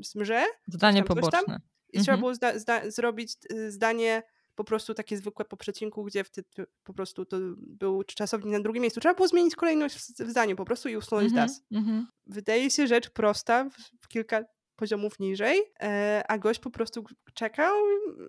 z 0.03 0.16
mrze. 0.16 0.45
Zdanie 0.68 1.03
poboczne. 1.03 1.39
I 1.39 1.97
mhm. 1.97 2.03
trzeba 2.03 2.18
było 2.18 2.36
zda, 2.36 2.60
zda, 2.60 2.91
zrobić 2.91 3.34
y, 3.53 3.72
zdanie 3.72 4.24
po 4.55 4.64
prostu 4.64 4.93
takie 4.93 5.18
zwykłe 5.18 5.45
po 5.45 5.58
przecinku, 5.58 6.03
gdzie 6.03 6.24
wtedy 6.24 6.47
po 6.84 6.93
prostu 6.93 7.26
to 7.26 7.38
był 7.58 8.03
czasownik 8.03 8.53
na 8.53 8.60
drugim 8.60 8.82
miejscu. 8.82 8.99
Trzeba 8.99 9.16
było 9.16 9.28
zmienić 9.28 9.55
kolejność 9.55 9.95
w 9.97 10.30
zdaniu 10.30 10.55
po 10.55 10.66
prostu 10.66 10.89
i 10.89 10.97
usunąć 10.97 11.32
-hmm, 11.32 11.36
das. 11.36 11.64
-hmm. 11.72 12.03
Wydaje 12.26 12.72
się 12.72 12.88
rzecz 12.88 13.10
prosta, 13.10 13.70
w 14.01 14.08
kilka 14.08 14.43
poziomów 14.78 15.20
niżej, 15.20 15.62
e, 15.80 16.24
a 16.28 16.38
gość 16.38 16.60
po 16.60 16.70
prostu 16.70 17.04
czekał, 17.34 17.76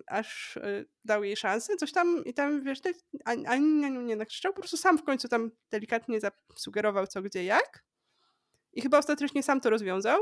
aż 0.07 0.57
e, 0.57 0.85
dał 1.05 1.23
jej 1.23 1.37
szansę, 1.37 1.75
coś 1.75 1.91
tam 1.91 2.25
i 2.25 2.33
tam, 2.33 2.63
wiesz, 2.63 2.79
ani, 3.25 3.47
ani 3.47 3.91
nie 3.91 4.15
nakrzyczał, 4.15 4.53
po 4.53 4.59
prostu 4.59 4.77
sam 4.77 4.97
w 4.97 5.03
końcu 5.03 5.27
tam 5.27 5.51
delikatnie 5.71 6.19
zasugerował 6.19 7.07
co, 7.07 7.21
gdzie, 7.21 7.43
jak 7.43 7.83
i 8.73 8.81
chyba 8.81 8.97
ostatecznie 8.97 9.43
sam 9.43 9.61
to 9.61 9.69
rozwiązał, 9.69 10.19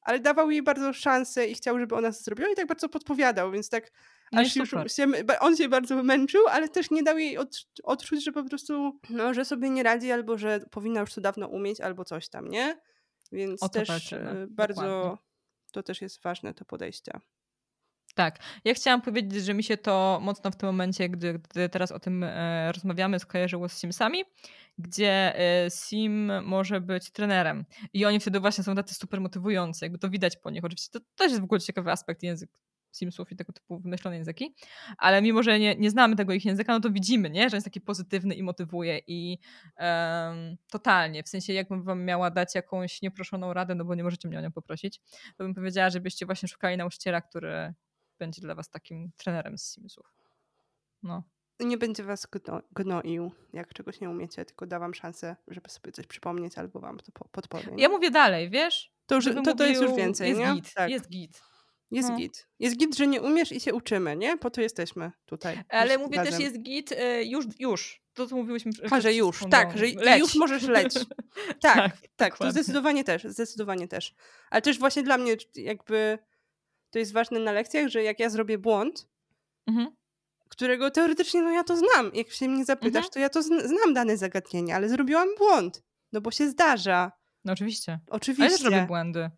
ale 0.00 0.20
dawał 0.20 0.50
jej 0.50 0.62
bardzo 0.62 0.92
szansę 0.92 1.46
i 1.46 1.54
chciał, 1.54 1.78
żeby 1.78 1.94
ona 1.94 2.12
to 2.12 2.18
zrobiła 2.18 2.48
i 2.50 2.54
tak 2.54 2.66
bardzo 2.66 2.88
podpowiadał, 2.88 3.50
więc 3.50 3.68
tak 3.68 3.90
no 4.32 4.40
aż 4.40 4.56
już 4.56 4.70
się, 4.86 5.06
on 5.40 5.56
się 5.56 5.68
bardzo 5.68 6.02
męczył, 6.02 6.48
ale 6.48 6.68
też 6.68 6.90
nie 6.90 7.02
dał 7.02 7.18
jej 7.18 7.38
od, 7.38 7.66
odczuć, 7.84 8.24
że 8.24 8.32
po 8.32 8.44
prostu, 8.44 8.98
no, 9.10 9.34
że 9.34 9.44
sobie 9.44 9.70
nie 9.70 9.82
radzi, 9.82 10.12
albo 10.12 10.38
że 10.38 10.60
powinna 10.70 11.00
już 11.00 11.14
to 11.14 11.20
dawno 11.20 11.48
umieć, 11.48 11.80
albo 11.80 12.04
coś 12.04 12.28
tam, 12.28 12.48
nie? 12.48 12.80
Więc 13.32 13.70
też 13.72 14.12
e, 14.12 14.46
bardzo 14.50 14.82
Dokładnie. 14.82 15.27
To 15.78 15.82
też 15.82 16.02
jest 16.02 16.22
ważne, 16.22 16.54
to 16.54 16.64
podejście. 16.64 17.12
Tak. 18.14 18.38
Ja 18.64 18.74
chciałam 18.74 19.02
powiedzieć, 19.02 19.44
że 19.44 19.54
mi 19.54 19.64
się 19.64 19.76
to 19.76 20.18
mocno 20.22 20.50
w 20.50 20.56
tym 20.56 20.66
momencie, 20.66 21.08
gdy, 21.08 21.38
gdy 21.38 21.68
teraz 21.68 21.92
o 21.92 21.98
tym 21.98 22.24
e, 22.24 22.72
rozmawiamy, 22.72 23.18
skojarzyło 23.18 23.68
z 23.68 23.72
Simsami, 23.72 24.24
gdzie 24.78 25.38
e, 25.38 25.70
Sim 25.70 26.44
może 26.44 26.80
być 26.80 27.10
trenerem. 27.10 27.64
I 27.92 28.04
oni 28.04 28.20
wtedy 28.20 28.40
właśnie 28.40 28.64
są 28.64 28.74
tacy 28.74 28.94
super 28.94 29.20
motywujący, 29.20 29.84
jakby 29.84 29.98
to 29.98 30.10
widać 30.10 30.36
po 30.36 30.50
nich. 30.50 30.64
Oczywiście 30.64 30.90
to 30.92 31.06
też 31.16 31.30
jest 31.30 31.40
w 31.40 31.44
ogóle 31.44 31.60
ciekawy 31.60 31.90
aspekt 31.90 32.22
język, 32.22 32.50
Simsów 32.92 33.32
i 33.32 33.36
tego 33.36 33.52
typu 33.52 33.78
wymyślone 33.78 34.16
języki, 34.16 34.54
ale 34.98 35.22
mimo, 35.22 35.42
że 35.42 35.58
nie, 35.58 35.76
nie 35.76 35.90
znamy 35.90 36.16
tego 36.16 36.32
ich 36.32 36.44
języka, 36.44 36.72
no 36.72 36.80
to 36.80 36.90
widzimy, 36.90 37.30
nie? 37.30 37.50
że 37.50 37.56
jest 37.56 37.64
taki 37.64 37.80
pozytywny 37.80 38.34
i 38.34 38.42
motywuje 38.42 39.00
i 39.06 39.38
um, 39.78 40.56
totalnie, 40.70 41.22
w 41.22 41.28
sensie 41.28 41.52
jakbym 41.52 41.82
wam 41.82 42.04
miała 42.04 42.30
dać 42.30 42.54
jakąś 42.54 43.02
nieproszoną 43.02 43.52
radę, 43.52 43.74
no 43.74 43.84
bo 43.84 43.94
nie 43.94 44.04
możecie 44.04 44.28
mnie 44.28 44.38
o 44.38 44.40
nią 44.40 44.52
poprosić, 44.52 45.00
to 45.36 45.44
bym 45.44 45.54
powiedziała, 45.54 45.90
żebyście 45.90 46.26
właśnie 46.26 46.48
szukali 46.48 46.76
nauczyciela, 46.76 47.20
który 47.20 47.74
będzie 48.18 48.42
dla 48.42 48.54
was 48.54 48.70
takim 48.70 49.10
trenerem 49.16 49.58
z 49.58 49.72
Simsów. 49.72 50.14
No. 51.02 51.22
Nie 51.60 51.78
będzie 51.78 52.02
was 52.02 52.26
gno, 52.26 52.62
gnoił, 52.72 53.32
jak 53.52 53.74
czegoś 53.74 54.00
nie 54.00 54.10
umiecie, 54.10 54.44
tylko 54.44 54.66
da 54.66 54.78
wam 54.78 54.94
szansę, 54.94 55.36
żeby 55.48 55.70
sobie 55.70 55.92
coś 55.92 56.06
przypomnieć 56.06 56.58
albo 56.58 56.80
wam 56.80 56.98
to 56.98 57.12
podpowiem. 57.32 57.78
Ja 57.78 57.88
mówię 57.88 58.10
dalej, 58.10 58.50
wiesz? 58.50 58.92
To, 59.06 59.14
już, 59.14 59.24
to, 59.24 59.54
to 59.54 59.66
jest 59.66 59.82
już 59.82 59.96
więcej, 59.96 60.28
jest 60.28 60.40
nie? 60.40 60.54
Git, 60.54 60.74
tak. 60.74 60.90
Jest 60.90 61.08
git. 61.10 61.42
Jest 61.90 62.08
no. 62.08 62.16
git. 62.16 62.48
Jest 62.58 62.76
git, 62.76 62.96
że 62.96 63.06
nie 63.06 63.22
umiesz 63.22 63.52
i 63.52 63.60
się 63.60 63.74
uczymy, 63.74 64.16
nie? 64.16 64.36
Po 64.36 64.50
to 64.50 64.60
jesteśmy 64.60 65.12
tutaj. 65.26 65.62
Ale 65.68 65.98
mówię 65.98 66.16
razem. 66.16 66.32
też, 66.32 66.42
jest 66.42 66.58
git 66.58 66.92
y, 66.92 67.24
już, 67.24 67.46
już. 67.58 68.02
To, 68.14 68.26
co 68.26 68.36
mówiłyśmy. 68.36 68.72
A, 68.90 69.00
że 69.00 69.14
już, 69.14 69.40
tak, 69.50 69.78
że 69.78 69.86
leć. 69.86 70.20
już 70.20 70.34
możesz 70.34 70.62
leć. 70.62 70.94
tak, 71.60 71.76
tak, 71.76 71.96
tak 72.16 72.38
to 72.38 72.50
zdecydowanie 72.50 73.04
też, 73.04 73.24
zdecydowanie 73.24 73.88
też. 73.88 74.14
Ale 74.50 74.62
też 74.62 74.78
właśnie 74.78 75.02
dla 75.02 75.18
mnie 75.18 75.36
jakby 75.54 76.18
to 76.90 76.98
jest 76.98 77.12
ważne 77.12 77.40
na 77.40 77.52
lekcjach, 77.52 77.88
że 77.88 78.02
jak 78.02 78.20
ja 78.20 78.30
zrobię 78.30 78.58
błąd, 78.58 79.08
mhm. 79.66 79.88
którego 80.48 80.90
teoretycznie 80.90 81.42
no 81.42 81.50
ja 81.50 81.64
to 81.64 81.76
znam. 81.76 82.10
Jak 82.14 82.30
się 82.30 82.48
mnie 82.48 82.64
zapytasz, 82.64 83.04
mhm. 83.04 83.12
to 83.12 83.18
ja 83.18 83.28
to 83.28 83.42
znam 83.42 83.94
dane 83.94 84.16
zagadnienie, 84.16 84.74
ale 84.74 84.88
zrobiłam 84.88 85.28
błąd. 85.38 85.82
No 86.12 86.20
bo 86.20 86.30
się 86.30 86.48
zdarza. 86.48 87.12
No 87.44 87.52
oczywiście. 87.52 88.00
Oczywiście. 88.10 88.44
Ale 88.44 88.52
też 88.52 88.62
robię 88.62 88.86
błędy 88.86 89.30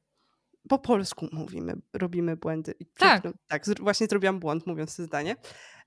po 0.71 0.79
polsku 0.79 1.29
mówimy, 1.33 1.75
robimy 1.93 2.37
błędy. 2.37 2.75
I 2.81 2.87
tak. 2.87 3.23
tak, 3.49 3.63
właśnie 3.81 4.07
zrobiłam 4.07 4.41
błąd 4.41 4.67
mówiąc 4.67 4.97
to 4.97 5.03
zdanie. 5.03 5.37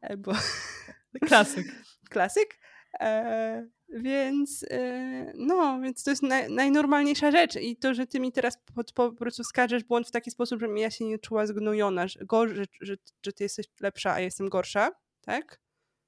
E, 0.02 0.18
bo... 0.18 0.32
Klasyk. 1.28 1.66
Klasyk. 2.10 2.60
E, 3.00 3.68
więc 3.90 4.66
e, 4.70 5.34
no, 5.36 5.80
więc 5.82 6.04
to 6.04 6.10
jest 6.10 6.24
na, 6.24 6.50
najnormalniejsza 6.50 7.32
rzecz 7.32 7.56
i 7.56 7.78
to, 7.78 7.94
że 7.94 8.08
ty 8.08 8.20
mi 8.20 8.32
teraz 8.32 8.58
po, 8.76 8.84
po, 8.94 9.12
prostu 9.12 9.44
skarżesz 9.44 9.84
błąd 9.84 10.08
w 10.08 10.12
taki 10.12 10.32
sposób, 10.32 10.60
że 10.60 10.68
ja 10.68 10.92
się 10.92 11.06
nie 11.06 11.20
czuła 11.20 11.46
zgnojona, 11.46 12.08
że, 12.08 12.20
go, 12.26 12.48
że, 12.48 12.64
że, 12.82 12.96
że 13.26 13.34
ty 13.34 13.44
jesteś 13.44 13.66
lepsza, 13.82 14.14
a 14.14 14.20
ja 14.20 14.26
jestem 14.26 14.50
gorsza, 14.50 14.92
tak? 15.22 15.60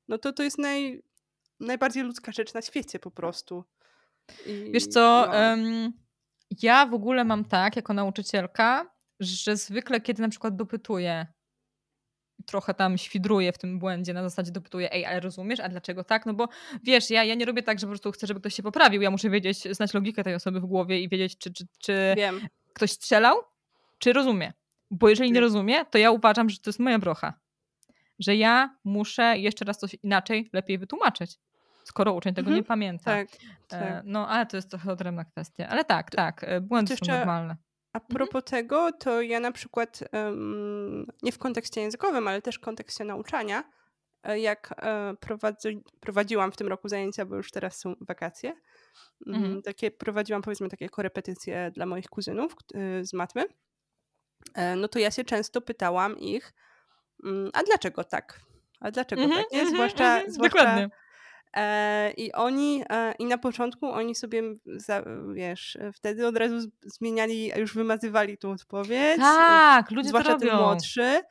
No 0.08 0.18
to 0.18 0.34
to 0.34 0.44
jest 0.44 0.58
naj, 0.58 1.04
najbardziej 1.60 2.04
ludzka 2.04 2.32
rzecz 2.32 2.54
na 2.54 2.62
świecie 2.62 3.00
po 3.00 3.12
prostu. 3.12 3.64
I, 4.46 4.72
Wiesz 4.72 4.88
co, 4.88 5.28
no. 5.28 5.34
um, 5.34 6.05
ja 6.62 6.86
w 6.86 6.94
ogóle 6.94 7.24
mam 7.24 7.46
tak, 7.46 7.76
jako 7.76 7.94
nauczycielka, 7.94 8.92
że 9.20 9.58
zwykle, 9.58 10.02
kiedy 10.02 10.22
na 10.22 10.30
przykład 10.30 10.56
dopytuję, 10.56 11.28
trochę 12.46 12.74
tam 12.74 12.98
świdruję 12.98 13.52
w 13.52 13.58
tym 13.58 13.80
błędzie, 13.80 14.14
na 14.14 14.24
zasadzie 14.24 14.52
dopytuję, 14.52 14.92
ej, 14.94 15.06
ale 15.06 15.20
rozumiesz, 15.20 15.60
a 15.60 15.70
dlaczego 15.70 16.04
tak? 16.04 16.26
No 16.26 16.34
bo 16.34 16.48
wiesz, 16.84 17.10
ja, 17.10 17.24
ja 17.24 17.36
nie 17.36 17.46
robię 17.46 17.64
tak, 17.64 17.80
że 17.80 17.88
po 17.88 17.92
prostu 17.92 18.12
chcę, 18.12 18.28
żeby 18.28 18.40
ktoś 18.40 18.56
się 18.56 18.64
poprawił. 18.64 19.02
Ja 19.02 19.12
muszę 19.12 19.30
wiedzieć, 19.30 19.64
znać 19.72 19.94
logikę 19.94 20.24
tej 20.24 20.36
osoby 20.36 20.60
w 20.60 20.66
głowie 20.66 21.00
i 21.00 21.10
wiedzieć, 21.10 21.38
czy, 21.38 21.54
czy, 21.54 21.66
czy 21.80 22.16
ktoś 22.74 22.92
strzelał, 22.92 23.38
czy 24.00 24.14
rozumie. 24.14 24.54
Bo 24.92 25.10
jeżeli 25.10 25.32
nie 25.32 25.40
rozumie, 25.40 25.86
to 25.86 25.98
ja 25.98 26.12
uważam, 26.12 26.50
że 26.50 26.58
to 26.58 26.70
jest 26.70 26.80
moja 26.80 27.00
brocha. 27.00 27.34
Że 28.20 28.36
ja 28.36 28.78
muszę 28.84 29.38
jeszcze 29.38 29.66
raz 29.66 29.78
coś 29.78 29.96
inaczej, 30.04 30.50
lepiej 30.54 30.78
wytłumaczyć 30.78 31.38
skoro 31.86 32.14
uczeń 32.14 32.34
tego 32.34 32.48
mhm. 32.48 32.58
nie 32.58 32.64
pamięta. 32.64 33.04
Tak, 33.04 33.28
e, 33.28 33.68
tak. 33.68 34.04
No, 34.06 34.28
ale 34.28 34.46
to 34.46 34.58
jest 34.58 34.70
trochę 34.70 34.92
odrębna 34.92 35.26
kwestia. 35.26 35.68
Ale 35.70 35.86
tak, 35.86 36.12
tak, 36.12 36.44
e, 36.44 36.62
błędy 36.62 36.98
są 36.98 37.06
normalne. 37.08 37.58
A 37.94 37.98
mhm. 37.98 38.16
propos 38.16 38.44
mhm. 38.44 38.64
tego, 38.64 38.92
to 38.92 39.22
ja 39.22 39.40
na 39.40 39.52
przykład 39.52 40.04
um, 40.14 41.08
nie 41.24 41.32
w 41.32 41.38
kontekście 41.38 41.82
językowym, 41.82 42.28
ale 42.28 42.42
też 42.42 42.56
w 42.56 42.60
kontekście 42.60 43.04
nauczania, 43.04 43.64
e, 44.24 44.40
jak 44.40 44.74
prowadzi, 45.20 45.84
prowadziłam 46.00 46.52
w 46.52 46.58
tym 46.58 46.68
roku 46.68 46.90
zajęcia, 46.90 47.26
bo 47.26 47.36
już 47.36 47.52
teraz 47.52 47.80
są 47.80 47.96
wakacje, 48.02 48.54
mm, 49.28 49.44
mhm. 49.44 49.62
takie 49.62 49.92
prowadziłam 49.92 50.42
powiedzmy 50.42 50.70
takie 50.70 50.90
korepetycje 50.90 51.72
dla 51.72 51.86
moich 51.86 52.08
kuzynów 52.08 52.56
z 53.02 53.14
matmy, 53.14 53.46
no 54.78 54.88
to 54.88 55.00
ja 55.00 55.12
się 55.12 55.24
często 55.24 55.62
pytałam 55.62 56.20
ich, 56.20 56.54
mm, 57.24 57.50
a 57.54 57.64
dlaczego 57.64 58.04
tak? 58.04 58.40
A 58.80 58.92
dlaczego 58.92 59.22
tak? 59.28 59.46
Nie? 59.52 59.68
Zwłaszcza, 59.68 60.22
zwłaszcza 60.28 60.60
Dokładnie 60.60 60.84
E, 60.84 61.05
I 62.18 62.32
oni, 62.34 62.84
e, 62.90 63.14
i 63.20 63.26
na 63.26 63.38
początku 63.38 63.86
oni 63.88 64.16
sobie, 64.16 64.44
wiesz, 65.34 65.78
wtedy 65.94 66.28
od 66.28 66.38
razu 66.38 66.70
zmieniali, 66.82 67.52
już 67.58 67.74
wymazywali 67.76 68.38
tą 68.38 68.52
odpowiedź. 68.52 69.18
Tak, 69.18 69.92
ludzie 69.92 70.10
zwłaszcza 70.10 70.38
to 70.38 70.46
robią. 70.46 70.58
młodszy. 70.62 71.22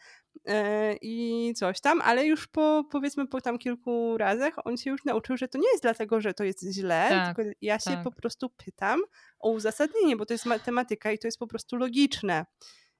E, 0.47 0.95
I 1.03 1.53
coś 1.57 1.81
tam, 1.81 2.01
ale 2.01 2.27
już 2.27 2.47
po 2.47 2.85
powiedzmy 2.91 3.27
po 3.27 3.41
tam 3.41 3.59
kilku 3.59 4.19
razach 4.19 4.55
on 4.65 4.77
się 4.77 4.91
już 4.91 5.05
nauczył, 5.05 5.37
że 5.37 5.49
to 5.49 5.59
nie 5.59 5.69
jest 5.69 5.83
dlatego, 5.83 6.21
że 6.21 6.35
to 6.35 6.45
jest 6.45 6.63
źle, 6.73 7.07
Tak, 7.09 7.37
tylko 7.37 7.51
ja 7.61 7.79
się 7.79 7.91
tak. 7.91 8.05
po 8.05 8.11
prostu 8.11 8.51
pytam 8.51 9.01
o 9.39 9.51
uzasadnienie, 9.51 10.17
bo 10.17 10.27
to 10.27 10.35
jest 10.35 10.47
matematyka 10.47 11.13
i 11.13 11.19
to 11.19 11.27
jest 11.29 11.39
po 11.39 11.47
prostu 11.47 11.77
logiczne. 11.77 12.47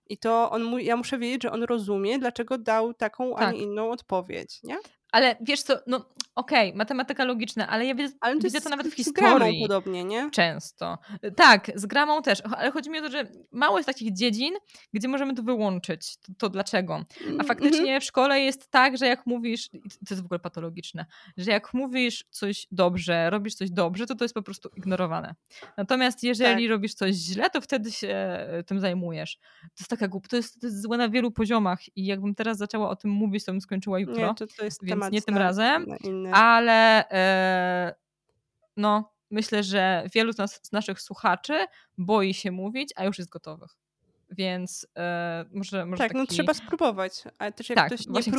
I 0.07 0.19
to 0.19 0.51
on 0.51 0.81
ja 0.81 0.97
muszę 0.97 1.19
wiedzieć, 1.19 1.43
że 1.43 1.53
on 1.53 1.63
rozumie, 1.63 2.19
dlaczego 2.19 2.59
dał 2.59 2.95
taką, 2.95 3.37
a 3.37 3.39
Tak. 3.39 3.55
nie 3.55 3.61
inną 3.61 3.91
odpowiedź, 3.91 4.63
nie? 4.63 4.77
Ale 5.15 5.37
wiesz 5.41 5.63
co, 5.63 5.75
no 5.87 6.05
okej, 6.35 6.75
matematyka 6.75 7.25
logiczna, 7.25 7.69
ale 7.69 7.87
ja 7.87 7.95
widzę, 7.95 8.15
Ale 8.21 8.37
to 8.37 8.41
widzę 8.43 8.61
to 8.61 8.69
nawet 8.69 8.87
w 8.87 9.03
z 9.03 9.13
gramą 9.13 9.35
historii. 9.35 9.63
podobnie, 9.63 10.05
nie? 10.05 10.31
Często. 10.31 10.99
Tak, 11.37 11.71
z 11.75 11.87
gramą 11.87 12.23
też, 12.23 12.43
ale 12.57 12.71
chodzi 12.71 12.91
mi 12.91 12.99
o 12.99 13.03
to, 13.03 13.11
że 13.11 13.25
mało 13.53 13.79
jest 13.79 13.87
takich 13.87 14.13
dziedzin, 14.13 14.55
gdzie 14.93 15.09
możemy 15.09 15.35
to 15.35 15.43
wyłączyć. 15.43 16.17
To, 16.17 16.33
to 16.39 16.49
dlaczego? 16.49 16.95
A 16.95 17.27
Mhm. 17.29 17.45
faktycznie 17.45 18.01
w 18.01 18.05
szkole 18.05 18.41
jest 18.41 18.71
tak, 18.71 18.97
że 18.97 19.07
jak 19.07 19.27
mówisz, 19.27 19.69
to 20.09 20.15
jest 20.15 20.23
w 20.23 20.25
ogóle 20.25 20.39
patologiczne, 20.39 21.07
że 21.37 21.51
jak 21.51 21.75
mówisz 21.75 22.25
coś 22.31 22.67
dobrze, 22.71 23.31
robisz 23.31 23.55
coś 23.55 23.71
dobrze, 23.71 24.07
to 24.07 24.15
to 24.15 24.25
jest 24.25 24.35
po 24.35 24.43
prostu 24.43 24.71
ignorowane. 24.77 25.35
Natomiast 25.77 26.23
jeżeli 26.23 26.63
Tak. 26.65 26.71
robisz 26.71 26.95
coś 26.95 27.15
źle, 27.15 27.51
to 27.51 27.61
wtedy 27.61 27.93
się 27.93 28.09
e, 28.09 28.63
tym 28.67 28.81
zajmujesz. 28.81 29.37
To 29.63 29.69
jest 29.81 29.91
taka 29.91 30.09
głup, 30.09 30.29
to 30.29 30.37
jest, 30.37 30.61
to 30.61 30.67
jest 30.67 30.83
złe 30.83 30.97
na 30.97 31.09
wielu 31.09 31.31
poziomach 31.31 31.97
i 31.97 32.07
jakbym 32.07 32.35
teraz 32.35 32.59
zaczęła 32.59 32.89
o 32.91 32.97
tym 32.97 33.11
mówić, 33.11 33.45
to 33.45 33.53
bym 33.53 33.61
skończyła 33.61 33.99
jutro. 33.99 34.17
Nie, 34.29 34.35
to, 34.35 34.47
to 34.47 34.65
jest 34.65 34.85
więc 34.85 35.04
nie 35.13 35.23
tym 35.23 35.35
na, 35.35 35.41
razem, 35.41 35.87
na 36.05 36.31
ale 36.31 37.11
e, 37.11 37.95
no, 38.77 39.13
myślę, 39.31 39.63
że 39.63 40.07
wielu 40.15 40.33
z, 40.33 40.39
nas, 40.39 40.61
z 40.63 40.73
naszych 40.73 41.01
słuchaczy 41.01 41.67
boi 41.99 42.35
się 42.35 42.51
mówić, 42.51 42.93
a 42.97 43.05
już 43.05 43.19
jest 43.19 43.31
gotowych. 43.31 43.77
Więc 44.31 44.87
e, 44.97 45.45
może, 45.53 45.87
może 45.87 45.99
tak, 45.99 46.09
taki... 46.09 46.19
no 46.19 46.27
trzeba 46.27 46.55
spróbować, 46.55 47.25
ale 47.39 47.53
też 47.53 47.69
jak 47.69 47.77
Tak, 47.77 47.87
ktoś 47.87 48.07
nie 48.07 48.23
to 48.23 48.31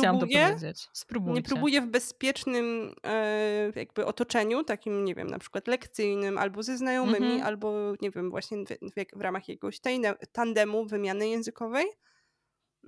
próbuje, 1.06 1.34
nie 1.34 1.42
próbuje 1.42 1.80
w 1.82 1.86
bezpiecznym 1.86 2.94
e, 3.04 3.72
jakby 3.76 4.06
otoczeniu, 4.06 4.64
takim, 4.64 5.04
nie 5.04 5.14
wiem, 5.14 5.30
na 5.30 5.38
przykład 5.38 5.66
lekcyjnym, 5.66 6.38
albo 6.38 6.62
ze 6.62 6.76
znajomymi, 6.76 7.26
Mhm. 7.26 7.42
albo, 7.42 7.94
nie 8.00 8.10
wiem, 8.10 8.30
właśnie 8.30 8.58
w, 8.58 8.68
w, 8.68 9.18
w 9.18 9.20
ramach 9.20 9.48
jakiegoś 9.48 9.80
tandemu 10.32 10.86
wymiany 10.86 11.28
językowej, 11.28 11.86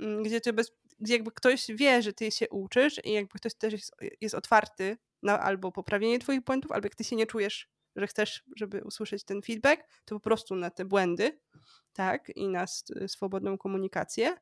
mm, 0.00 0.22
gdzie, 0.22 0.40
ty 0.40 0.52
bez, 0.52 0.72
gdzie 0.98 1.14
jakby 1.14 1.30
ktoś 1.32 1.66
wie, 1.68 2.02
że 2.02 2.12
ty 2.12 2.30
się 2.30 2.48
uczysz 2.48 3.04
i 3.04 3.12
jakby 3.12 3.38
ktoś 3.38 3.54
też 3.54 3.72
jest, 3.72 3.92
jest 4.20 4.34
otwarty 4.34 4.96
na 5.22 5.40
albo 5.40 5.72
poprawienie 5.72 6.18
twoich 6.18 6.44
błędów, 6.44 6.72
albo 6.72 6.86
jak 6.86 6.94
ty 6.94 7.04
się 7.04 7.16
nie 7.16 7.26
czujesz, 7.26 7.68
że 7.96 8.06
chcesz, 8.06 8.44
żeby 8.56 8.84
usłyszeć 8.84 9.24
ten 9.24 9.42
feedback, 9.42 9.82
to 10.04 10.14
po 10.14 10.20
prostu 10.20 10.54
na 10.56 10.70
te 10.70 10.84
błędy, 10.84 11.40
tak, 11.92 12.28
i 12.36 12.48
na 12.48 12.66
swobodną 13.06 13.58
komunikację, 13.58 14.36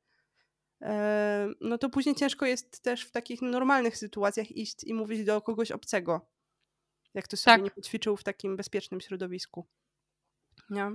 e, 0.83 1.49
no 1.61 1.79
to 1.79 1.91
później 1.91 2.15
ciężko 2.15 2.47
jest 2.47 2.83
też 2.83 3.05
w 3.05 3.11
takich 3.11 3.43
normalnych 3.43 3.97
sytuacjach 3.97 4.51
iść 4.51 4.85
i 4.85 4.95
mówić 4.95 5.25
do 5.25 5.43
kogoś 5.43 5.71
obcego, 5.71 6.31
jak 7.15 7.25
ktoś 7.25 7.41
sobie 7.41 7.57
Tak. 7.57 7.65
nie 7.65 7.71
poćwiczył 7.71 8.17
w 8.17 8.25
takim 8.25 8.57
bezpiecznym 8.57 9.01
środowisku. 9.01 9.67
Nie? 10.71 10.93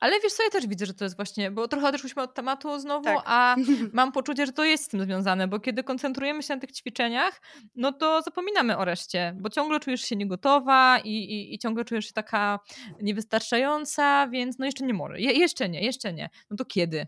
Ale 0.00 0.20
wiesz 0.20 0.32
co, 0.32 0.42
ja 0.42 0.50
też 0.50 0.66
widzę, 0.66 0.86
że 0.86 0.94
to 0.94 1.04
jest 1.04 1.16
właśnie, 1.16 1.50
bo 1.50 1.68
trochę 1.68 1.88
odeszłyśmy 1.88 2.22
od 2.22 2.34
tematu 2.34 2.78
znowu, 2.78 3.04
Tak. 3.04 3.22
a 3.24 3.56
mam 3.92 4.12
poczucie, 4.12 4.46
że 4.46 4.52
to 4.52 4.64
jest 4.64 4.84
z 4.84 4.88
tym 4.88 5.04
związane, 5.04 5.48
bo 5.48 5.60
kiedy 5.60 5.84
koncentrujemy 5.84 6.42
się 6.42 6.54
na 6.54 6.60
tych 6.60 6.72
ćwiczeniach, 6.72 7.40
no 7.74 7.92
to 7.92 8.22
zapominamy 8.22 8.76
o 8.76 8.84
reszcie, 8.84 9.36
bo 9.40 9.50
ciągle 9.50 9.80
czujesz 9.80 10.00
się 10.02 10.16
niegotowa 10.16 10.98
i, 10.98 11.10
i, 11.10 11.54
i 11.54 11.58
ciągle 11.58 11.84
czujesz 11.84 12.06
się 12.06 12.12
taka 12.12 12.60
niewystarczająca, 13.02 14.28
więc 14.28 14.58
no 14.58 14.66
jeszcze 14.66 14.86
nie 14.86 14.94
może. 14.94 15.20
Je, 15.20 15.32
jeszcze 15.32 15.68
nie, 15.68 15.80
jeszcze 15.84 16.12
nie. 16.12 16.30
No 16.50 16.56
to 16.56 16.64
kiedy? 16.64 17.06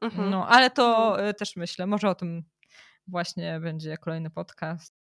Mhm. 0.00 0.30
No, 0.30 0.48
ale 0.48 0.70
to 0.70 1.16
e, 1.28 1.34
też 1.34 1.56
myślę, 1.56 1.86
może 1.86 2.10
o 2.10 2.14
tym 2.14 2.44
właśnie 3.06 3.60
będzie 3.60 3.96
kolejny 3.96 4.30
podcast. 4.30 5.03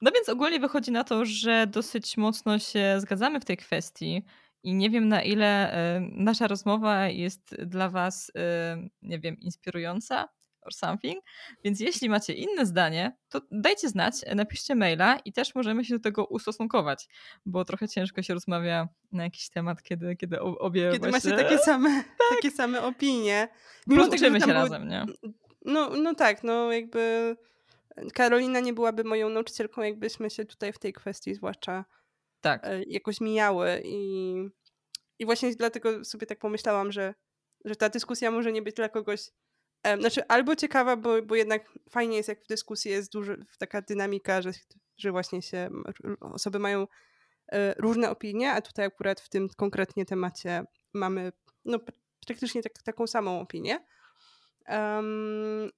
No 0.00 0.10
więc 0.14 0.28
ogólnie 0.28 0.60
wychodzi 0.60 0.92
na 0.92 1.04
to, 1.04 1.24
że 1.24 1.66
dosyć 1.66 2.16
mocno 2.16 2.58
się 2.58 2.94
zgadzamy 2.98 3.40
w 3.40 3.44
tej 3.44 3.56
kwestii 3.56 4.24
i 4.62 4.74
nie 4.74 4.90
wiem 4.90 5.08
na 5.08 5.22
ile 5.22 5.72
e, 5.72 6.00
nasza 6.00 6.46
rozmowa 6.46 7.08
jest 7.08 7.56
dla 7.66 7.88
Was, 7.88 8.32
e, 8.36 8.88
nie 9.02 9.18
wiem, 9.18 9.40
inspirująca 9.40 10.28
or 10.62 10.74
something. 10.74 11.24
Więc 11.64 11.80
jeśli 11.80 12.08
macie 12.08 12.32
inne 12.32 12.66
zdanie, 12.66 13.16
to 13.28 13.40
dajcie 13.50 13.88
znać, 13.88 14.14
e, 14.24 14.34
napiszcie 14.34 14.74
maila 14.74 15.18
i 15.24 15.32
też 15.32 15.54
możemy 15.54 15.84
się 15.84 15.94
do 15.94 16.00
tego 16.00 16.24
ustosunkować, 16.24 17.08
bo 17.46 17.64
trochę 17.64 17.88
ciężko 17.88 18.22
się 18.22 18.34
rozmawia 18.34 18.88
na 19.12 19.24
jakiś 19.24 19.50
temat, 19.50 19.82
kiedy, 19.82 20.16
kiedy 20.16 20.40
obie 20.40 20.90
Kiedy 20.92 21.10
właśnie... 21.10 21.30
macie 21.30 21.44
takie 21.44 21.58
same, 21.58 22.04
takie 22.36 22.50
same 22.50 22.82
opinie. 22.82 23.48
Mimo 23.86 24.04
tego, 24.04 24.18
że 24.18 24.28
Rozliczymy 24.28 24.40
tam 24.40 24.48
się 24.48 24.54
było- 24.54 24.64
razem, 24.64 24.88
nie? 24.88 25.06
No, 25.64 25.90
no 25.90 26.14
tak, 26.14 26.44
no 26.44 26.72
jakby 26.72 27.36
Karolina 28.14 28.60
nie 28.60 28.72
byłaby 28.72 29.04
moją 29.04 29.28
nauczycielką, 29.28 29.82
jakbyśmy 29.82 30.30
się 30.30 30.44
tutaj 30.44 30.72
w 30.72 30.78
tej 30.78 30.92
kwestii 30.92 31.34
zwłaszcza 31.34 31.84
Tak. 32.40 32.60
e, 32.64 32.82
jakoś 32.82 33.20
mijały 33.20 33.82
i, 33.84 34.34
i 35.18 35.24
właśnie 35.24 35.54
dlatego 35.54 36.04
sobie 36.04 36.26
tak 36.26 36.38
pomyślałam, 36.38 36.92
że, 36.92 37.14
że 37.64 37.76
ta 37.76 37.88
dyskusja 37.88 38.30
może 38.30 38.52
nie 38.52 38.62
być 38.62 38.76
dla 38.76 38.88
kogoś 38.88 39.30
znaczy 40.00 40.26
albo 40.28 40.56
ciekawa, 40.56 40.96
bo, 40.96 41.22
bo 41.22 41.34
jednak 41.34 41.72
fajnie 41.90 42.16
jest 42.16 42.28
jak 42.28 42.44
w 42.44 42.46
dyskusji 42.46 42.90
jest 42.90 43.12
dużo, 43.12 43.32
taka 43.58 43.82
dynamika, 43.82 44.42
że, 44.42 44.50
że 44.96 45.10
właśnie 45.10 45.42
się 45.42 45.70
osoby 46.20 46.58
mają 46.58 46.86
e, 47.52 47.74
różne 47.74 48.10
opinie, 48.10 48.52
a 48.52 48.60
tutaj 48.60 48.86
akurat 48.86 49.20
w 49.20 49.28
tym 49.28 49.48
konkretnie 49.56 50.04
temacie 50.04 50.64
mamy 50.94 51.32
no, 51.64 51.78
pr- 51.78 51.92
praktycznie 52.26 52.62
tak, 52.62 52.72
taką 52.82 53.06
samą 53.06 53.40
opinię. 53.40 53.86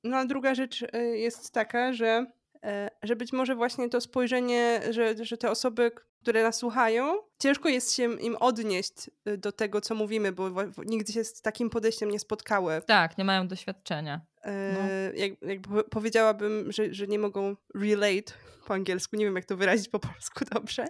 No 0.05 0.16
a 0.16 0.24
druga 0.26 0.55
rzecz 0.55 0.84
e, 0.93 1.03
jest 1.05 1.53
taka, 1.53 1.93
że, 1.93 2.26
e, 2.64 2.90
że 3.03 3.16
być 3.16 3.32
może 3.32 3.55
właśnie 3.55 3.88
to 3.88 4.01
spojrzenie, 4.01 4.80
że, 4.90 5.24
że 5.24 5.36
te 5.36 5.51
osoby, 5.51 5.90
które 6.22 6.43
nas 6.43 6.57
słuchają, 6.57 7.18
ciężko 7.38 7.68
jest 7.68 7.95
się 7.95 8.20
im 8.20 8.36
odnieść 8.36 9.11
e, 9.24 9.36
do 9.36 9.53
tego, 9.53 9.80
co 9.80 9.95
mówimy, 9.95 10.32
bo 10.32 10.51
nigdy 10.86 11.12
się 11.12 11.24
z 11.24 11.43
takim 11.43 11.70
podejściem 11.70 12.11
nie 12.11 12.18
spotkały. 12.18 12.82
Tak, 12.86 13.18
nie 13.18 13.24
mają 13.24 13.49
doświadczenia. 13.49 14.20
E, 14.45 15.12
jak, 15.14 15.43
jak 15.43 15.61
po- 15.61 15.84
powiedziałabym, 15.84 16.72
że, 16.72 16.95
że 16.95 17.07
nie 17.07 17.18
mogą 17.18 17.57
relate 17.74 18.32
po 18.66 18.74
angielsku, 18.74 19.16
nie 19.16 19.24
wiem 19.24 19.36
jak 19.36 19.45
to 19.45 19.57
wyrazić 19.57 19.88
po 19.88 19.99
polsku 19.99 20.45
dobrze. 20.55 20.84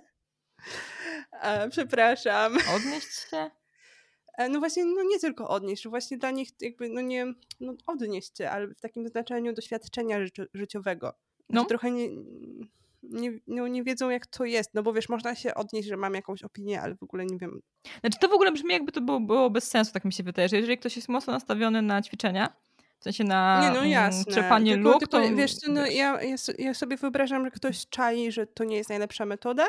E, 1.42 1.68
przepraszam. 1.68 2.57
Odnieść 2.76 3.30
się? 3.30 3.50
E, 4.39 4.49
No 4.49 4.59
właśnie, 4.59 4.85
no 4.85 5.03
nie 5.03 5.18
tylko 5.18 5.49
odnieść, 5.49 5.89
właśnie 5.89 6.18
dla 6.18 6.30
nich 6.30 6.49
jakby, 6.61 6.89
no 6.89 7.01
nie, 7.01 7.26
no 7.61 7.74
odnieść 7.87 8.39
się, 8.39 8.51
ale 8.51 8.66
w 8.68 8.80
takim 8.80 9.09
znaczeniu 9.09 9.53
doświadczenia 9.53 10.18
życio- 10.20 10.47
życiowego. 10.55 11.12
No. 11.49 11.64
Trochę 11.64 11.91
nie, 11.91 12.09
nie, 13.03 13.33
no 13.47 13.68
nie 13.68 13.83
wiedzą 13.85 14.11
jak 14.11 14.26
to 14.26 14.45
jest, 14.45 14.74
no 14.74 14.83
bo 14.83 14.93
wiesz, 14.93 15.09
można 15.09 15.35
się 15.35 15.55
odnieść, 15.55 15.89
że 15.89 15.97
mam 15.97 16.14
jakąś 16.14 16.43
opinię, 16.43 16.80
ale 16.83 16.95
w 16.95 17.03
ogóle 17.03 17.26
nie 17.26 17.39
wiem. 17.39 17.61
Znaczy 18.01 18.18
to 18.20 18.28
w 18.28 18.33
ogóle 18.33 18.53
brzmi 18.53 18.72
jakby 18.72 18.93
to 18.93 19.01
było, 19.01 19.20
było 19.20 19.51
bez 19.51 19.64
sensu, 19.70 19.93
tak 19.93 20.05
mi 20.05 20.12
się 20.12 20.22
wydaje, 20.22 20.49
że 20.49 20.57
jeżeli 20.57 20.78
ktoś 20.78 20.97
jest 20.97 21.09
mocno 21.09 21.33
nastawiony 21.33 21.83
na 21.83 22.03
ćwiczenia, 22.03 22.57
w 22.99 23.05
sensie 23.05 23.24
na 23.24 23.61
Nie, 23.62 23.70
no 23.70 23.78
mm, 23.78 23.91
jasne. 23.91 24.33
trzepanie 24.33 24.74
tylko, 24.74 24.91
luk, 24.91 24.99
tylko, 24.99 25.20
to 25.28 25.37
wiesz, 25.37 25.53
no 25.68 25.87
ja, 25.87 26.22
ja, 26.22 26.37
ja 26.59 26.74
sobie 26.74 26.97
wyobrażam, 26.97 27.45
że 27.45 27.51
ktoś 27.51 27.87
czai, 27.87 28.33
że 28.33 28.47
to 28.47 28.64
nie 28.64 28.76
jest 28.76 28.91
najlepsza 28.91 29.26
metoda, 29.26 29.66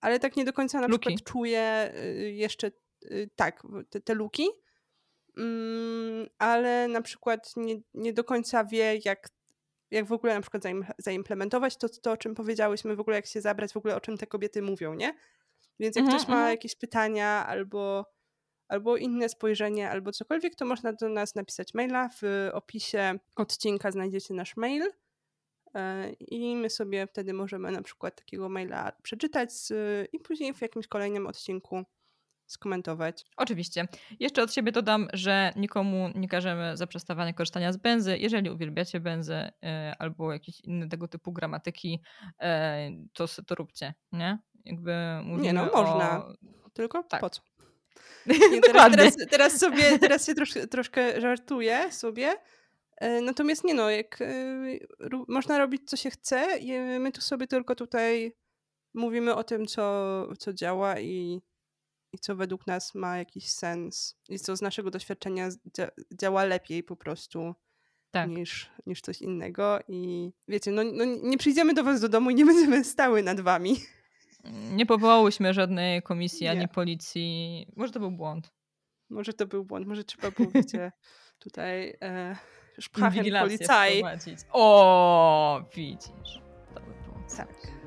ale 0.00 0.18
tak 0.18 0.36
nie 0.36 0.44
do 0.44 0.52
końca 0.52 0.80
na 0.80 0.86
Luki. 0.86 0.98
przykład 1.06 1.32
czuje 1.32 1.92
y, 2.04 2.30
jeszcze 2.32 2.70
tak, 3.36 3.62
te, 3.90 4.00
te 4.00 4.14
luki, 4.14 4.48
mm, 5.36 6.26
ale 6.38 6.88
na 6.88 7.02
przykład 7.02 7.52
nie, 7.56 7.80
nie 7.94 8.12
do 8.12 8.24
końca 8.24 8.64
wie, 8.64 9.00
jak, 9.04 9.28
jak 9.90 10.06
w 10.06 10.12
ogóle 10.12 10.34
na 10.34 10.40
przykład 10.40 10.62
zaim, 10.62 10.84
zaimplementować 10.98 11.76
to, 11.76 11.88
to, 11.88 12.12
o 12.12 12.16
czym 12.16 12.34
powiedziałyśmy, 12.34 12.96
w 12.96 13.00
ogóle 13.00 13.16
jak 13.16 13.26
się 13.26 13.40
zabrać, 13.40 13.72
w 13.72 13.76
ogóle 13.76 13.96
o 13.96 14.00
czym 14.00 14.18
te 14.18 14.26
kobiety 14.26 14.62
mówią, 14.62 14.94
nie? 14.94 15.14
Więc 15.80 15.96
jak 15.96 16.04
Mhm, 16.04 16.18
ktoś 16.18 16.28
ma 16.28 16.34
mhm. 16.34 16.50
jakieś 16.50 16.74
pytania 16.76 17.46
albo, 17.46 18.12
albo 18.68 18.96
inne 18.96 19.28
spojrzenie, 19.28 19.90
albo 19.90 20.12
cokolwiek, 20.12 20.54
to 20.54 20.64
można 20.64 20.92
do 20.92 21.08
nas 21.08 21.34
napisać 21.34 21.74
maila. 21.74 22.08
W 22.22 22.50
opisie 22.52 23.18
odcinka 23.36 23.90
znajdziecie 23.90 24.34
nasz 24.34 24.56
mail. 24.56 24.82
e, 25.74 26.12
I 26.12 26.56
my 26.56 26.70
sobie 26.70 27.06
wtedy 27.06 27.32
możemy 27.32 27.70
na 27.70 27.82
przykład 27.82 28.16
takiego 28.16 28.48
maila 28.48 28.92
przeczytać 29.02 29.50
i 30.12 30.20
później 30.20 30.54
w 30.54 30.62
jakimś 30.62 30.86
kolejnym 30.86 31.26
odcinku 31.26 31.84
skomentować. 32.52 33.24
Oczywiście. 33.36 33.88
Jeszcze 34.20 34.42
od 34.42 34.54
siebie 34.54 34.72
dodam, 34.72 35.08
że 35.12 35.52
nikomu 35.56 36.10
nie 36.14 36.28
każemy 36.28 36.76
zaprzestawania 36.76 37.32
korzystania 37.32 37.72
z 37.72 37.76
benzy. 37.76 38.18
Jeżeli 38.18 38.50
uwielbiacie 38.50 39.00
benzę 39.00 39.52
e, 39.62 39.94
albo 39.98 40.32
jakieś 40.32 40.60
inne 40.60 40.88
tego 40.88 41.08
typu 41.08 41.32
gramatyki, 41.32 42.00
e, 42.40 42.90
to, 43.12 43.26
to 43.46 43.54
róbcie, 43.54 43.94
nie? 44.12 44.38
Jakby 44.64 44.94
Nie 45.24 45.52
no, 45.52 45.66
można. 45.74 46.24
O... 46.24 46.34
Tylko 46.72 47.02
Tak. 47.02 47.20
po 47.20 47.30
co? 47.30 47.42
Nie, 48.52 48.60
teraz, 48.60 48.96
teraz, 48.96 49.16
teraz 49.30 49.58
sobie, 49.58 49.98
teraz 49.98 50.26
się 50.26 50.34
trosz, 50.34 50.54
troszkę 50.70 51.20
żartuję 51.20 51.92
sobie, 51.92 52.36
E, 53.00 53.20
natomiast 53.20 53.64
nie 53.64 53.74
no, 53.74 53.90
jak 53.90 54.20
e, 54.22 54.78
można 55.28 55.58
robić 55.58 55.90
co 55.90 55.96
się 55.96 56.10
chce, 56.10 56.46
my 57.00 57.12
tu 57.12 57.20
sobie 57.20 57.46
tylko 57.46 57.74
tutaj 57.74 58.36
mówimy 58.94 59.34
o 59.34 59.44
tym, 59.44 59.66
co, 59.66 60.26
co 60.38 60.52
działa 60.52 61.00
i, 61.00 61.42
i 62.12 62.18
co 62.18 62.36
według 62.36 62.66
nas 62.66 62.94
ma 62.94 63.18
jakiś 63.18 63.48
sens 63.48 64.16
i 64.28 64.38
co 64.38 64.56
z 64.56 64.62
naszego 64.62 64.90
doświadczenia 64.90 65.48
działa 66.12 66.44
lepiej 66.44 66.82
po 66.82 66.96
prostu 66.96 67.54
tak. 68.10 68.30
niż, 68.30 68.70
niż 68.86 69.00
coś 69.00 69.22
innego. 69.22 69.78
I 69.88 70.32
wiecie, 70.48 70.70
no, 70.70 70.82
no 70.84 71.04
nie 71.04 71.38
przyjdziemy 71.38 71.74
do 71.74 71.84
was 71.84 72.00
do 72.00 72.08
domu 72.08 72.30
i 72.30 72.34
nie 72.34 72.46
będziemy 72.52 72.84
stały 72.84 73.22
nad 73.22 73.40
wami. 73.40 73.76
Nie 74.72 74.86
powołałyśmy 74.86 75.54
żadnej 75.54 76.02
komisji 76.02 76.44
nie. 76.44 76.50
ani 76.50 76.68
policji. 76.68 77.66
Może 77.76 77.92
to 77.92 78.00
był 78.00 78.10
błąd. 78.10 78.52
Może 79.10 79.32
to 79.32 79.46
był 79.46 79.64
błąd, 79.64 79.86
może 79.86 80.04
trzeba 80.04 80.30
było, 80.30 80.50
wiecie, 80.50 80.92
tutaj 81.44 81.96
e, 82.02 82.36
szpachem 82.80 83.24
policaj. 83.40 84.02
O, 84.52 85.62
widzisz. 85.74 86.40
To 86.74 86.80
by 86.80 86.86
było. 86.86 87.20
Tak. 87.36 87.79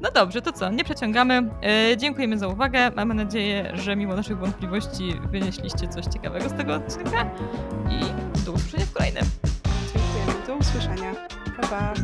No 0.00 0.10
dobrze, 0.10 0.42
to 0.42 0.52
co? 0.52 0.70
Nie 0.70 0.84
przeciągamy. 0.84 1.50
E, 1.92 1.96
dziękujemy 1.96 2.38
za 2.38 2.48
uwagę. 2.48 2.90
Mamy 2.90 3.14
nadzieję, 3.14 3.72
że 3.74 3.96
mimo 3.96 4.16
naszych 4.16 4.38
wątpliwości 4.38 5.14
wynieśliście 5.30 5.88
coś 5.88 6.04
ciekawego 6.04 6.48
z 6.48 6.52
tego 6.52 6.74
odcinka. 6.74 7.30
I 7.90 8.00
do 8.44 8.52
usłyszenia 8.52 8.86
w 8.86 8.92
kolejnym. 8.92 9.24
Dziękujemy. 9.94 10.46
Do 10.46 10.56
usłyszenia. 10.56 11.14
Pa, 11.60 11.68
pa. 11.68 11.94